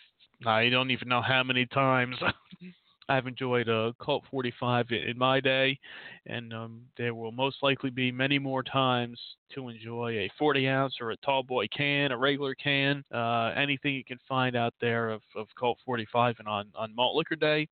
I 0.45 0.69
don't 0.69 0.91
even 0.91 1.09
know 1.09 1.23
how 1.23 1.43
many 1.43 1.67
times 1.67 2.17
I've 3.09 3.27
enjoyed 3.27 3.69
a 3.69 3.95
Colt 4.01 4.25
45 4.31 4.87
in 4.91 5.17
my 5.17 5.39
day, 5.41 5.79
and 6.27 6.53
um, 6.53 6.83
there 6.99 7.15
will 7.15 7.31
most 7.31 7.59
likely 7.63 7.91
be 7.91 8.11
many 8.11 8.39
more 8.39 8.63
times 8.65 9.19
to 9.55 9.69
enjoy 9.69 10.13
a 10.19 10.31
40 10.39 10.69
ounce 10.69 10.95
or 11.01 11.13
a 11.13 11.17
tall 11.19 11.45
boy 11.45 11.69
can, 11.69 12.11
a 12.11 12.19
regular 12.19 12.55
can, 12.57 13.05
uh, 13.15 13.53
anything 13.57 13.95
you 13.95 14.05
can 14.05 14.19
find 14.29 14.57
out 14.57 14.75
there 14.81 15.11
of, 15.11 15.23
of 15.37 15.47
Colt 15.59 15.79
45 15.87 16.37
and 16.41 16.49
on, 16.49 16.67
on 16.75 16.95
Malt 16.95 17.17
Liquor 17.17 17.37
Day. 17.37 17.69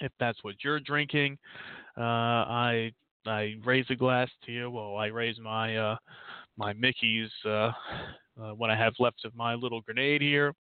If 0.00 0.12
that's 0.20 0.42
what 0.42 0.54
you're 0.62 0.80
drinking, 0.80 1.36
uh, 1.98 2.00
I 2.00 2.92
I 3.26 3.54
raise 3.64 3.86
a 3.90 3.94
glass 3.94 4.28
to 4.46 4.52
you. 4.52 4.70
Well, 4.70 4.96
I 4.96 5.06
raise 5.06 5.38
my 5.38 5.76
uh, 5.76 5.96
my 6.56 6.72
Mickey's 6.72 7.30
uh, 7.44 7.70
uh, 8.40 8.52
what 8.56 8.70
I 8.70 8.76
have 8.76 8.94
left 8.98 9.24
of 9.24 9.34
my 9.36 9.54
little 9.54 9.80
grenade 9.82 10.22
here 10.22 10.54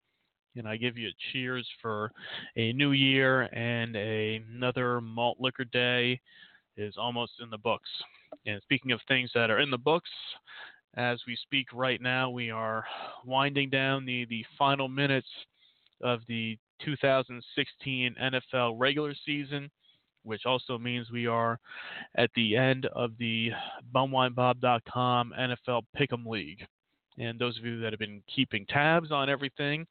and 0.56 0.68
I 0.68 0.78
give 0.78 0.98
you 0.98 1.10
a 1.10 1.32
cheers 1.32 1.68
for 1.82 2.12
a 2.56 2.74
new 2.74 2.92
year 2.92 3.44
and 3.54 3.96
a, 3.96 4.44
another 4.54 5.02
malt 5.02 5.38
liquor 5.40 5.66
day 5.66 6.20
is 6.78 6.96
almost 6.98 7.34
in 7.42 7.50
the 7.50 7.58
books. 7.58 7.90
And 8.46 8.62
speaking 8.64 8.92
of 8.92 9.00
things 9.08 9.30
that 9.34 9.50
are 9.50 9.60
in 9.60 9.72
the 9.72 9.78
books, 9.78 10.10
as 10.96 11.22
we 11.26 11.38
speak 11.38 11.68
right 11.74 12.02
now, 12.02 12.30
we 12.30 12.50
are 12.50 12.84
winding 13.26 13.70
down 13.70 14.06
the, 14.06 14.26
the 14.30 14.46
final 14.58 14.88
minutes 14.88 15.28
of 16.02 16.22
the 16.28 16.58
2016 16.84 18.16
NFL 18.22 18.76
regular 18.78 19.14
season, 19.26 19.70
which 20.24 20.46
also 20.46 20.78
means 20.78 21.10
we 21.12 21.28
are 21.28 21.60
at 22.16 22.30
the 22.36 22.58
end 22.58 22.88
of 22.88 23.12
the 23.20 23.52
bumwinebob.com 23.94 25.34
NFL 25.40 25.84
Pick'em 25.98 26.26
League. 26.26 26.66
And 27.18 27.40
those 27.40 27.58
of 27.58 27.66
you 27.66 27.80
that 27.82 27.94
have 27.94 28.00
been 28.00 28.24
keeping 28.34 28.66
tabs 28.66 29.12
on 29.12 29.30
everything, 29.30 29.86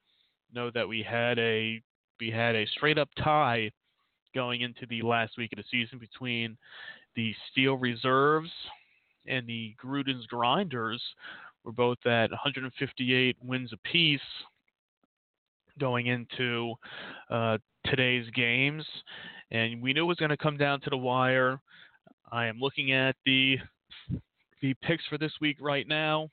know 0.55 0.71
that 0.75 0.89
we 0.89 1.03
had 1.03 1.39
a 1.39 1.83
we 2.21 2.31
had 2.31 2.55
a 2.55 2.67
straight 2.67 2.99
up 2.99 3.09
tie 3.23 3.71
going 4.35 4.61
into 4.61 4.87
the 4.89 5.03
last 5.03 5.33
week 5.39 5.53
of 5.53 5.59
the 5.59 5.65
season 5.71 5.99
between 5.99 6.57
the 7.17 7.35
Steel 7.51 7.77
Reserves 7.77 8.51
and 9.27 9.47
the 9.47 9.75
Gruden's 9.83 10.27
Grinders 10.27 11.03
were 11.65 11.73
both 11.73 11.99
at 12.07 12.31
158 12.31 13.37
wins 13.43 13.73
apiece 13.73 14.21
going 15.79 16.07
into 16.07 16.75
uh, 17.31 17.59
today's 17.87 18.29
games, 18.35 18.85
and 19.51 19.83
we 19.83 19.93
knew 19.93 20.05
it 20.05 20.09
was 20.09 20.19
going 20.19 20.31
to 20.31 20.37
come 20.37 20.57
down 20.57 20.81
to 20.83 20.91
the 20.91 20.97
wire. 20.97 21.61
I 22.31 22.47
am 22.47 22.59
looking 22.61 22.93
at 22.93 23.17
the 23.25 23.59
the 24.61 24.75
picks 24.83 25.05
for 25.07 25.17
this 25.17 25.33
week 25.41 25.57
right 25.59 25.89
now. 25.89 26.29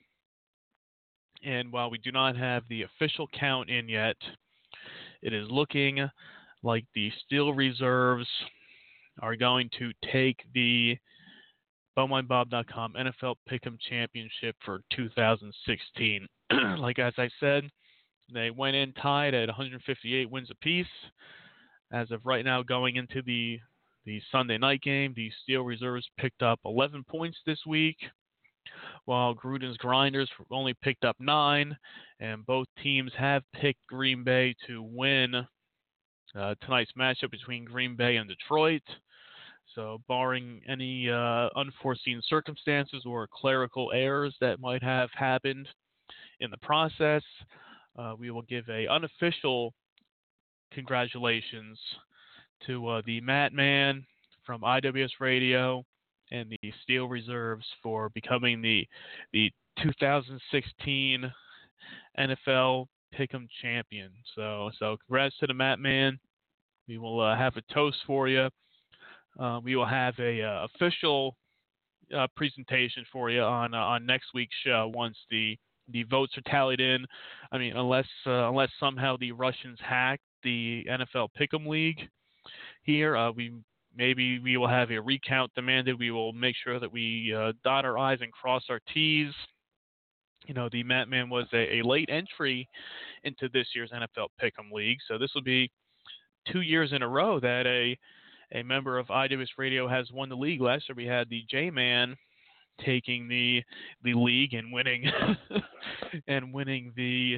And 1.43 1.71
while 1.71 1.89
we 1.89 1.97
do 1.99 2.11
not 2.11 2.35
have 2.35 2.63
the 2.69 2.83
official 2.83 3.27
count 3.37 3.69
in 3.69 3.87
yet, 3.87 4.15
it 5.21 5.33
is 5.33 5.49
looking 5.49 6.07
like 6.63 6.85
the 6.93 7.11
Steel 7.25 7.53
Reserves 7.53 8.27
are 9.21 9.35
going 9.35 9.69
to 9.79 9.91
take 10.11 10.39
the 10.53 10.97
BumWineBob.com 11.97 12.93
NFL 12.93 13.35
Pick'em 13.49 13.77
Championship 13.89 14.55
for 14.63 14.81
2016. 14.93 16.27
like 16.77 16.99
as 16.99 17.13
I 17.17 17.29
said, 17.39 17.69
they 18.31 18.51
went 18.51 18.75
in 18.75 18.93
tied 18.93 19.33
at 19.33 19.47
158 19.47 20.29
wins 20.29 20.51
apiece. 20.51 20.85
As 21.91 22.11
of 22.11 22.25
right 22.25 22.43
now, 22.43 22.61
going 22.61 22.97
into 22.97 23.21
the 23.21 23.59
the 24.05 24.21
Sunday 24.31 24.57
night 24.57 24.81
game, 24.81 25.13
the 25.15 25.31
Steel 25.43 25.63
Reserves 25.63 26.07
picked 26.17 26.41
up 26.41 26.59
11 26.63 27.03
points 27.09 27.37
this 27.45 27.59
week 27.65 27.97
while 29.05 29.33
Gruden's 29.35 29.77
Grinders 29.77 30.29
only 30.51 30.73
picked 30.81 31.05
up 31.05 31.15
nine, 31.19 31.75
and 32.19 32.45
both 32.45 32.67
teams 32.81 33.11
have 33.17 33.43
picked 33.53 33.85
Green 33.87 34.23
Bay 34.23 34.55
to 34.67 34.81
win 34.81 35.35
uh, 36.35 36.55
tonight's 36.61 36.91
matchup 36.97 37.31
between 37.31 37.65
Green 37.65 37.95
Bay 37.95 38.17
and 38.17 38.29
Detroit. 38.29 38.83
So, 39.75 39.99
barring 40.07 40.61
any 40.67 41.09
uh, 41.09 41.49
unforeseen 41.55 42.21
circumstances 42.27 43.03
or 43.05 43.27
clerical 43.31 43.91
errors 43.93 44.35
that 44.41 44.59
might 44.59 44.81
have 44.81 45.09
happened 45.13 45.67
in 46.39 46.49
the 46.51 46.57
process, 46.57 47.21
uh, 47.97 48.13
we 48.17 48.31
will 48.31 48.43
give 48.43 48.67
a 48.69 48.87
unofficial 48.87 49.73
congratulations 50.71 51.79
to 52.65 52.87
uh, 52.87 53.01
the 53.05 53.21
Matt 53.21 53.53
Man 53.53 54.05
from 54.45 54.61
IWS 54.61 55.19
Radio 55.19 55.83
and 56.31 56.49
the 56.61 56.73
Steel 56.83 57.07
Reserves 57.07 57.65
for 57.81 58.09
becoming 58.09 58.61
the 58.61 58.87
the 59.33 59.51
2016 59.81 61.31
NFL 62.19 62.85
Pick'em 63.17 63.47
champion. 63.61 64.11
So 64.35 64.71
so 64.79 64.97
congrats 65.05 65.37
to 65.39 65.47
the 65.47 65.53
Matt 65.53 65.79
Man. 65.79 66.19
We 66.87 66.97
will 66.97 67.19
uh, 67.19 67.37
have 67.37 67.55
a 67.57 67.73
toast 67.73 67.97
for 68.05 68.27
you. 68.27 68.49
Uh, 69.39 69.59
we 69.63 69.75
will 69.75 69.85
have 69.85 70.15
a 70.19 70.41
uh, 70.41 70.67
official 70.73 71.35
uh, 72.15 72.27
presentation 72.35 73.05
for 73.11 73.29
you 73.29 73.41
on 73.41 73.73
uh, 73.73 73.77
on 73.77 74.05
next 74.05 74.27
week's 74.33 74.55
show 74.63 74.91
once 74.93 75.17
the 75.29 75.57
the 75.89 76.03
votes 76.03 76.37
are 76.37 76.51
tallied 76.51 76.79
in. 76.79 77.05
I 77.51 77.57
mean, 77.57 77.75
unless 77.75 78.07
uh, 78.25 78.49
unless 78.49 78.69
somehow 78.79 79.17
the 79.17 79.31
Russians 79.31 79.79
hacked 79.81 80.23
the 80.43 80.85
NFL 80.89 81.29
Pick'em 81.39 81.67
League 81.67 82.09
here, 82.83 83.31
we 83.31 83.53
maybe 83.97 84.39
we 84.39 84.57
will 84.57 84.67
have 84.67 84.91
a 84.91 85.01
recount 85.01 85.53
demanded. 85.55 85.99
We 85.99 86.11
will 86.11 86.33
make 86.33 86.55
sure 86.63 86.79
that 86.79 86.91
we 86.91 87.33
uh, 87.35 87.53
dot 87.63 87.85
our 87.85 87.97
I's 87.97 88.19
and 88.21 88.31
cross 88.31 88.63
our 88.69 88.79
T's. 88.93 89.33
You 90.45 90.53
know, 90.53 90.69
the 90.71 90.83
Matman 90.83 91.29
was 91.29 91.47
a, 91.53 91.79
a 91.79 91.81
late 91.83 92.09
entry 92.09 92.69
into 93.23 93.49
this 93.49 93.67
year's 93.75 93.91
NFL 93.91 94.27
Pick'em 94.41 94.71
League, 94.71 94.99
so 95.07 95.17
this 95.17 95.31
will 95.35 95.43
be 95.43 95.69
two 96.51 96.61
years 96.61 96.93
in 96.93 97.01
a 97.01 97.07
row 97.07 97.39
that 97.39 97.65
a 97.65 97.97
a 98.53 98.63
member 98.63 98.97
of 98.97 99.07
IWS 99.07 99.47
Radio 99.57 99.89
has 99.89 100.09
won 100.13 100.29
the 100.29 100.35
league. 100.35 100.61
Last 100.61 100.87
year 100.87 100.95
we 100.95 101.05
had 101.05 101.29
the 101.29 101.43
J 101.49 101.69
Man 101.69 102.15
taking 102.85 103.27
the 103.27 103.63
the 104.03 104.13
league 104.13 104.53
and 104.53 104.71
winning 104.71 105.11
and 106.27 106.53
winning 106.53 106.93
the 106.95 107.37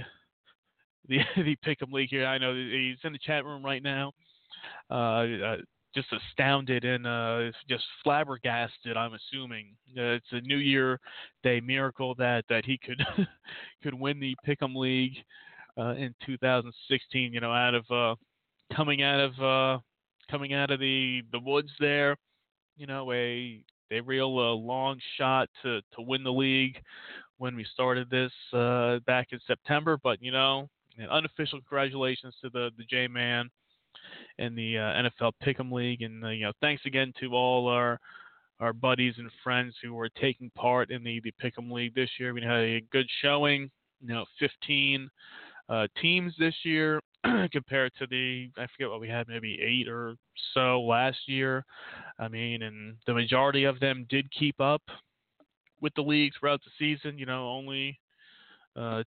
the 1.07 1.19
the 1.37 1.55
Pick'em 1.65 1.91
League 1.91 2.09
here. 2.09 2.25
I 2.25 2.37
know 2.37 2.53
he's 2.53 2.97
in 3.03 3.13
the 3.13 3.19
chat 3.19 3.45
room 3.45 3.63
right 3.63 3.81
now. 3.81 4.11
Uh, 4.91 4.93
uh, 4.93 5.57
just 5.99 6.13
astounded 6.13 6.85
and 6.85 7.05
uh, 7.05 7.51
just 7.69 7.83
flabbergasted. 8.03 8.95
I'm 8.95 9.13
assuming 9.13 9.75
uh, 9.97 10.15
it's 10.15 10.31
a 10.31 10.41
New 10.41 10.57
Year 10.57 10.99
Day 11.43 11.59
miracle 11.59 12.15
that 12.15 12.45
that 12.49 12.65
he 12.65 12.77
could 12.77 13.01
could 13.83 13.93
win 13.93 14.19
the 14.19 14.35
Pick'em 14.47 14.75
League 14.75 15.17
uh, 15.77 15.95
in 15.95 16.13
2016. 16.25 17.33
You 17.33 17.41
know, 17.41 17.51
out 17.51 17.73
of 17.75 17.85
uh, 17.91 18.15
coming 18.75 19.03
out 19.03 19.19
of 19.19 19.39
uh, 19.39 19.79
coming 20.31 20.53
out 20.53 20.71
of 20.71 20.79
the 20.79 21.21
the 21.31 21.39
woods 21.39 21.71
there. 21.79 22.15
You 22.77 22.87
know, 22.87 23.11
a 23.11 23.61
a 23.91 23.99
real 24.01 24.37
uh, 24.39 24.53
long 24.53 24.99
shot 25.17 25.49
to 25.63 25.81
to 25.95 26.01
win 26.01 26.23
the 26.23 26.31
league 26.31 26.81
when 27.37 27.55
we 27.55 27.65
started 27.73 28.09
this 28.09 28.31
back 29.05 29.27
in 29.31 29.39
September. 29.45 29.97
But 30.01 30.21
you 30.21 30.31
know, 30.31 30.69
unofficial 31.09 31.59
congratulations 31.59 32.35
to 32.41 32.49
the 32.49 32.69
the 32.77 32.85
J 32.85 33.07
Man 33.07 33.49
and 34.39 34.57
the 34.57 34.77
uh, 34.77 35.03
NFL 35.21 35.33
Pick'em 35.43 35.71
League, 35.71 36.01
and 36.01 36.23
uh, 36.23 36.29
you 36.29 36.45
know, 36.45 36.53
thanks 36.61 36.83
again 36.85 37.13
to 37.19 37.33
all 37.33 37.67
our 37.67 37.99
our 38.59 38.73
buddies 38.73 39.13
and 39.17 39.29
friends 39.43 39.75
who 39.81 39.93
were 39.93 40.09
taking 40.09 40.49
part 40.51 40.89
in 40.89 41.03
the 41.03 41.21
the 41.21 41.33
Pick'em 41.43 41.71
League 41.71 41.93
this 41.93 42.09
year. 42.19 42.33
We 42.33 42.41
had 42.41 42.63
a 42.63 42.81
good 42.91 43.07
showing. 43.21 43.69
You 44.01 44.13
know, 44.13 44.25
15 44.39 45.09
uh, 45.67 45.87
teams 46.01 46.33
this 46.39 46.55
year 46.63 47.01
compared 47.51 47.91
to 47.99 48.07
the 48.07 48.49
I 48.57 48.65
forget 48.67 48.89
what 48.89 49.01
we 49.01 49.09
had 49.09 49.27
maybe 49.27 49.59
eight 49.61 49.89
or 49.89 50.15
so 50.53 50.81
last 50.81 51.17
year. 51.27 51.65
I 52.17 52.27
mean, 52.29 52.63
and 52.63 52.95
the 53.05 53.13
majority 53.13 53.65
of 53.65 53.79
them 53.79 54.05
did 54.09 54.31
keep 54.31 54.59
up 54.61 54.81
with 55.81 55.93
the 55.95 56.01
league 56.01 56.31
throughout 56.39 56.61
the 56.63 56.71
season. 56.79 57.17
You 57.17 57.25
know, 57.25 57.49
only 57.49 57.99
uh, 58.75 59.03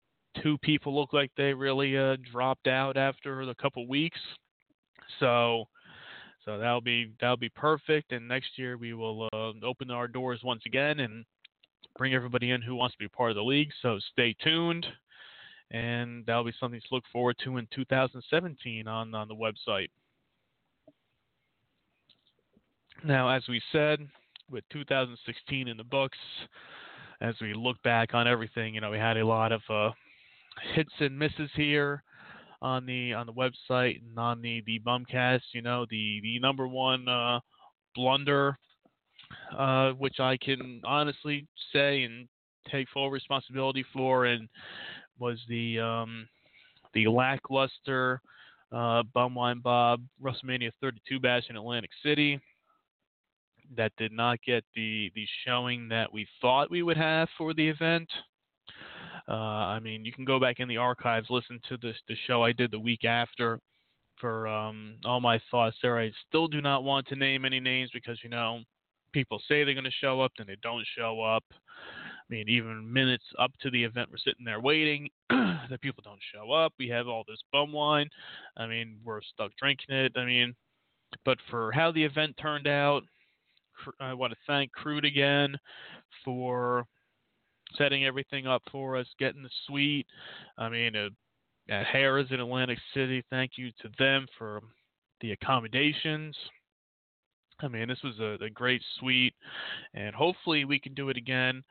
two 0.42 0.58
people 0.60 0.96
look 0.96 1.14
like 1.14 1.32
they 1.36 1.54
really 1.54 1.98
uh, 1.98 2.16
dropped 2.32 2.68
out 2.68 2.98
after 2.98 3.42
a 3.42 3.56
couple 3.56 3.88
weeks. 3.88 4.20
So, 5.20 5.66
so 6.46 6.58
that'll 6.58 6.82
be 6.82 7.14
that'll 7.20 7.38
be 7.38 7.50
perfect. 7.50 8.12
And 8.12 8.28
next 8.28 8.58
year 8.58 8.78
we 8.78 8.94
will 8.94 9.30
uh, 9.34 9.66
open 9.66 9.92
our 9.92 10.08
doors 10.08 10.42
once 10.44 10.64
again 10.66 11.00
and 11.00 11.26
bring 11.98 12.14
everybody 12.14 12.52
in 12.52 12.62
who 12.62 12.76
wants 12.76 12.96
to 12.96 13.00
be 13.04 13.08
part 13.08 13.32
of 13.32 13.36
the 13.36 13.44
league. 13.44 13.70
So 13.82 14.00
stay 14.12 14.36
tuned 14.44 14.86
and 15.72 16.26
that'll 16.26 16.44
be 16.44 16.54
something 16.60 16.80
to 16.80 16.96
look 16.96 17.04
forward 17.12 17.36
to 17.44 17.58
in 17.58 17.68
2017 17.74 18.88
on 18.88 19.14
on 19.14 19.28
the 19.28 19.36
website. 19.36 19.90
Now, 23.04 23.30
as 23.30 23.44
we 23.48 23.62
said, 23.72 24.00
with 24.50 24.64
2016 24.72 25.68
in 25.68 25.78
the 25.78 25.84
books, 25.84 26.18
as 27.22 27.36
we 27.42 27.54
look 27.54 27.82
back 27.84 28.14
on 28.14 28.28
everything, 28.28 28.74
you 28.74 28.82
know, 28.82 28.90
we 28.90 28.98
had 28.98 29.18
a 29.18 29.26
lot 29.26 29.52
of 29.52 29.62
uh, 29.70 29.92
hits 30.74 30.94
and 31.00 31.18
misses 31.18 31.50
here 31.56 32.04
on 32.62 32.86
the 32.86 33.14
on 33.14 33.28
the 33.28 33.34
website 33.34 34.02
and 34.02 34.18
on 34.18 34.42
the 34.42 34.64
the 34.66 34.80
bumcast. 34.80 35.42
You 35.54 35.62
know, 35.62 35.86
the 35.90 36.20
the 36.22 36.40
number 36.40 36.68
one 36.68 37.08
uh, 37.08 37.40
blunder, 37.96 38.58
uh, 39.58 39.92
which 39.92 40.20
I 40.20 40.38
can 40.38 40.82
honestly 40.86 41.48
say 41.74 42.04
and 42.04 42.28
take 42.72 42.88
full 42.94 43.10
responsibility 43.10 43.86
for, 43.94 44.26
and 44.26 44.48
was 45.20 45.40
the 45.48 45.80
um, 45.80 46.28
the 46.94 47.08
lackluster 47.08 48.22
uh, 48.72 49.04
Bumwine 49.16 49.62
Bob 49.62 50.02
WrestleMania 50.22 50.72
32 50.82 51.20
bash 51.20 51.44
in 51.50 51.56
Atlantic 51.56 51.92
City. 52.04 52.40
That 53.76 53.92
did 53.98 54.12
not 54.14 54.40
get 54.46 54.64
the 54.76 55.12
the 55.14 55.26
showing 55.46 55.90
that 55.90 56.12
we 56.12 56.28
thought 56.42 56.72
we 56.72 56.84
would 56.84 56.98
have 56.98 57.28
for 57.38 57.54
the 57.54 57.68
event. 57.68 58.10
Uh, 59.30 59.34
I 59.34 59.80
mean, 59.80 60.06
you 60.06 60.14
can 60.14 60.26
go 60.26 60.40
back 60.40 60.60
in 60.60 60.68
the 60.68 60.78
archives, 60.78 61.28
listen 61.30 61.60
to 61.70 61.78
the 61.78 61.94
the 62.08 62.16
show 62.28 62.44
I 62.44 62.54
did 62.54 62.72
the 62.72 62.80
week 62.80 63.04
after 63.04 63.60
for 64.20 64.48
um, 64.48 64.96
all 65.06 65.20
my 65.20 65.40
thoughts 65.52 65.78
there. 65.82 66.00
I 66.00 66.12
still 66.28 66.48
do 66.48 66.62
not 66.62 66.84
want 66.84 67.08
to 67.08 67.16
name 67.16 67.46
any 67.46 67.60
names 67.60 67.90
because 67.94 68.20
you 68.24 68.30
know 68.30 68.62
people 69.12 69.40
say 69.48 69.64
they're 69.64 69.74
going 69.74 69.84
to 69.84 69.92
show 69.92 70.22
up, 70.22 70.32
then 70.38 70.48
they 70.48 70.58
don't 70.62 70.86
show 70.98 71.22
up. 71.22 71.44
I 71.52 72.34
mean, 72.34 72.50
even 72.50 72.92
minutes 72.92 73.24
up 73.40 73.52
to 73.62 73.70
the 73.72 73.84
event, 73.84 74.10
we're 74.12 74.18
sitting 74.18 74.46
there 74.46 74.60
waiting. 74.60 75.10
the 75.30 75.78
people 75.82 76.04
don't 76.04 76.20
show 76.34 76.52
up. 76.52 76.74
We 76.78 76.88
have 76.90 77.08
all 77.08 77.24
this 77.28 77.42
bum 77.52 77.72
wine. 77.72 78.10
I 78.58 78.68
mean, 78.68 78.98
we're 79.04 79.22
stuck 79.22 79.52
drinking 79.58 79.96
it. 79.96 80.12
I 80.16 80.26
mean, 80.26 80.54
but 81.24 81.38
for 81.50 81.72
how 81.72 81.92
the 81.92 82.04
event 82.04 82.36
turned 82.42 82.68
out, 82.68 83.04
I 84.00 84.14
want 84.14 84.34
to 84.34 84.40
thank 84.46 84.72
Crude 84.72 85.06
again 85.06 85.56
for 86.26 86.86
setting 87.76 88.06
everything 88.06 88.48
up 88.48 88.64
for 88.72 88.98
us, 88.98 89.08
getting 89.20 89.44
the 89.44 89.50
suite. 89.66 90.08
I 90.58 90.70
mean, 90.70 90.96
uh, 90.96 91.10
at 91.70 91.86
Harrah's 91.88 92.32
in 92.32 92.40
Atlantic 92.40 92.80
City, 92.94 93.24
thank 93.30 93.52
you 93.58 93.72
to 93.82 93.90
them 94.00 94.26
for 94.38 94.62
the 95.22 95.32
accommodations. 95.32 96.36
I 97.60 97.68
mean, 97.68 97.88
this 97.88 98.02
was 98.04 98.20
a, 98.20 98.44
a 98.44 98.50
great 98.50 98.82
suite, 99.00 99.34
and 99.94 100.14
hopefully 100.14 100.66
we 100.66 100.80
can 100.80 100.94
do 100.94 101.10
it 101.10 101.18
again. 101.18 101.64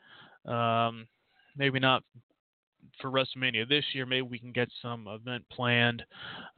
Um, 0.44 1.06
maybe 1.56 1.78
not 1.78 2.02
for 3.00 3.10
WrestleMania 3.10 3.68
this 3.68 3.84
year. 3.92 4.06
Maybe 4.06 4.22
we 4.22 4.38
can 4.38 4.52
get 4.52 4.68
some 4.82 5.06
event 5.08 5.44
planned 5.50 6.04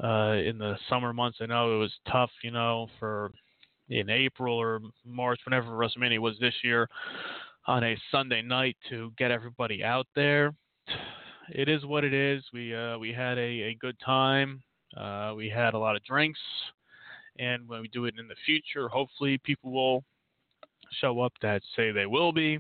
uh, 0.03 0.33
in 0.44 0.59
the 0.59 0.77
summer 0.88 1.12
months. 1.12 1.38
I 1.40 1.46
know 1.46 1.74
it 1.74 1.79
was 1.79 1.92
tough, 2.11 2.31
you 2.42 2.51
know, 2.51 2.88
for 2.98 3.31
in 3.90 4.11
April 4.11 4.57
or 4.57 4.81
March, 5.05 5.40
whenever 5.44 5.68
WrestleMania 5.68 6.18
was 6.18 6.38
this 6.40 6.55
year, 6.62 6.88
on 7.68 7.85
a 7.85 7.98
Sunday 8.11 8.40
night 8.40 8.78
to 8.88 9.12
get 9.18 9.31
everybody 9.31 9.85
out 9.85 10.07
there. 10.16 10.54
It 11.50 11.68
is 11.68 11.85
what 11.85 12.02
it 12.02 12.14
is. 12.14 12.42
We 12.50 12.74
uh, 12.74 12.98
we 12.98 13.12
had 13.12 13.37
a, 13.37 13.40
a 13.40 13.74
good 13.78 13.96
time. 14.04 14.62
Uh, 14.96 15.35
we 15.37 15.50
had 15.50 15.74
a 15.74 15.78
lot 15.78 15.94
of 15.94 16.02
drinks, 16.02 16.40
and 17.38 17.68
when 17.68 17.83
we 17.83 17.88
do 17.88 18.07
it 18.07 18.14
in 18.18 18.26
the 18.26 18.35
future, 18.46 18.88
hopefully 18.88 19.38
people 19.44 19.70
will 19.70 20.02
show 20.98 21.20
up 21.20 21.35
that 21.42 21.61
say 21.76 21.92
they 21.92 22.07
will 22.07 22.33
be. 22.33 22.59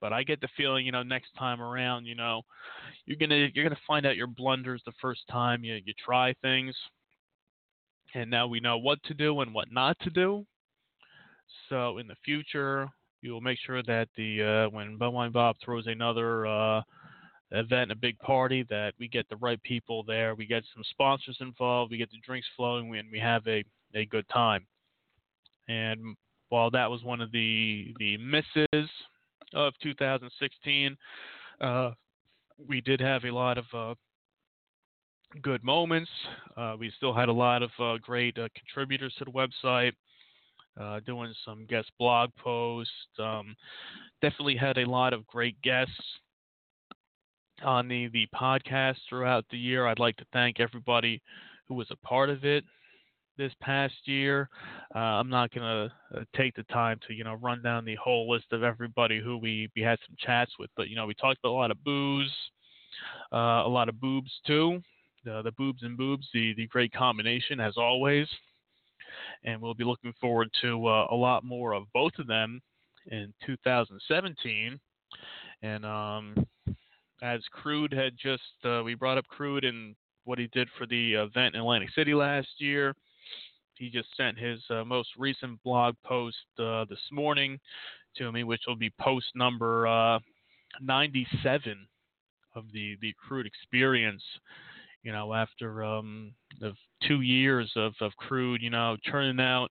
But 0.00 0.12
I 0.12 0.22
get 0.22 0.40
the 0.40 0.48
feeling, 0.56 0.86
you 0.86 0.92
know, 0.92 1.02
next 1.02 1.30
time 1.36 1.60
around, 1.60 2.04
you 2.06 2.14
know, 2.14 2.42
you're 3.06 3.18
gonna 3.18 3.48
you're 3.52 3.64
gonna 3.64 3.76
find 3.88 4.06
out 4.06 4.16
your 4.16 4.28
blunders 4.28 4.82
the 4.86 4.92
first 5.02 5.22
time 5.28 5.64
you 5.64 5.80
you 5.84 5.94
try 6.04 6.32
things, 6.42 6.76
and 8.14 8.30
now 8.30 8.46
we 8.46 8.60
know 8.60 8.78
what 8.78 9.02
to 9.04 9.14
do 9.14 9.40
and 9.40 9.52
what 9.52 9.72
not 9.72 9.98
to 10.00 10.10
do. 10.10 10.46
So 11.68 11.98
in 11.98 12.06
the 12.06 12.16
future, 12.24 12.88
we 13.24 13.30
will 13.30 13.40
make 13.40 13.58
sure 13.66 13.82
that 13.82 14.08
the 14.16 14.42
uh, 14.42 14.70
when 14.70 14.96
Bum 14.96 15.14
Wine 15.14 15.32
Bob 15.32 15.56
throws 15.64 15.88
another 15.88 16.46
uh, 16.46 16.82
event, 17.50 17.90
a 17.90 17.96
big 17.96 18.18
party, 18.20 18.64
that 18.70 18.92
we 19.00 19.08
get 19.08 19.28
the 19.28 19.36
right 19.36 19.60
people 19.62 20.04
there, 20.04 20.36
we 20.36 20.46
get 20.46 20.62
some 20.74 20.84
sponsors 20.90 21.38
involved, 21.40 21.90
we 21.90 21.98
get 21.98 22.10
the 22.10 22.18
drinks 22.24 22.46
flowing, 22.56 22.94
and 22.94 23.10
we 23.10 23.18
have 23.18 23.44
a 23.48 23.64
a 23.94 24.04
good 24.06 24.28
time. 24.28 24.66
And 25.68 26.16
while 26.50 26.70
that 26.70 26.90
was 26.90 27.02
one 27.02 27.20
of 27.20 27.32
the 27.32 27.94
the 27.98 28.16
misses 28.18 28.90
of 29.54 29.72
2016. 29.82 30.96
Uh, 31.60 31.90
we 32.68 32.80
did 32.80 33.00
have 33.00 33.24
a 33.24 33.30
lot 33.30 33.58
of 33.58 33.64
uh, 33.72 33.94
good 35.42 35.62
moments. 35.64 36.10
Uh, 36.56 36.74
we 36.78 36.92
still 36.96 37.14
had 37.14 37.28
a 37.28 37.32
lot 37.32 37.62
of 37.62 37.70
uh, 37.78 37.96
great 37.98 38.38
uh, 38.38 38.48
contributors 38.56 39.14
to 39.18 39.24
the 39.24 39.30
website, 39.30 39.92
uh, 40.80 41.00
doing 41.06 41.32
some 41.44 41.66
guest 41.66 41.90
blog 41.98 42.30
posts. 42.36 42.92
Um, 43.18 43.56
definitely 44.22 44.56
had 44.56 44.78
a 44.78 44.88
lot 44.88 45.12
of 45.12 45.26
great 45.26 45.60
guests 45.62 45.92
on 47.62 47.88
the, 47.88 48.08
the 48.08 48.26
podcast 48.34 48.96
throughout 49.08 49.44
the 49.50 49.58
year. 49.58 49.86
I'd 49.86 49.98
like 49.98 50.16
to 50.16 50.26
thank 50.32 50.60
everybody 50.60 51.22
who 51.68 51.74
was 51.74 51.86
a 51.90 52.06
part 52.06 52.30
of 52.30 52.44
it 52.44 52.64
this 53.36 53.52
past 53.60 53.94
year. 54.04 54.48
Uh, 54.94 54.98
I'm 54.98 55.30
not 55.30 55.52
going 55.52 55.62
to 56.12 56.18
uh, 56.18 56.24
take 56.36 56.54
the 56.54 56.62
time 56.64 56.98
to, 57.06 57.14
you 57.14 57.24
know, 57.24 57.34
run 57.34 57.62
down 57.62 57.84
the 57.84 57.96
whole 57.96 58.30
list 58.30 58.46
of 58.52 58.62
everybody 58.62 59.20
who 59.20 59.38
we, 59.38 59.68
we 59.74 59.82
had 59.82 59.98
some 60.06 60.16
chats 60.18 60.52
with, 60.58 60.70
but, 60.76 60.88
you 60.88 60.96
know, 60.96 61.06
we 61.06 61.14
talked 61.14 61.38
about 61.42 61.50
a 61.50 61.52
lot 61.52 61.70
of 61.70 61.82
booze, 61.84 62.32
uh, 63.32 63.62
a 63.64 63.68
lot 63.68 63.88
of 63.88 64.00
boobs 64.00 64.30
too. 64.46 64.80
The, 65.24 65.42
the 65.42 65.52
boobs 65.52 65.82
and 65.82 65.96
boobs, 65.96 66.28
the, 66.34 66.54
the 66.54 66.66
great 66.66 66.92
combination 66.92 67.58
as 67.58 67.76
always. 67.76 68.28
And 69.44 69.60
we'll 69.60 69.74
be 69.74 69.84
looking 69.84 70.12
forward 70.20 70.48
to 70.62 70.86
uh, 70.86 71.06
a 71.10 71.14
lot 71.14 71.44
more 71.44 71.72
of 71.72 71.84
both 71.92 72.12
of 72.18 72.26
them 72.26 72.60
in 73.10 73.32
2017. 73.44 74.78
And 75.62 75.86
um, 75.86 76.46
as 77.22 77.40
Crude 77.52 77.92
had 77.92 78.12
just, 78.20 78.42
uh, 78.64 78.82
we 78.84 78.94
brought 78.94 79.18
up 79.18 79.26
Crude 79.28 79.64
and 79.64 79.94
what 80.24 80.38
he 80.38 80.48
did 80.48 80.68
for 80.78 80.86
the 80.86 81.14
event 81.14 81.54
in 81.54 81.60
Atlantic 81.60 81.90
City 81.94 82.14
last 82.14 82.48
year. 82.58 82.94
He 83.74 83.90
just 83.90 84.08
sent 84.16 84.38
his 84.38 84.60
uh, 84.70 84.84
most 84.84 85.10
recent 85.18 85.62
blog 85.62 85.94
post 86.04 86.36
uh, 86.58 86.84
this 86.88 87.00
morning 87.10 87.58
to 88.16 88.30
me, 88.30 88.44
which 88.44 88.62
will 88.66 88.76
be 88.76 88.92
post 89.00 89.26
number 89.34 89.86
uh, 89.86 90.18
97 90.80 91.86
of 92.54 92.64
the 92.72 92.96
the 93.00 93.12
Crude 93.18 93.46
experience. 93.46 94.22
You 95.04 95.12
know, 95.12 95.32
after 95.32 95.84
um, 95.84 96.32
two 97.06 97.20
years 97.20 97.70
of, 97.76 97.92
of 98.00 98.10
Crude, 98.16 98.62
you 98.62 98.70
know, 98.70 98.96
churning 99.04 99.38
out 99.38 99.70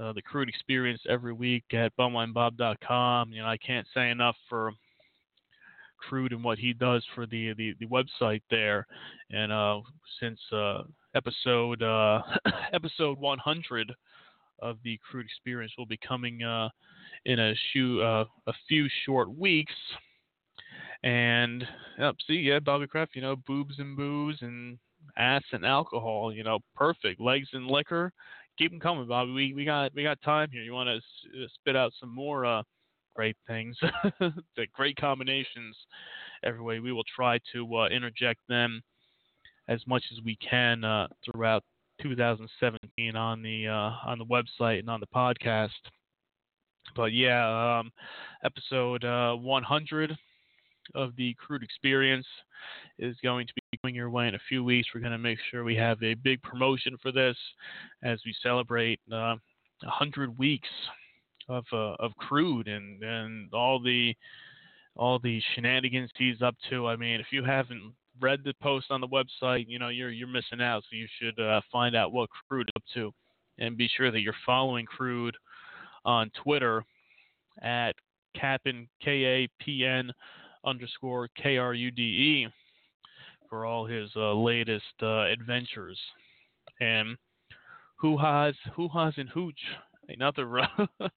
uh, 0.00 0.12
the 0.12 0.22
Crude 0.22 0.48
experience 0.48 1.00
every 1.08 1.32
week 1.32 1.64
at 1.72 1.96
bumwinebob.com. 1.96 3.32
You 3.32 3.42
know, 3.42 3.48
I 3.48 3.58
can't 3.58 3.86
say 3.94 4.10
enough 4.10 4.36
for 4.48 4.72
Crude 5.98 6.32
and 6.32 6.42
what 6.42 6.58
he 6.58 6.72
does 6.72 7.04
for 7.14 7.26
the 7.26 7.52
the, 7.54 7.74
the 7.78 7.86
website 7.86 8.42
there. 8.50 8.86
And 9.30 9.52
uh, 9.52 9.80
since 10.18 10.40
uh, 10.52 10.82
episode 11.14 11.82
uh, 11.82 12.22
episode 12.72 13.18
100 13.18 13.92
of 14.60 14.78
the 14.82 14.98
Crude 15.08 15.26
experience 15.26 15.72
will 15.76 15.86
be 15.86 15.98
coming 15.98 16.42
uh, 16.42 16.68
in 17.26 17.38
a, 17.38 17.54
shoe, 17.72 18.00
uh, 18.00 18.24
a 18.46 18.52
few 18.68 18.86
short 19.04 19.34
weeks. 19.36 19.74
And 21.04 21.66
yep, 21.98 22.16
see, 22.26 22.36
yeah, 22.36 22.60
Bobby 22.60 22.86
Kraft, 22.86 23.14
you 23.14 23.20
know, 23.20 23.36
boobs 23.36 23.74
and 23.78 23.94
booze 23.94 24.38
and 24.40 24.78
ass 25.18 25.42
and 25.52 25.64
alcohol, 25.64 26.32
you 26.32 26.42
know, 26.42 26.60
perfect. 26.74 27.20
Legs 27.20 27.48
and 27.52 27.66
liquor, 27.66 28.10
keep 28.56 28.70
them 28.70 28.80
coming, 28.80 29.06
Bobby. 29.06 29.32
We 29.32 29.52
we 29.52 29.66
got 29.66 29.94
we 29.94 30.02
got 30.02 30.20
time 30.22 30.48
here. 30.50 30.62
You 30.62 30.72
want 30.72 30.88
to 30.88 31.46
spit 31.56 31.76
out 31.76 31.92
some 32.00 32.08
more 32.08 32.46
uh, 32.46 32.62
great 33.14 33.36
things, 33.46 33.76
the 34.18 34.66
great 34.72 34.96
combinations 34.96 35.76
every 36.42 36.62
way. 36.62 36.80
We 36.80 36.92
will 36.92 37.04
try 37.14 37.38
to 37.52 37.76
uh, 37.76 37.88
interject 37.88 38.40
them 38.48 38.82
as 39.68 39.86
much 39.86 40.04
as 40.10 40.24
we 40.24 40.36
can 40.36 40.84
uh, 40.84 41.08
throughout 41.22 41.64
2017 42.00 43.14
on 43.14 43.42
the 43.42 43.68
uh, 43.68 43.90
on 44.06 44.18
the 44.18 44.24
website 44.24 44.78
and 44.78 44.88
on 44.88 45.00
the 45.00 45.06
podcast. 45.14 45.68
But 46.96 47.12
yeah, 47.12 47.80
um, 47.80 47.90
episode 48.42 49.04
uh, 49.04 49.34
100 49.34 50.16
of 50.94 51.14
the 51.16 51.34
Crude 51.34 51.62
Experience 51.62 52.26
is 52.98 53.16
going 53.22 53.46
to 53.46 53.52
be 53.54 53.78
coming 53.82 53.94
your 53.94 54.10
way 54.10 54.28
in 54.28 54.34
a 54.34 54.40
few 54.48 54.64
weeks. 54.64 54.88
We're 54.94 55.00
going 55.00 55.12
to 55.12 55.18
make 55.18 55.38
sure 55.50 55.64
we 55.64 55.76
have 55.76 56.02
a 56.02 56.14
big 56.14 56.42
promotion 56.42 56.96
for 57.02 57.12
this 57.12 57.36
as 58.02 58.20
we 58.24 58.34
celebrate 58.42 59.00
uh, 59.12 59.36
100 59.82 60.38
weeks 60.38 60.68
of 61.48 61.64
uh, 61.72 61.94
of 61.98 62.12
Crude 62.16 62.68
and 62.68 63.02
and 63.02 63.52
all 63.52 63.80
the 63.80 64.14
all 64.96 65.18
the 65.18 65.42
shenanigans 65.54 66.10
he's 66.16 66.42
up 66.42 66.54
to. 66.70 66.86
I 66.86 66.96
mean, 66.96 67.20
if 67.20 67.26
you 67.30 67.44
haven't 67.44 67.92
read 68.20 68.40
the 68.44 68.54
post 68.62 68.86
on 68.90 69.00
the 69.00 69.08
website, 69.08 69.66
you 69.68 69.78
know 69.78 69.88
you're 69.88 70.10
you're 70.10 70.28
missing 70.28 70.60
out. 70.60 70.82
So 70.84 70.96
you 70.96 71.06
should 71.20 71.38
uh, 71.40 71.60
find 71.70 71.96
out 71.96 72.12
what 72.12 72.30
Crude 72.48 72.68
is 72.68 72.72
up 72.76 72.84
to, 72.94 73.12
and 73.58 73.76
be 73.76 73.90
sure 73.96 74.10
that 74.10 74.20
you're 74.20 74.34
following 74.46 74.86
Crude 74.86 75.36
on 76.04 76.30
Twitter 76.42 76.84
at 77.62 77.92
Kapn 78.36 78.88
K 79.02 79.10
A 79.24 79.48
P 79.60 79.84
N 79.84 80.12
underscore 80.64 81.28
K 81.40 81.56
R 81.58 81.74
U 81.74 81.90
D 81.90 82.02
E 82.02 82.48
for 83.48 83.66
all 83.66 83.86
his 83.86 84.10
uh, 84.16 84.32
latest 84.32 84.84
uh, 85.02 85.24
adventures. 85.26 85.98
And 86.80 87.16
Hoo 87.96 88.16
Ha's 88.16 88.54
Hoo 88.74 88.88
Ha's 88.88 89.14
and 89.16 89.28
Hooch, 89.28 89.60
another 90.08 90.66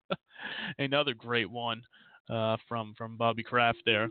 another 0.77 1.13
great 1.13 1.49
one 1.49 1.81
uh, 2.29 2.57
from 2.67 2.93
from 2.97 3.17
Bobby 3.17 3.43
Kraft 3.43 3.79
there. 3.86 4.10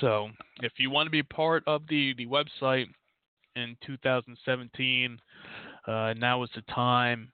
So, 0.00 0.30
if 0.62 0.72
you 0.78 0.90
want 0.90 1.06
to 1.06 1.10
be 1.10 1.22
part 1.22 1.62
of 1.66 1.82
the 1.88 2.14
the 2.18 2.26
website 2.26 2.86
in 3.54 3.76
2017, 3.86 5.18
uh, 5.86 6.14
now 6.18 6.42
is 6.42 6.50
the 6.54 6.62
time 6.72 7.32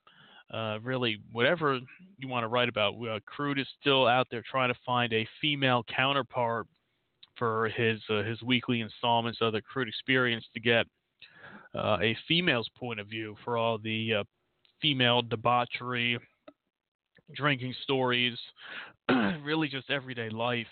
uh, 0.53 0.79
really 0.83 1.19
whatever 1.33 1.79
you 2.19 2.29
want 2.29 2.45
to 2.45 2.49
write 2.49 2.69
about. 2.69 2.95
Uh, 2.95 3.19
Crude 3.27 3.59
is 3.59 3.67
still 3.81 4.07
out 4.07 4.27
there 4.31 4.43
trying 4.49 4.73
to 4.73 4.79
find 4.85 5.13
a 5.13 5.27
female 5.41 5.85
counterpart 5.95 6.67
for 7.37 7.69
his 7.71 8.01
uh, 8.11 8.23
his 8.23 8.43
weekly 8.43 8.81
installments 8.81 9.39
of 9.41 9.53
the 9.53 9.63
Crude 9.63 9.89
Experience 9.89 10.45
to 10.53 10.61
get 10.61 10.87
uh, 11.75 11.97
a 12.03 12.17
female's 12.29 12.69
point 12.79 13.01
of 13.01 13.07
view 13.07 13.35
for 13.45 13.57
all 13.57 13.79
the 13.79 14.15
uh, 14.21 14.25
female 14.83 15.23
debauchery, 15.23 16.19
drinking 17.35 17.75
stories, 17.83 18.37
really 19.43 19.69
just 19.69 19.91
everyday 19.91 20.29
life 20.29 20.67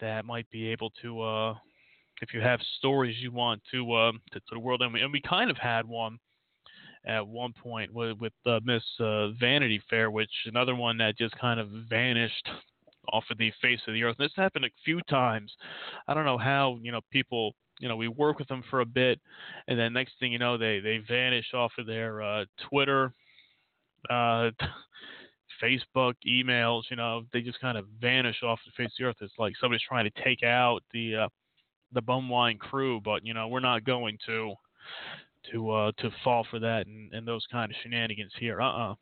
that 0.00 0.24
might 0.24 0.50
be 0.50 0.68
able 0.68 0.90
to. 1.02 1.54
If 2.22 2.32
you 2.32 2.40
have 2.40 2.60
stories 2.78 3.16
you 3.20 3.32
want 3.32 3.60
to, 3.72 3.84
to, 4.32 4.40
to 4.40 4.46
the 4.52 4.58
world, 4.58 4.82
and 4.82 4.92
we, 4.94 5.00
and 5.00 5.12
we 5.12 5.20
kind 5.20 5.50
of 5.50 5.56
had 5.56 5.84
one 5.84 6.18
at 7.06 7.26
one 7.26 7.52
point 7.52 7.92
with, 7.92 8.18
with 8.18 8.32
uh, 8.46 8.60
Miss 8.64 8.82
uh, 9.00 9.28
Vanity 9.32 9.80
Fair, 9.90 10.10
which 10.10 10.30
another 10.46 10.74
one 10.74 10.96
that 10.98 11.18
just 11.18 11.38
kind 11.38 11.60
of 11.60 11.68
vanished 11.88 12.48
off 13.12 13.24
of 13.30 13.38
the 13.38 13.52
face 13.60 13.80
of 13.86 13.94
the 13.94 14.02
earth. 14.02 14.16
And 14.18 14.26
this 14.26 14.36
happened 14.36 14.64
a 14.64 14.70
few 14.84 15.00
times. 15.08 15.52
I 16.08 16.14
don't 16.14 16.24
know 16.24 16.38
how 16.38 16.78
you 16.82 16.92
know 16.92 17.00
people. 17.10 17.54
You 17.80 17.88
know, 17.88 17.96
we 17.96 18.06
work 18.06 18.38
with 18.38 18.46
them 18.48 18.62
for 18.70 18.80
a 18.80 18.86
bit, 18.86 19.20
and 19.66 19.78
then 19.78 19.92
next 19.92 20.12
thing 20.20 20.32
you 20.32 20.38
know, 20.38 20.56
they 20.56 20.80
they 20.80 20.98
vanish 21.06 21.46
off 21.54 21.72
of 21.78 21.86
their 21.86 22.22
uh, 22.22 22.44
Twitter, 22.70 23.12
uh, 24.08 24.50
Facebook, 25.62 26.14
emails. 26.26 26.82
You 26.90 26.96
know, 26.96 27.24
they 27.32 27.40
just 27.40 27.60
kind 27.60 27.76
of 27.76 27.86
vanish 28.00 28.42
off 28.42 28.60
the 28.64 28.72
face 28.76 28.92
of 28.92 28.98
the 28.98 29.04
earth. 29.06 29.16
It's 29.20 29.34
like 29.38 29.54
somebody's 29.60 29.82
trying 29.86 30.08
to 30.10 30.22
take 30.22 30.44
out 30.44 30.82
the 30.92 31.16
uh, 31.16 31.28
the 31.92 32.02
Bumwine 32.02 32.58
crew, 32.58 33.00
but 33.00 33.26
you 33.26 33.34
know, 33.34 33.48
we're 33.48 33.60
not 33.60 33.84
going 33.84 34.18
to 34.26 34.54
to 35.52 35.70
uh, 35.70 35.92
to 35.98 36.10
fall 36.22 36.46
for 36.50 36.58
that 36.58 36.86
and, 36.86 37.12
and 37.12 37.26
those 37.26 37.44
kind 37.50 37.70
of 37.70 37.76
shenanigans 37.82 38.32
here. 38.38 38.60
Uh 38.60 38.90
uh 38.90 38.94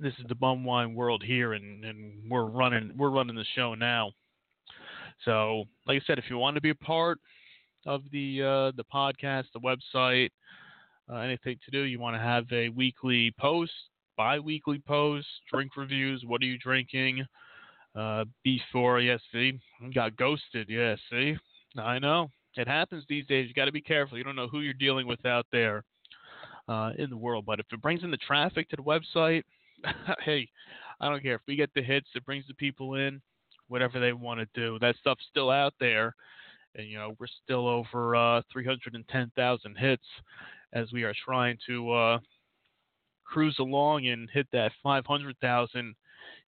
This 0.00 0.14
is 0.18 0.26
the 0.28 0.34
bum 0.34 0.64
wine 0.64 0.94
world 0.94 1.22
here, 1.24 1.54
and, 1.54 1.84
and 1.84 2.30
we're 2.30 2.44
running 2.44 2.92
we're 2.96 3.10
running 3.10 3.36
the 3.36 3.44
show 3.54 3.74
now. 3.74 4.12
So, 5.24 5.64
like 5.86 6.00
I 6.00 6.04
said, 6.06 6.18
if 6.18 6.30
you 6.30 6.38
want 6.38 6.54
to 6.54 6.60
be 6.60 6.70
a 6.70 6.74
part 6.74 7.18
of 7.86 8.02
the 8.12 8.42
uh, 8.42 8.72
the 8.76 8.84
podcast, 8.92 9.44
the 9.52 9.60
website, 9.60 10.30
uh, 11.10 11.16
anything 11.16 11.58
to 11.64 11.70
do, 11.70 11.80
you 11.80 11.98
want 11.98 12.14
to 12.14 12.20
have 12.20 12.44
a 12.52 12.68
weekly 12.68 13.32
post, 13.38 13.72
bi-weekly 14.16 14.80
post, 14.86 15.26
drink 15.50 15.76
reviews. 15.76 16.22
What 16.26 16.42
are 16.42 16.46
you 16.46 16.58
drinking? 16.58 17.24
Uh, 17.96 18.24
before, 18.44 19.00
yes, 19.00 19.20
see, 19.32 19.58
got 19.94 20.16
ghosted. 20.16 20.68
Yes, 20.68 20.98
see, 21.10 21.36
I 21.76 21.98
know. 21.98 22.30
It 22.56 22.66
happens 22.66 23.04
these 23.08 23.26
days. 23.26 23.48
You 23.48 23.54
got 23.54 23.66
to 23.66 23.72
be 23.72 23.80
careful. 23.80 24.18
You 24.18 24.24
don't 24.24 24.36
know 24.36 24.48
who 24.48 24.60
you're 24.60 24.72
dealing 24.72 25.06
with 25.06 25.24
out 25.24 25.46
there 25.52 25.84
uh, 26.68 26.92
in 26.98 27.10
the 27.10 27.16
world. 27.16 27.46
But 27.46 27.60
if 27.60 27.66
it 27.72 27.82
brings 27.82 28.02
in 28.02 28.10
the 28.10 28.16
traffic 28.16 28.68
to 28.70 28.76
the 28.76 28.82
website, 28.82 29.42
hey, 30.24 30.48
I 31.00 31.08
don't 31.08 31.22
care. 31.22 31.36
If 31.36 31.42
we 31.46 31.56
get 31.56 31.70
the 31.74 31.82
hits, 31.82 32.08
it 32.14 32.24
brings 32.24 32.46
the 32.46 32.54
people 32.54 32.94
in, 32.94 33.20
whatever 33.68 34.00
they 34.00 34.12
want 34.12 34.40
to 34.40 34.46
do. 34.54 34.78
That 34.80 34.96
stuff's 35.00 35.24
still 35.30 35.50
out 35.50 35.74
there. 35.78 36.14
And, 36.74 36.88
you 36.88 36.98
know, 36.98 37.14
we're 37.18 37.26
still 37.44 37.66
over 37.66 38.16
uh, 38.16 38.42
310,000 38.52 39.76
hits 39.76 40.02
as 40.72 40.92
we 40.92 41.02
are 41.04 41.14
trying 41.24 41.56
to 41.66 41.92
uh, 41.92 42.18
cruise 43.24 43.56
along 43.58 44.06
and 44.06 44.28
hit 44.32 44.46
that 44.52 44.72
500,000 44.82 45.94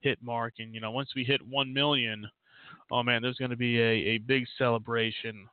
hit 0.01 0.19
mark. 0.23 0.55
And, 0.59 0.75
you 0.75 0.81
know, 0.81 0.91
once 0.91 1.11
we 1.15 1.25
hit 1.25 1.41
1 1.47 1.73
million, 1.73 2.27
oh 2.91 3.03
man, 3.03 3.23
there's 3.23 3.39
going 3.39 3.51
to 3.51 3.57
be 3.57 3.81
a, 3.81 4.15
a 4.15 4.19
big 4.19 4.45
celebration 4.59 5.49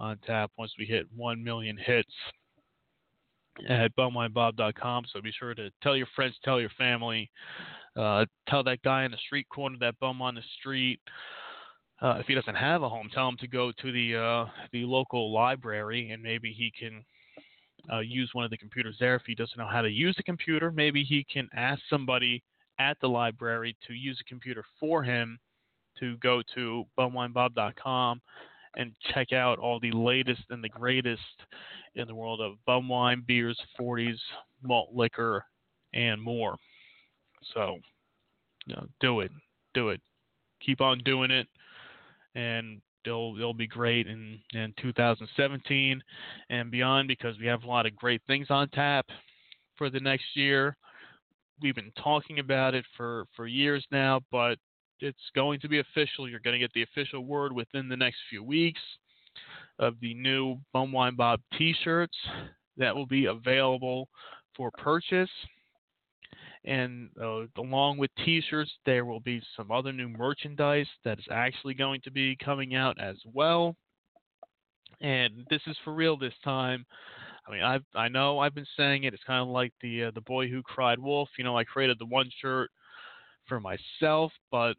on 0.00 0.18
tap 0.26 0.50
once 0.58 0.72
we 0.78 0.86
hit 0.86 1.06
1 1.14 1.44
million 1.44 1.76
hits 1.76 2.12
at 3.68 3.94
bumwinebob.com. 3.96 5.04
So 5.12 5.20
be 5.20 5.32
sure 5.38 5.54
to 5.54 5.70
tell 5.82 5.96
your 5.96 6.08
friends, 6.16 6.34
tell 6.42 6.60
your 6.60 6.70
family, 6.70 7.30
uh, 7.96 8.24
tell 8.48 8.64
that 8.64 8.82
guy 8.82 9.04
in 9.04 9.10
the 9.10 9.18
street 9.18 9.46
corner, 9.48 9.76
that 9.80 9.98
bum 10.00 10.22
on 10.22 10.34
the 10.34 10.42
street. 10.58 11.00
Uh, 12.00 12.16
if 12.18 12.26
he 12.26 12.34
doesn't 12.34 12.54
have 12.54 12.82
a 12.82 12.88
home, 12.88 13.10
tell 13.12 13.28
him 13.28 13.36
to 13.38 13.46
go 13.46 13.70
to 13.72 13.92
the 13.92 14.16
uh, 14.16 14.46
the 14.72 14.84
local 14.84 15.32
library 15.34 16.10
and 16.10 16.22
maybe 16.22 16.50
he 16.50 16.72
can 16.78 17.04
uh, 17.92 17.98
use 17.98 18.30
one 18.32 18.44
of 18.44 18.50
the 18.50 18.56
computers 18.56 18.96
there. 18.98 19.16
If 19.16 19.22
he 19.26 19.34
doesn't 19.34 19.58
know 19.58 19.68
how 19.70 19.82
to 19.82 19.90
use 19.90 20.16
the 20.16 20.22
computer, 20.22 20.72
maybe 20.72 21.04
he 21.04 21.26
can 21.30 21.46
ask 21.54 21.82
somebody 21.90 22.42
at 22.78 22.98
the 23.00 23.08
library 23.08 23.76
to 23.86 23.92
use 23.92 24.18
a 24.18 24.24
computer 24.24 24.64
for 24.78 25.02
him 25.02 25.38
to 25.98 26.16
go 26.18 26.40
to 26.54 26.84
bumwinebob.com 26.98 28.22
and 28.76 28.92
check 29.12 29.32
out 29.32 29.58
all 29.58 29.80
the 29.80 29.92
latest 29.92 30.42
and 30.50 30.62
the 30.62 30.68
greatest 30.68 31.22
in 31.94 32.06
the 32.06 32.14
world 32.14 32.40
of 32.40 32.54
bum 32.66 32.88
wine, 32.88 33.24
beers, 33.26 33.58
40s, 33.78 34.18
malt 34.62 34.90
liquor, 34.94 35.44
and 35.92 36.20
more. 36.22 36.56
So, 37.54 37.78
you 38.66 38.76
know, 38.76 38.86
do 39.00 39.20
it, 39.20 39.30
do 39.74 39.88
it, 39.88 40.00
keep 40.64 40.80
on 40.80 40.98
doing 41.04 41.30
it, 41.30 41.48
and 42.34 42.80
they'll 43.04 43.34
they'll 43.34 43.54
be 43.54 43.66
great 43.66 44.06
in 44.06 44.38
in 44.52 44.74
2017 44.80 46.02
and 46.50 46.70
beyond 46.70 47.08
because 47.08 47.38
we 47.38 47.46
have 47.46 47.64
a 47.64 47.66
lot 47.66 47.86
of 47.86 47.96
great 47.96 48.20
things 48.26 48.48
on 48.50 48.68
tap 48.70 49.06
for 49.76 49.90
the 49.90 50.00
next 50.00 50.36
year. 50.36 50.76
we've 51.62 51.74
been 51.74 51.92
talking 52.02 52.38
about 52.38 52.74
it 52.74 52.84
for 52.96 53.24
for 53.34 53.46
years 53.46 53.84
now, 53.90 54.20
but 54.30 54.58
it's 55.00 55.30
going 55.34 55.60
to 55.60 55.68
be 55.68 55.80
official. 55.80 56.28
You're 56.28 56.40
going 56.40 56.54
to 56.54 56.58
get 56.58 56.72
the 56.72 56.82
official 56.82 57.24
word 57.24 57.52
within 57.52 57.88
the 57.88 57.96
next 57.96 58.18
few 58.28 58.42
weeks 58.42 58.80
of 59.78 59.94
the 60.00 60.14
new 60.14 60.58
Bum 60.72 60.92
Wine 60.92 61.16
Bob 61.16 61.40
T-shirts 61.56 62.16
that 62.76 62.94
will 62.94 63.06
be 63.06 63.26
available 63.26 64.08
for 64.56 64.70
purchase. 64.78 65.30
And 66.64 67.08
uh, 67.20 67.44
along 67.56 67.98
with 67.98 68.10
T-shirts, 68.24 68.70
there 68.84 69.06
will 69.06 69.20
be 69.20 69.42
some 69.56 69.70
other 69.70 69.92
new 69.92 70.08
merchandise 70.08 70.86
that 71.04 71.18
is 71.18 71.24
actually 71.30 71.74
going 71.74 72.02
to 72.02 72.10
be 72.10 72.36
coming 72.36 72.74
out 72.74 73.00
as 73.00 73.16
well. 73.32 73.74
And 75.00 75.46
this 75.48 75.62
is 75.66 75.76
for 75.82 75.94
real 75.94 76.18
this 76.18 76.34
time. 76.44 76.84
I 77.48 77.52
mean, 77.52 77.62
I 77.62 77.78
I 77.94 78.08
know 78.08 78.38
I've 78.38 78.54
been 78.54 78.66
saying 78.76 79.04
it. 79.04 79.14
It's 79.14 79.24
kind 79.24 79.40
of 79.40 79.48
like 79.48 79.72
the 79.80 80.04
uh, 80.04 80.10
the 80.14 80.20
boy 80.20 80.48
who 80.48 80.62
cried 80.62 80.98
wolf. 80.98 81.30
You 81.38 81.44
know, 81.44 81.56
I 81.56 81.64
created 81.64 81.98
the 81.98 82.04
one 82.04 82.30
shirt 82.42 82.70
for 83.48 83.60
myself, 83.60 84.30
but 84.50 84.74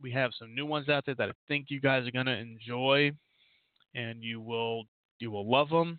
we 0.00 0.12
have 0.12 0.30
some 0.38 0.54
new 0.54 0.66
ones 0.66 0.88
out 0.88 1.04
there 1.06 1.14
that 1.16 1.28
I 1.28 1.32
think 1.46 1.66
you 1.68 1.80
guys 1.80 2.06
are 2.06 2.12
gonna 2.12 2.32
enjoy, 2.32 3.12
and 3.94 4.22
you 4.22 4.40
will 4.40 4.84
you 5.18 5.30
will 5.30 5.48
love 5.48 5.68
them. 5.68 5.98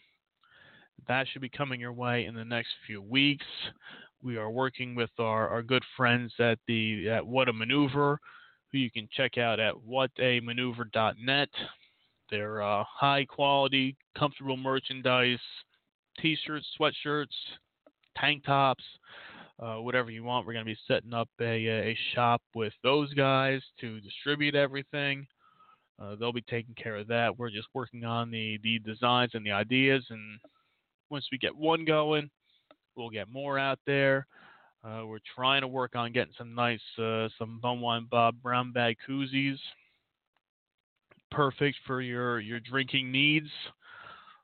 That 1.08 1.28
should 1.28 1.42
be 1.42 1.50
coming 1.50 1.80
your 1.80 1.94
way 1.94 2.26
in 2.26 2.36
the 2.36 2.46
next 2.46 2.70
few 2.86 3.02
weeks. 3.02 3.46
We 4.22 4.38
are 4.38 4.50
working 4.50 4.96
with 4.96 5.12
our, 5.18 5.48
our 5.48 5.64
good 5.64 5.84
friends 5.96 6.34
at 6.40 6.60
the 6.68 7.10
at 7.10 7.26
What 7.26 7.50
a 7.50 7.54
Maneuver, 7.54 8.20
who 8.72 8.78
you 8.78 8.92
can 8.92 9.08
check 9.16 9.38
out 9.38 9.60
at 9.60 9.74
whatamaneuver.net. 9.76 11.50
They're 12.30 12.62
uh, 12.62 12.84
high 12.88 13.26
quality, 13.26 13.96
comfortable 14.18 14.58
merchandise, 14.58 15.40
t-shirts, 16.20 16.68
sweatshirts, 16.80 17.28
tank 18.18 18.44
tops, 18.46 18.84
uh, 19.62 19.76
whatever 19.76 20.10
you 20.10 20.24
want. 20.24 20.46
We're 20.46 20.54
going 20.54 20.66
to 20.66 20.72
be 20.72 20.78
setting 20.88 21.14
up 21.14 21.30
a, 21.42 21.68
a 21.68 21.98
shop 22.14 22.42
with 22.56 22.74
those 22.84 23.14
guys 23.14 23.62
to 23.82 24.00
distribute 24.00 24.56
everything. 24.56 25.28
Uh, 26.02 26.16
they'll 26.16 26.34
be 26.34 26.44
taking 26.44 26.76
care 26.76 26.96
of 26.96 27.08
that. 27.08 27.38
We're 27.38 27.50
just 27.50 27.68
working 27.74 28.06
on 28.06 28.32
the, 28.32 28.58
the 28.64 28.80
designs 28.80 29.32
and 29.34 29.46
the 29.46 29.52
ideas. 29.52 30.06
And 30.10 30.40
once 31.10 31.28
we 31.32 31.38
get 31.38 31.56
one 31.56 31.84
going, 31.84 32.30
we'll 32.96 33.10
get 33.10 33.28
more 33.30 33.60
out 33.60 33.80
there. 33.86 34.26
Uh, 34.82 35.04
we're 35.06 35.20
trying 35.36 35.62
to 35.62 35.68
work 35.68 35.96
on 35.96 36.14
getting 36.14 36.34
some 36.38 36.56
nice, 36.56 36.80
uh, 36.98 37.28
some 37.38 37.60
Bum 37.62 37.82
Wine 37.82 38.08
Bob 38.10 38.36
brown 38.42 38.72
bag 38.72 38.96
koozies. 39.08 39.58
Perfect 41.32 41.78
for 41.86 42.00
your, 42.00 42.40
your 42.40 42.62
drinking 42.62 43.12
needs. 43.12 43.50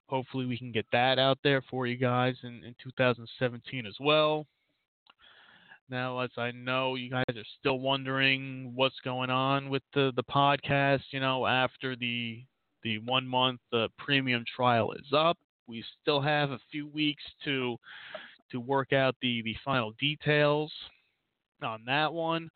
Hopefully, 0.08 0.46
we 0.46 0.58
can 0.58 0.74
get 0.74 0.86
that 0.92 1.18
out 1.18 1.40
there 1.42 1.64
for 1.70 1.88
you 1.88 1.96
guys 1.96 2.36
in, 2.44 2.64
in 2.66 2.76
2017 2.84 3.86
as 3.86 3.96
well. 4.00 4.46
Now, 5.90 6.20
as 6.20 6.32
I 6.38 6.52
know, 6.52 6.96
you 6.96 7.12
guys 7.12 7.24
are 7.30 7.46
still 7.60 7.80
wondering 7.80 8.72
what's 8.74 9.00
going 9.04 9.30
on 9.30 9.70
with 9.70 9.84
the, 9.94 10.12
the 10.16 10.24
podcast. 10.24 11.02
You 11.12 11.20
know, 11.20 11.46
after 11.46 11.96
the 11.96 12.44
the 12.84 13.00
one 13.00 13.28
month 13.28 13.60
uh, 13.74 13.88
premium 13.98 14.44
trial 14.56 14.92
is 14.94 15.12
up, 15.16 15.38
we 15.68 15.84
still 16.02 16.22
have 16.22 16.52
a 16.52 16.60
few 16.72 16.88
weeks 16.88 17.24
to 17.44 17.78
to 18.52 18.60
work 18.60 18.94
out 18.94 19.16
the 19.22 19.42
the 19.44 19.56
final 19.64 19.94
details 20.00 20.72
on 21.62 21.84
that 21.86 22.12
one. 22.12 22.50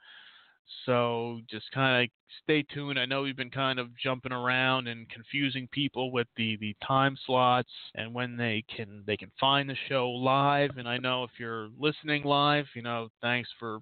So 0.86 1.40
just 1.50 1.72
kind 1.72 2.04
of 2.04 2.10
stay 2.44 2.64
tuned. 2.74 3.00
I 3.00 3.06
know 3.06 3.22
we've 3.22 3.36
been 3.36 3.50
kind 3.50 3.80
of 3.80 3.96
jumping 3.98 4.32
around 4.32 4.88
and 4.88 5.10
confusing 5.10 5.68
people 5.72 6.12
with 6.12 6.28
the, 6.38 6.58
the 6.58 6.76
time 6.86 7.18
slots 7.26 7.72
and 7.96 8.14
when 8.14 8.38
they 8.38 8.64
can 8.76 9.04
they 9.06 9.18
can 9.18 9.32
find 9.40 9.70
the 9.70 9.76
show 9.88 10.10
live. 10.10 10.72
And 10.78 10.88
I 10.88 10.98
know 10.98 11.24
if 11.24 11.32
you're 11.38 11.70
listening 11.78 12.24
live, 12.24 12.66
you 12.76 12.82
know, 12.82 13.10
thanks 13.22 13.50
for 13.60 13.80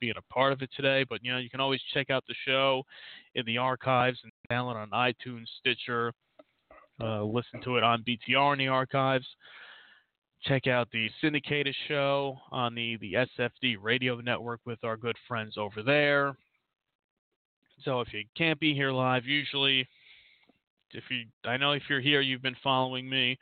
being 0.00 0.14
a 0.16 0.32
part 0.32 0.52
of 0.52 0.62
it 0.62 0.70
today. 0.76 1.04
But 1.08 1.20
you 1.22 1.32
know, 1.32 1.38
you 1.38 1.50
can 1.50 1.60
always 1.60 1.80
check 1.92 2.10
out 2.10 2.24
the 2.28 2.34
show 2.46 2.82
in 3.34 3.44
the 3.46 3.58
archives 3.58 4.18
and 4.22 4.32
download 4.50 4.76
on 4.76 4.90
iTunes, 4.90 5.46
Stitcher, 5.60 6.12
uh, 7.02 7.22
listen 7.22 7.60
to 7.64 7.76
it 7.76 7.82
on 7.82 8.04
BTR 8.04 8.52
in 8.52 8.58
the 8.58 8.68
archives 8.68 9.26
check 10.44 10.66
out 10.66 10.88
the 10.92 11.08
syndicated 11.20 11.74
show 11.88 12.38
on 12.50 12.74
the, 12.74 12.96
the 13.00 13.14
SFD 13.38 13.76
radio 13.80 14.20
network 14.20 14.60
with 14.64 14.82
our 14.84 14.96
good 14.96 15.16
friends 15.28 15.56
over 15.58 15.82
there. 15.82 16.36
So 17.84 18.00
if 18.00 18.12
you 18.12 18.24
can't 18.36 18.60
be 18.60 18.74
here 18.74 18.92
live, 18.92 19.24
usually 19.24 19.86
if 20.92 21.04
you 21.10 21.24
I 21.44 21.56
know 21.56 21.72
if 21.72 21.82
you're 21.88 22.00
here 22.00 22.20
you've 22.20 22.42
been 22.42 22.56
following 22.62 23.08
me 23.08 23.38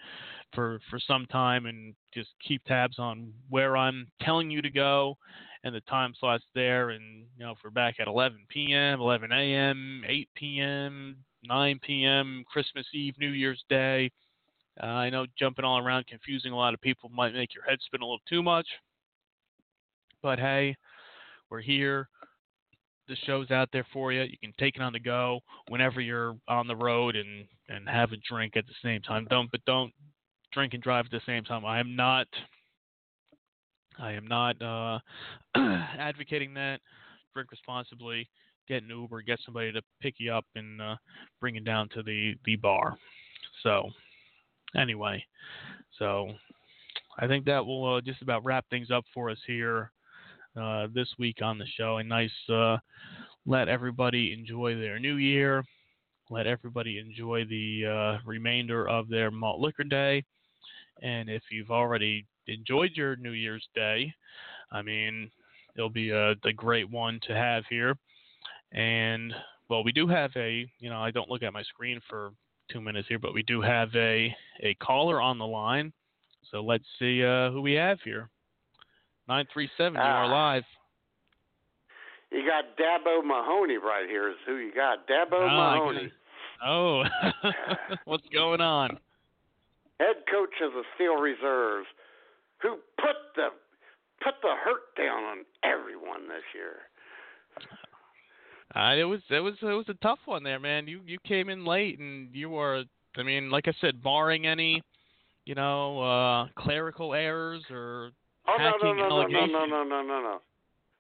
for 0.55 0.81
for 0.91 0.99
some 1.01 1.27
time 1.27 1.67
and 1.67 1.95
just 2.13 2.29
keep 2.47 2.63
tabs 2.65 2.99
on 2.99 3.33
where 3.49 3.77
I'm 3.77 4.07
telling 4.23 4.51
you 4.51 4.63
to 4.63 4.71
go 4.71 5.17
and 5.65 5.75
the 5.75 5.81
time 5.83 6.15
slots 6.19 6.45
there 6.55 6.91
and 6.91 7.25
you 7.37 7.45
know 7.45 7.53
if 7.53 7.59
we're 7.65 7.71
back 7.71 7.97
at 8.01 8.07
11 8.07 8.39
p.m., 8.49 9.01
11 9.01 9.33
a.m., 9.33 10.03
8 10.07 10.29
p.m., 10.35 11.17
9 11.45 11.81
p.m., 11.83 12.45
Christmas 12.51 12.87
Eve, 12.93 13.15
New 13.19 13.31
Year's 13.31 13.65
Day, 13.69 14.11
uh, 14.83 14.87
I 14.87 15.11
know 15.11 15.27
jumping 15.39 15.65
all 15.65 15.79
around, 15.79 16.07
confusing 16.07 16.53
a 16.53 16.57
lot 16.57 16.75
of 16.75 16.81
people 16.81 17.11
might 17.11 17.35
make 17.35 17.55
your 17.55 17.65
head 17.65 17.79
spin 17.81 18.01
a 18.01 18.05
little 18.05 18.19
too 18.29 18.43
much. 18.43 18.67
But 20.23 20.39
hey, 20.39 20.77
we're 21.51 21.61
here. 21.61 22.09
The 23.09 23.17
show's 23.25 23.51
out 23.51 23.71
there 23.73 23.87
for 23.93 24.13
you. 24.13 24.23
You 24.23 24.37
can 24.43 24.53
take 24.59 24.77
it 24.77 24.83
on 24.83 24.93
the 24.93 25.01
go 25.01 25.41
whenever 25.69 26.01
you're 26.01 26.37
on 26.47 26.67
the 26.67 26.77
road 26.77 27.17
and 27.17 27.47
and 27.69 27.89
have 27.89 28.13
a 28.13 28.17
drink 28.29 28.57
at 28.57 28.67
the 28.67 28.75
same 28.83 29.01
time. 29.01 29.27
Don't 29.31 29.51
but 29.51 29.65
don't 29.65 29.93
drink 30.53 30.75
and 30.75 30.83
drive 30.83 31.07
at 31.07 31.11
the 31.11 31.21
same 31.27 31.45
time. 31.45 31.65
I 31.65 31.81
am 31.81 31.97
not. 31.97 32.27
I 33.99 34.13
am 34.13 34.27
not 34.27 34.61
uh, 34.63 34.99
advocating 35.57 36.55
that. 36.55 36.81
Drink 37.35 37.51
responsibly. 37.51 38.29
Get 38.69 38.83
an 38.83 38.91
Uber. 38.91 39.23
Get 39.23 39.41
somebody 39.45 39.73
to 39.73 39.81
pick 40.03 40.15
you 40.19 40.33
up 40.33 40.45
and 40.55 40.81
uh, 40.81 40.97
bring 41.41 41.55
you 41.55 41.63
down 41.63 41.89
to 41.95 42.03
the 42.03 42.35
the 42.45 42.57
bar. 42.57 42.97
So 43.63 43.89
anyway, 44.77 45.25
so 45.99 46.31
I 47.19 47.27
think 47.27 47.45
that 47.47 47.65
will 47.65 47.97
uh, 47.97 48.01
just 48.01 48.23
about 48.23 48.45
wrap 48.45 48.65
things 48.71 48.91
up 48.91 49.05
for 49.13 49.31
us 49.31 49.39
here 49.47 49.91
uh, 50.61 50.89
this 50.95 51.09
week 51.19 51.43
on 51.43 51.59
the 51.59 51.67
show. 51.77 51.99
A 51.99 52.05
nice 52.05 52.31
uh, 52.49 52.77
let 53.47 53.69
everybody 53.69 54.33
enjoy 54.33 54.77
their 54.77 54.99
new 54.99 55.17
year. 55.17 55.65
Let 56.31 56.47
everybody 56.47 56.99
enjoy 56.99 57.45
the 57.47 57.87
uh, 57.87 58.19
remainder 58.27 58.89
of 58.89 59.09
their 59.09 59.31
malt 59.31 59.61
liquor 59.61 59.85
day. 59.85 60.25
And 61.03 61.31
if 61.31 61.43
you've 61.51 61.71
already 61.71 62.27
enjoyed 62.47 62.91
your 62.95 63.17
New 63.17 63.33
Year's 63.33 63.67
Day, 63.75 64.13
I 64.71 64.83
mean, 64.83 65.31
it'll 65.77 65.89
be 65.89 66.11
a, 66.11 66.33
a 66.45 66.53
great 66.55 66.91
one 66.91 67.21
to 67.27 67.35
have 67.35 67.65
here. 67.71 67.97
And 68.73 69.33
well, 69.71 69.85
we 69.85 69.93
do 69.93 70.07
have 70.07 70.31
a, 70.37 70.67
you 70.79 70.91
know, 70.91 71.01
I 71.01 71.11
don't 71.11 71.31
look 71.31 71.43
at 71.43 71.53
my 71.53 71.63
screen 71.63 72.01
for 72.09 72.33
two 72.71 72.81
minutes 72.81 73.09
here, 73.09 73.19
but 73.19 73.35
we 73.35 73.43
do 73.43 73.61
have 73.61 73.89
a 73.95 74.35
a 74.63 74.75
caller 74.75 75.21
on 75.21 75.39
the 75.39 75.47
line. 75.47 75.93
So 76.51 76.63
let's 76.63 76.85
see 76.99 77.25
uh, 77.25 77.51
who 77.51 77.61
we 77.61 77.73
have 77.75 77.99
here. 78.05 78.29
Nine 79.29 79.47
three 79.53 79.69
seven. 79.77 79.95
You 79.95 80.01
are 80.01 80.25
ah. 80.25 80.33
live. 80.33 80.65
You 82.31 82.43
got 82.47 82.77
Dabo 82.77 83.25
Mahoney 83.25 83.79
right 83.79 84.07
here. 84.09 84.29
Is 84.29 84.37
who 84.47 84.57
you 84.57 84.73
got? 84.75 85.07
Dabo 85.09 85.49
ah, 85.49 85.77
Mahoney. 85.77 86.13
Oh, 86.65 87.05
what's 88.05 88.27
going 88.33 88.61
on? 88.61 88.99
Head 90.01 90.17
coach 90.31 90.55
of 90.63 90.73
the 90.73 90.83
Steel 90.95 91.15
Reserves, 91.15 91.87
who 92.63 92.77
put 92.97 93.17
the 93.37 93.49
put 94.23 94.35
the 94.43 94.55
hurt 94.65 94.95
down 94.97 95.25
on 95.25 95.39
everyone 95.65 96.29
this 96.29 96.45
year. 96.55 96.89
Uh, 98.77 98.95
it 98.97 99.05
was 99.05 99.21
it 99.31 99.41
was 99.41 99.55
it 99.63 99.67
was 99.67 99.87
a 99.89 99.95
tough 99.95 100.19
one 100.27 100.43
there, 100.43 100.61
man. 100.61 100.87
You 100.87 101.01
you 101.07 101.19
came 101.27 101.49
in 101.49 101.65
late 101.65 101.99
and 101.99 102.29
you 102.33 102.51
were 102.51 102.85
I 103.17 103.23
mean, 103.23 103.51
like 103.51 103.67
I 103.67 103.73
said, 103.81 104.03
barring 104.03 104.47
any, 104.47 104.83
you 105.47 105.55
know, 105.55 106.01
uh 106.01 106.49
clerical 106.63 107.15
errors 107.15 107.63
or 107.71 108.11
oh, 108.47 108.57
hacking 108.59 108.97
no, 108.97 109.09
no, 109.09 109.09
no, 109.09 109.21
allegations. 109.23 109.53
No, 109.53 109.65
no, 109.65 109.83
no, 109.83 109.85
no, 109.85 110.03
no, 110.03 110.21
no. 110.21 110.41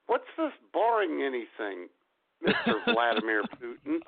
What's 0.06 0.24
this 0.38 0.52
barring 0.72 1.22
anything, 1.22 1.88
Mr. 2.42 2.72
Vladimir 2.94 3.42
Putin? 3.60 3.98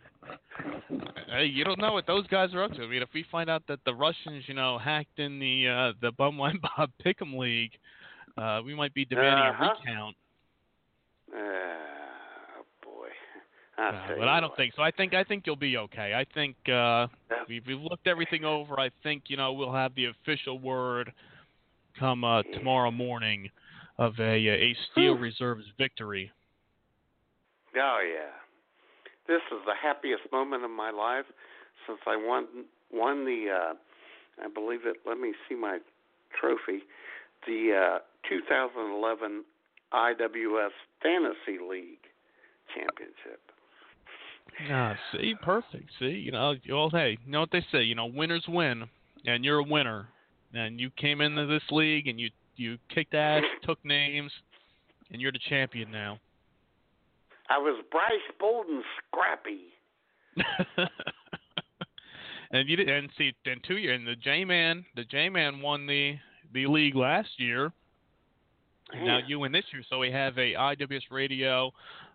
Hey, 1.28 1.44
you 1.44 1.62
don't 1.62 1.78
know 1.78 1.92
what 1.92 2.06
those 2.06 2.26
guys 2.28 2.54
are 2.54 2.64
up 2.64 2.72
to. 2.72 2.82
I 2.82 2.86
mean, 2.86 3.02
if 3.02 3.11
we 3.12 3.26
find 3.30 3.50
out 3.50 3.62
that 3.68 3.80
the 3.84 3.94
Russians, 3.94 4.44
you 4.46 4.54
know, 4.54 4.78
hacked 4.78 5.18
in 5.18 5.38
the 5.38 5.68
uh 5.68 5.92
the 6.00 6.12
Bumwine 6.12 6.61
Bob 6.76 6.90
Pick'em 7.04 7.38
League, 7.38 7.72
uh 8.38 8.62
we 8.64 8.74
might 8.74 8.94
be 8.94 9.04
demanding 9.04 9.54
uh-huh. 9.54 9.64
a 9.64 9.90
recount. 9.90 10.16
Uh, 11.32 11.99
uh, 13.81 13.93
but 14.18 14.28
I 14.28 14.41
don't 14.41 14.51
what. 14.51 14.57
think 14.57 14.74
so. 14.76 14.83
I 14.83 14.91
think 14.91 15.14
I 15.14 15.24
think 15.24 15.45
you'll 15.47 15.57
be 15.57 15.76
okay. 15.76 16.14
I 16.14 16.24
think 16.35 16.57
uh, 16.68 17.07
we've, 17.49 17.62
we've 17.66 17.81
looked 17.81 18.07
everything 18.07 18.45
over. 18.45 18.78
I 18.78 18.91
think 19.03 19.24
you 19.28 19.37
know 19.37 19.53
we'll 19.53 19.72
have 19.72 19.95
the 19.95 20.07
official 20.07 20.59
word 20.59 21.12
come 21.99 22.24
uh, 22.24 22.43
tomorrow 22.55 22.91
morning 22.91 23.49
of 23.99 24.14
a 24.18 24.49
a 24.49 24.76
Steel 24.93 25.14
Reserves 25.14 25.64
victory. 25.78 26.31
Oh 27.76 28.01
yeah, 28.03 28.33
this 29.26 29.43
is 29.53 29.59
the 29.66 29.74
happiest 29.81 30.22
moment 30.33 30.64
of 30.64 30.70
my 30.70 30.91
life 30.91 31.26
since 31.87 32.01
I 32.07 32.16
won 32.16 32.47
won 32.93 33.24
the. 33.24 33.47
Uh, 33.51 33.74
I 34.43 34.49
believe 34.49 34.81
it. 34.85 34.97
Let 35.07 35.18
me 35.18 35.35
see 35.49 35.55
my 35.55 35.78
trophy. 36.39 36.83
The 37.47 37.99
uh, 37.99 37.99
2011 38.28 39.45
IWS 39.93 40.70
Fantasy 41.03 41.59
League 41.61 42.05
championship. 42.74 43.49
Ah, 44.70 44.96
see, 45.12 45.34
perfect. 45.42 45.90
See, 45.98 46.07
you 46.07 46.32
know, 46.32 46.55
well, 46.68 46.90
hey, 46.90 47.18
you 47.24 47.32
know 47.32 47.40
what 47.40 47.51
they 47.53 47.64
say, 47.72 47.82
you 47.82 47.94
know, 47.94 48.07
winners 48.07 48.44
win, 48.48 48.84
and 49.26 49.44
you're 49.44 49.59
a 49.59 49.64
winner, 49.64 50.09
and 50.55 50.78
you 50.80 50.90
came 50.90 51.20
into 51.20 51.46
this 51.46 51.62
league 51.70 52.09
and 52.09 52.18
you 52.20 52.30
you 52.57 52.76
kicked 52.94 53.14
ass, 53.14 53.42
took 53.64 53.82
names, 53.84 54.32
and 55.11 55.20
you're 55.20 55.32
the 55.32 55.40
champion 55.48 55.90
now. 55.90 56.18
I 57.48 57.59
was 57.59 57.82
Bryce 57.90 58.12
Bolden 58.38 58.82
scrappy. 59.09 59.72
and 62.53 62.68
you 62.68 62.76
did, 62.76 62.88
and 62.88 63.11
see, 63.18 63.32
and 63.46 63.62
two 63.66 63.76
years, 63.76 63.98
and 63.98 64.07
the 64.07 64.16
J 64.16 64.44
Man, 64.44 64.84
the 64.94 65.05
J 65.05 65.28
Man 65.28 65.61
won 65.61 65.86
the 65.86 66.14
the 66.53 66.66
league 66.66 66.96
last 66.96 67.30
year. 67.38 67.72
And 68.92 69.07
now 69.07 69.20
you 69.24 69.38
win 69.38 69.53
this 69.53 69.64
year, 69.72 69.84
so 69.88 69.98
we 69.98 70.11
have 70.11 70.36
a 70.36 70.53
IWS 70.55 71.03
Radio 71.12 71.70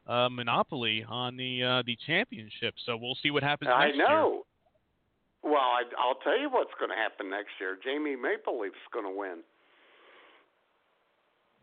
uh, 0.07 0.29
monopoly 0.29 1.05
on 1.07 1.35
the 1.37 1.63
uh, 1.63 1.83
the 1.85 1.97
championship. 2.05 2.75
So 2.85 2.95
we'll 2.97 3.17
see 3.23 3.31
what 3.31 3.43
happens 3.43 3.71
I 3.73 3.91
know. 3.91 4.31
year. 4.33 5.51
Well, 5.51 5.61
I, 5.61 5.83
I'll 5.99 6.15
tell 6.23 6.39
you 6.39 6.49
what's 6.49 6.71
going 6.79 6.89
to 6.89 6.95
happen 6.97 7.29
next 7.29 7.51
year. 7.59 7.77
Jamie 7.83 8.15
Maple 8.15 8.59
Leaf's 8.59 8.75
going 8.91 9.05
to 9.05 9.11
win. 9.15 9.37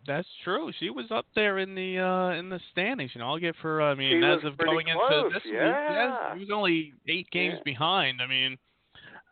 That's 0.06 0.28
true. 0.42 0.72
She 0.80 0.90
was 0.90 1.06
up 1.10 1.26
there 1.34 1.58
in 1.58 1.74
the 1.76 1.98
uh 1.98 2.30
in 2.38 2.48
the 2.48 2.58
standings. 2.72 3.12
You 3.14 3.20
know, 3.20 3.28
I'll 3.28 3.38
give 3.38 3.54
her. 3.62 3.80
I 3.82 3.94
mean, 3.94 4.20
She 4.20 4.26
as 4.26 4.44
of 4.44 4.58
going 4.58 4.86
close, 4.92 5.26
into 5.26 5.34
this 5.34 5.44
week, 5.44 5.54
yeah. 5.54 6.34
he 6.34 6.40
was 6.40 6.48
only 6.52 6.92
eight 7.08 7.28
games 7.30 7.54
Yeah. 7.58 7.62
behind. 7.64 8.20
I 8.20 8.26
mean, 8.26 8.58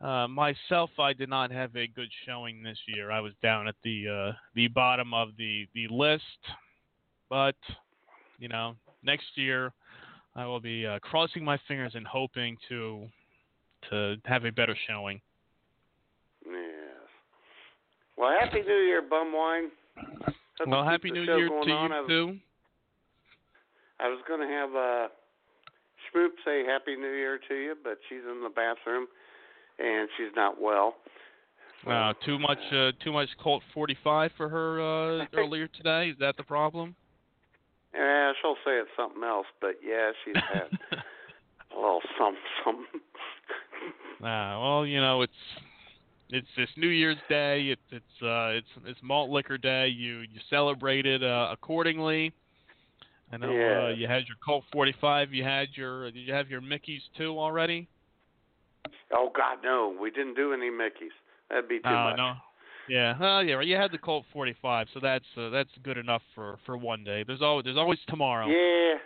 uh 0.01 0.29
myself, 0.29 0.91
I 0.99 1.13
did 1.13 1.29
not 1.29 1.51
have 1.51 1.75
a 1.75 1.89
good 1.89 2.09
showing 2.25 2.63
this 2.63 2.79
year. 2.87 3.11
I 3.11 3.19
was 3.21 3.33
down 3.43 3.67
at 3.67 3.75
the 3.83 4.09
uh 4.09 4.33
the 4.55 4.69
bottom 4.69 5.13
of 5.13 5.31
the 5.37 5.67
the 5.75 5.89
list, 5.89 6.23
but 7.29 7.57
you 8.39 8.47
know, 8.49 8.77
next 9.03 9.27
year 9.37 9.73
I 10.37 10.47
will 10.47 10.61
be 10.61 10.87
uh, 10.87 10.99
crossing 11.01 11.45
my 11.45 11.59
fingers 11.67 11.93
and 11.95 12.07
hoping 12.07 12.57
to 12.69 13.07
to 13.91 14.17
have 14.25 14.45
a 14.45 14.53
better 14.53 14.77
showing. 14.87 15.21
Yes. 16.45 16.55
Well, 18.17 18.31
Happy 18.39 18.61
New 18.61 18.75
Year, 18.75 19.03
Bumwine. 19.03 19.69
Hope 20.59 20.69
well, 20.69 20.85
happy 20.85 21.11
New 21.11 21.23
Year 21.23 21.49
to 21.49 21.55
on. 21.55 21.93
I 21.93 21.97
you 21.97 22.03
was, 22.03 22.09
too. 22.09 22.37
I 23.99 24.09
was 24.09 24.21
going 24.29 24.41
to 24.41 24.47
have 24.47 24.71
uh, 24.75 25.09
Schmoop 26.05 26.31
say 26.45 26.65
Happy 26.67 26.97
New 26.97 27.13
Year 27.13 27.39
to 27.49 27.55
you, 27.55 27.75
but 27.83 27.99
she's 28.09 28.21
in 28.31 28.43
the 28.43 28.51
bathroom 28.51 29.07
and 29.79 30.09
she's 30.17 30.35
not 30.37 30.61
well. 30.61 30.97
Uh, 31.87 32.13
too 32.27 32.39
much, 32.39 32.59
uh, 32.73 32.93
too 33.03 33.13
much 33.13 33.29
Colt 33.43 33.63
45 33.73 34.33
for 34.37 34.49
her 34.51 34.81
uh, 34.81 35.27
earlier 35.35 35.67
today. 35.69 36.11
Is 36.11 36.17
that 36.21 36.37
the 36.37 36.43
problem? 36.43 36.95
Yeah, 37.95 38.33
she'll 38.41 38.55
say 38.65 38.79
it's 38.79 38.91
something 38.97 39.23
else, 39.25 39.47
but 39.61 39.77
yeah, 39.85 40.13
she's 40.25 40.35
had 40.35 40.69
a 41.73 41.77
little 41.77 42.01
something, 42.19 42.41
something. 42.65 43.01
Ah, 44.23 44.61
well, 44.61 44.87
you 44.87 45.01
know, 45.01 45.23
it's 45.23 45.33
it's 46.31 46.47
this 46.57 46.69
New 46.77 46.89
Year's 46.89 47.17
Day. 47.29 47.69
It's 47.69 47.83
it's 47.91 48.23
uh, 48.23 48.49
it's 48.51 48.69
it's 48.87 49.01
malt 49.03 49.31
liquor 49.31 49.59
day. 49.59 49.89
You 49.89 50.21
you 50.21 50.41
celebrate 50.49 51.07
it 51.07 51.23
uh, 51.23 51.49
accordingly. 51.53 52.33
I 53.33 53.37
know 53.37 53.49
uh, 53.51 53.55
Yeah. 53.55 53.89
you 53.91 54.07
had 54.09 54.25
your 54.27 54.37
Colt 54.45 54.65
45. 54.73 55.33
You 55.33 55.45
had 55.45 55.69
your 55.75 56.11
did 56.11 56.21
you 56.21 56.33
have 56.35 56.49
your 56.51 56.61
Mickey's 56.61 57.03
too 57.17 57.39
already? 57.39 57.89
oh 59.13 59.31
God, 59.37 59.59
no, 59.65 59.95
we 60.01 60.11
didn't 60.11 60.35
do 60.35 60.53
any 60.53 60.71
Mickey's. 60.71 61.13
That'd 61.49 61.69
be 61.69 61.79
too 61.79 61.89
Oh 61.89 62.05
much. 62.05 62.17
no. 62.17 62.33
Yeah, 62.89 63.15
oh 63.21 63.41
yeah, 63.41 63.55
right. 63.55 63.67
You 63.67 63.77
had 63.77 63.93
the 63.93 63.99
Colt 63.99 64.25
45, 64.33 64.89
so 64.93 65.01
that's 65.01 65.25
uh, 65.37 65.51
that's 65.51 65.71
good 65.83 65.99
enough 65.99 66.23
for 66.35 66.59
for 66.67 66.77
one 66.77 67.05
day. 67.05 67.25
There's 67.27 67.43
always 67.43 67.65
there's 67.65 67.77
always 67.77 67.99
tomorrow. 68.09 68.49
Yeah, 68.49 68.99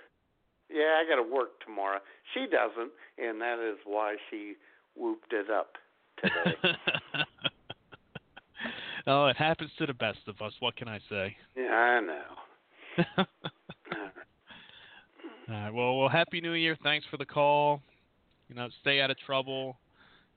yeah, 0.71 1.01
I 1.01 1.05
got 1.09 1.17
to 1.23 1.35
work 1.35 1.61
tomorrow. 1.65 2.01
She 2.33 2.47
doesn't, 2.47 2.93
and 3.19 3.41
that 3.41 3.59
is 3.59 3.79
why 3.85 4.17
she 4.31 4.55
whooped 4.97 5.33
it 5.33 5.51
up 5.51 5.73
today. 6.23 6.57
oh, 9.07 9.27
it 9.27 9.37
happens 9.37 9.71
to 9.79 9.87
the 9.87 9.95
best 9.95 10.21
of 10.27 10.41
us. 10.41 10.53
What 10.61 10.77
can 10.77 10.89
I 10.89 10.99
say? 11.09 11.37
yeah, 11.57 11.71
I 11.71 12.01
know. 12.01 12.23
All 15.47 15.55
right. 15.55 15.71
Well, 15.71 15.99
well, 15.99 16.09
happy 16.09 16.41
New 16.41 16.55
Year. 16.55 16.75
Thanks 16.83 17.07
for 17.11 17.19
the 17.19 17.27
call. 17.27 17.83
You 18.49 18.55
know, 18.55 18.69
stay 18.81 19.01
out 19.01 19.11
of 19.11 19.19
trouble, 19.19 19.77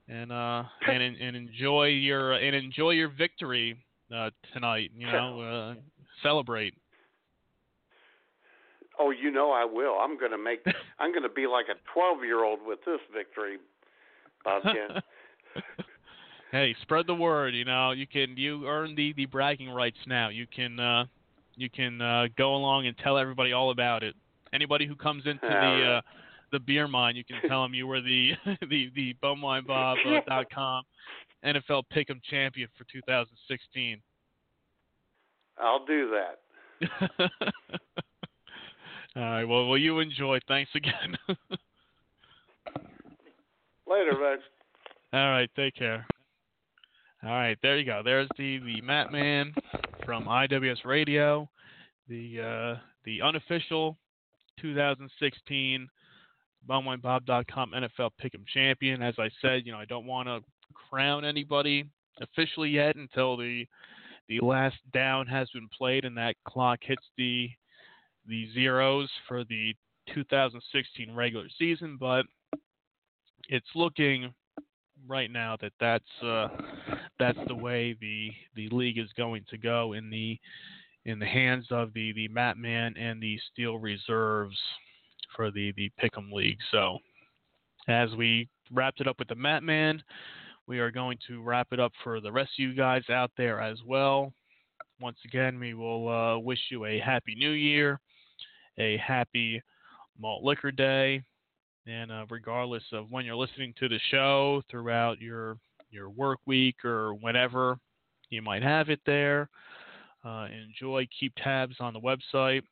and 0.08 0.32
uh, 0.32 0.64
and 0.88 1.02
and 1.02 1.36
enjoy 1.36 1.86
your 1.86 2.32
and 2.32 2.54
enjoy 2.54 2.90
your 2.90 3.08
victory 3.08 3.76
uh, 4.14 4.30
tonight. 4.52 4.90
You 4.96 5.06
know, 5.06 5.40
uh, 5.40 5.74
celebrate. 6.22 6.74
Oh, 8.98 9.10
you 9.10 9.30
know 9.30 9.52
I 9.52 9.64
will. 9.64 9.96
I'm 10.00 10.18
gonna 10.18 10.38
make. 10.38 10.64
I'm 10.98 11.12
gonna 11.12 11.28
be 11.28 11.46
like 11.46 11.66
a 11.66 11.78
12 11.92 12.24
year 12.24 12.44
old 12.44 12.60
with 12.64 12.80
this 12.84 13.00
victory, 13.14 13.58
Bobcat. 14.44 15.04
hey, 16.52 16.74
spread 16.82 17.06
the 17.06 17.14
word. 17.14 17.54
You 17.54 17.64
know, 17.64 17.92
you 17.92 18.06
can 18.06 18.36
you 18.36 18.66
earn 18.66 18.94
the 18.94 19.12
the 19.14 19.26
bragging 19.26 19.70
rights 19.70 19.98
now. 20.06 20.28
You 20.28 20.46
can 20.46 20.80
uh, 20.80 21.04
you 21.56 21.68
can 21.68 22.00
uh, 22.00 22.26
go 22.36 22.54
along 22.54 22.86
and 22.86 22.96
tell 22.98 23.18
everybody 23.18 23.52
all 23.52 23.70
about 23.70 24.02
it. 24.02 24.14
Anybody 24.52 24.86
who 24.86 24.96
comes 24.96 25.24
into 25.26 25.44
All 25.44 25.50
the 25.50 25.56
right. 25.56 25.96
uh, 25.98 26.00
the 26.52 26.60
beer 26.60 26.88
mine, 26.88 27.16
you 27.16 27.24
can 27.24 27.36
tell 27.48 27.62
them 27.62 27.74
you 27.74 27.86
were 27.86 28.00
the 28.00 28.32
the 28.68 28.90
the 28.94 29.14
bumwinebob 29.22 29.96
uh, 30.06 30.20
dot 30.26 30.46
com 30.54 30.84
NFL 31.44 31.84
Pick'em 31.94 32.20
champion 32.28 32.68
for 32.76 32.84
2016. 32.92 34.00
I'll 35.60 35.84
do 35.84 36.10
that. 36.10 36.90
all 39.16 39.22
right. 39.22 39.44
Well, 39.44 39.68
well, 39.68 39.78
you 39.78 39.98
enjoy. 40.00 40.38
Thanks 40.46 40.70
again. 40.74 41.16
Later, 43.88 44.16
Reg. 44.20 44.38
All 45.12 45.30
right, 45.30 45.50
take 45.56 45.74
care. 45.74 46.06
All 47.24 47.30
right, 47.30 47.58
there 47.62 47.78
you 47.78 47.84
go. 47.84 48.02
There's 48.04 48.28
the 48.36 48.58
the 48.58 48.80
Matt 48.82 49.10
Man 49.10 49.52
from 50.04 50.26
IWS 50.26 50.84
Radio, 50.84 51.48
the 52.08 52.40
uh, 52.40 52.80
the 53.04 53.22
unofficial 53.22 53.96
2016 54.60 55.88
BumWineBob.com 56.68 57.72
NFL 57.72 58.10
Pick'em 58.22 58.46
champion. 58.52 59.02
As 59.02 59.14
I 59.18 59.30
said, 59.42 59.62
you 59.64 59.72
know 59.72 59.78
I 59.78 59.84
don't 59.84 60.06
want 60.06 60.28
to 60.28 60.40
crown 60.74 61.24
anybody 61.24 61.84
officially 62.20 62.70
yet 62.70 62.96
until 62.96 63.36
the 63.36 63.66
the 64.28 64.40
last 64.40 64.76
down 64.92 65.26
has 65.26 65.48
been 65.50 65.68
played 65.76 66.04
and 66.04 66.16
that 66.16 66.36
clock 66.46 66.80
hits 66.82 67.06
the 67.16 67.50
the 68.26 68.48
zeros 68.52 69.08
for 69.26 69.44
the 69.44 69.74
2016 70.14 71.14
regular 71.14 71.46
season. 71.58 71.96
But 71.98 72.26
it's 73.48 73.68
looking 73.74 74.32
right 75.06 75.30
now 75.30 75.56
that 75.60 75.72
that's 75.80 76.22
uh, 76.22 76.48
that's 77.18 77.38
the 77.46 77.54
way 77.54 77.96
the 78.00 78.30
the 78.54 78.68
league 78.70 78.98
is 78.98 79.10
going 79.16 79.44
to 79.50 79.58
go 79.58 79.94
in 79.94 80.10
the 80.10 80.38
in 81.04 81.18
the 81.18 81.26
hands 81.26 81.66
of 81.70 81.92
the 81.94 82.12
the 82.12 82.28
Matt 82.28 82.58
Man 82.58 82.94
and 82.98 83.22
the 83.22 83.38
Steel 83.52 83.78
Reserves 83.78 84.58
for 85.34 85.50
the 85.50 85.72
the 85.76 85.90
Pick'em 86.02 86.32
League. 86.32 86.58
So 86.70 86.98
as 87.88 88.14
we 88.16 88.48
wrapped 88.72 89.00
it 89.00 89.08
up 89.08 89.18
with 89.18 89.28
the 89.28 89.34
Matt 89.34 89.62
Man, 89.62 90.02
we 90.66 90.78
are 90.78 90.90
going 90.90 91.18
to 91.26 91.42
wrap 91.42 91.68
it 91.72 91.80
up 91.80 91.92
for 92.04 92.20
the 92.20 92.30
rest 92.30 92.50
of 92.58 92.62
you 92.62 92.74
guys 92.74 93.02
out 93.10 93.30
there 93.36 93.60
as 93.60 93.78
well. 93.86 94.32
Once 95.00 95.16
again, 95.24 95.58
we 95.58 95.74
will 95.74 96.08
uh, 96.08 96.38
wish 96.38 96.58
you 96.70 96.84
a 96.84 96.98
happy 96.98 97.34
New 97.34 97.52
Year, 97.52 98.00
a 98.78 98.98
happy 98.98 99.62
Malt 100.20 100.42
Liquor 100.42 100.72
Day, 100.72 101.22
and 101.86 102.10
uh, 102.10 102.26
regardless 102.28 102.82
of 102.92 103.10
when 103.10 103.24
you're 103.24 103.36
listening 103.36 103.72
to 103.78 103.88
the 103.88 104.00
show 104.10 104.62
throughout 104.70 105.20
your 105.20 105.56
your 105.90 106.10
work 106.10 106.40
week 106.46 106.84
or 106.84 107.14
whenever 107.14 107.78
you 108.28 108.42
might 108.42 108.62
have 108.62 108.90
it 108.90 109.00
there, 109.06 109.48
uh, 110.24 110.48
enjoy. 110.52 111.06
Keep 111.18 111.34
tabs 111.36 111.76
on 111.80 111.94
the 111.94 112.00
website 112.00 112.62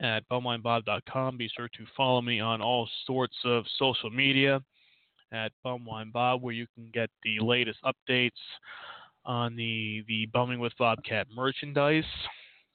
at 0.00 0.28
bumwinebob.com. 0.28 1.36
Be 1.36 1.50
sure 1.54 1.68
to 1.68 1.84
follow 1.96 2.20
me 2.20 2.40
on 2.40 2.60
all 2.60 2.88
sorts 3.06 3.36
of 3.44 3.64
social 3.78 4.10
media 4.10 4.62
at 5.32 5.52
bumwinebob, 5.64 6.40
where 6.40 6.54
you 6.54 6.66
can 6.74 6.90
get 6.92 7.10
the 7.22 7.38
latest 7.40 7.78
updates 7.84 8.30
on 9.24 9.56
the 9.56 10.04
the 10.08 10.26
Bumming 10.26 10.60
with 10.60 10.72
Bobcat 10.78 11.26
merchandise. 11.34 12.04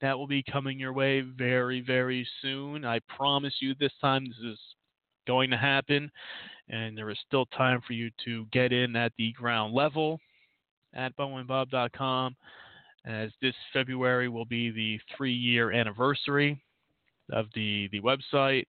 That 0.01 0.17
will 0.17 0.27
be 0.27 0.43
coming 0.43 0.79
your 0.79 0.93
way 0.93 1.21
very, 1.21 1.81
very 1.81 2.27
soon. 2.41 2.83
I 2.83 2.99
promise 3.15 3.53
you 3.59 3.73
this 3.79 3.93
time 4.01 4.25
this 4.25 4.37
is 4.43 4.59
going 5.25 5.49
to 5.49 5.57
happen, 5.57 6.11
and 6.69 6.97
there 6.97 7.09
is 7.09 7.17
still 7.25 7.45
time 7.47 7.81
for 7.87 7.93
you 7.93 8.11
to 8.25 8.45
get 8.51 8.73
in 8.73 8.95
at 8.95 9.13
the 9.17 9.31
ground 9.31 9.73
level 9.73 10.19
at 10.93 11.15
bumwinebob.com, 11.17 12.35
as 13.05 13.31
this 13.41 13.55
February 13.71 14.27
will 14.27 14.45
be 14.45 14.69
the 14.69 14.99
three 15.15 15.33
year 15.33 15.71
anniversary 15.71 16.61
of 17.31 17.47
the, 17.55 17.89
the 17.91 18.01
website, 18.01 18.65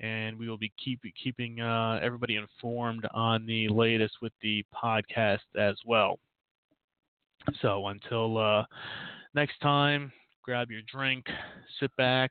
and 0.00 0.38
we 0.38 0.48
will 0.48 0.58
be 0.58 0.72
keep, 0.82 1.00
keeping 1.22 1.60
uh, 1.60 1.98
everybody 2.02 2.36
informed 2.36 3.06
on 3.14 3.46
the 3.46 3.68
latest 3.68 4.14
with 4.22 4.32
the 4.42 4.64
podcast 4.74 5.38
as 5.58 5.76
well. 5.86 6.18
So 7.62 7.86
until 7.88 8.38
uh, 8.38 8.64
next 9.34 9.58
time, 9.60 10.12
grab 10.42 10.70
your 10.70 10.82
drink, 10.90 11.26
sit 11.80 11.94
back, 11.96 12.30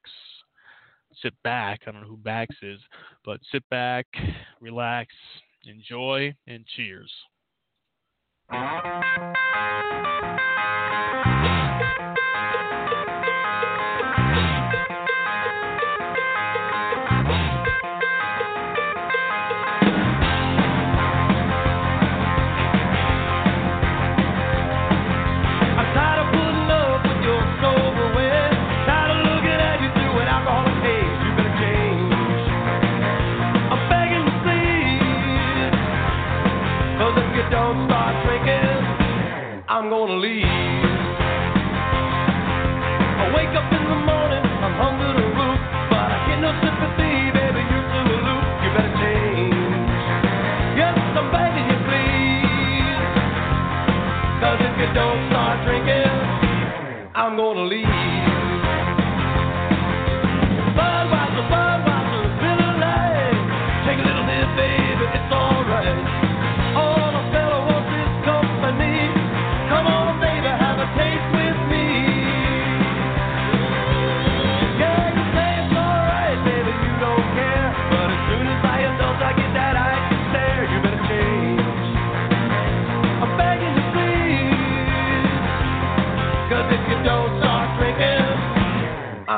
sit 1.22 1.34
back. 1.44 1.82
I 1.88 1.92
don't 1.92 2.02
know 2.02 2.08
who 2.08 2.18
backs 2.18 2.56
is, 2.62 2.80
but 3.26 3.40
sit 3.52 3.68
back, 3.70 4.06
relax, 4.62 5.14
enjoy, 5.66 6.34
and 6.48 6.66
cheers. 6.76 7.12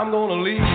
I'm 0.09 0.13
gonna 0.13 0.41
leave. 0.41 0.68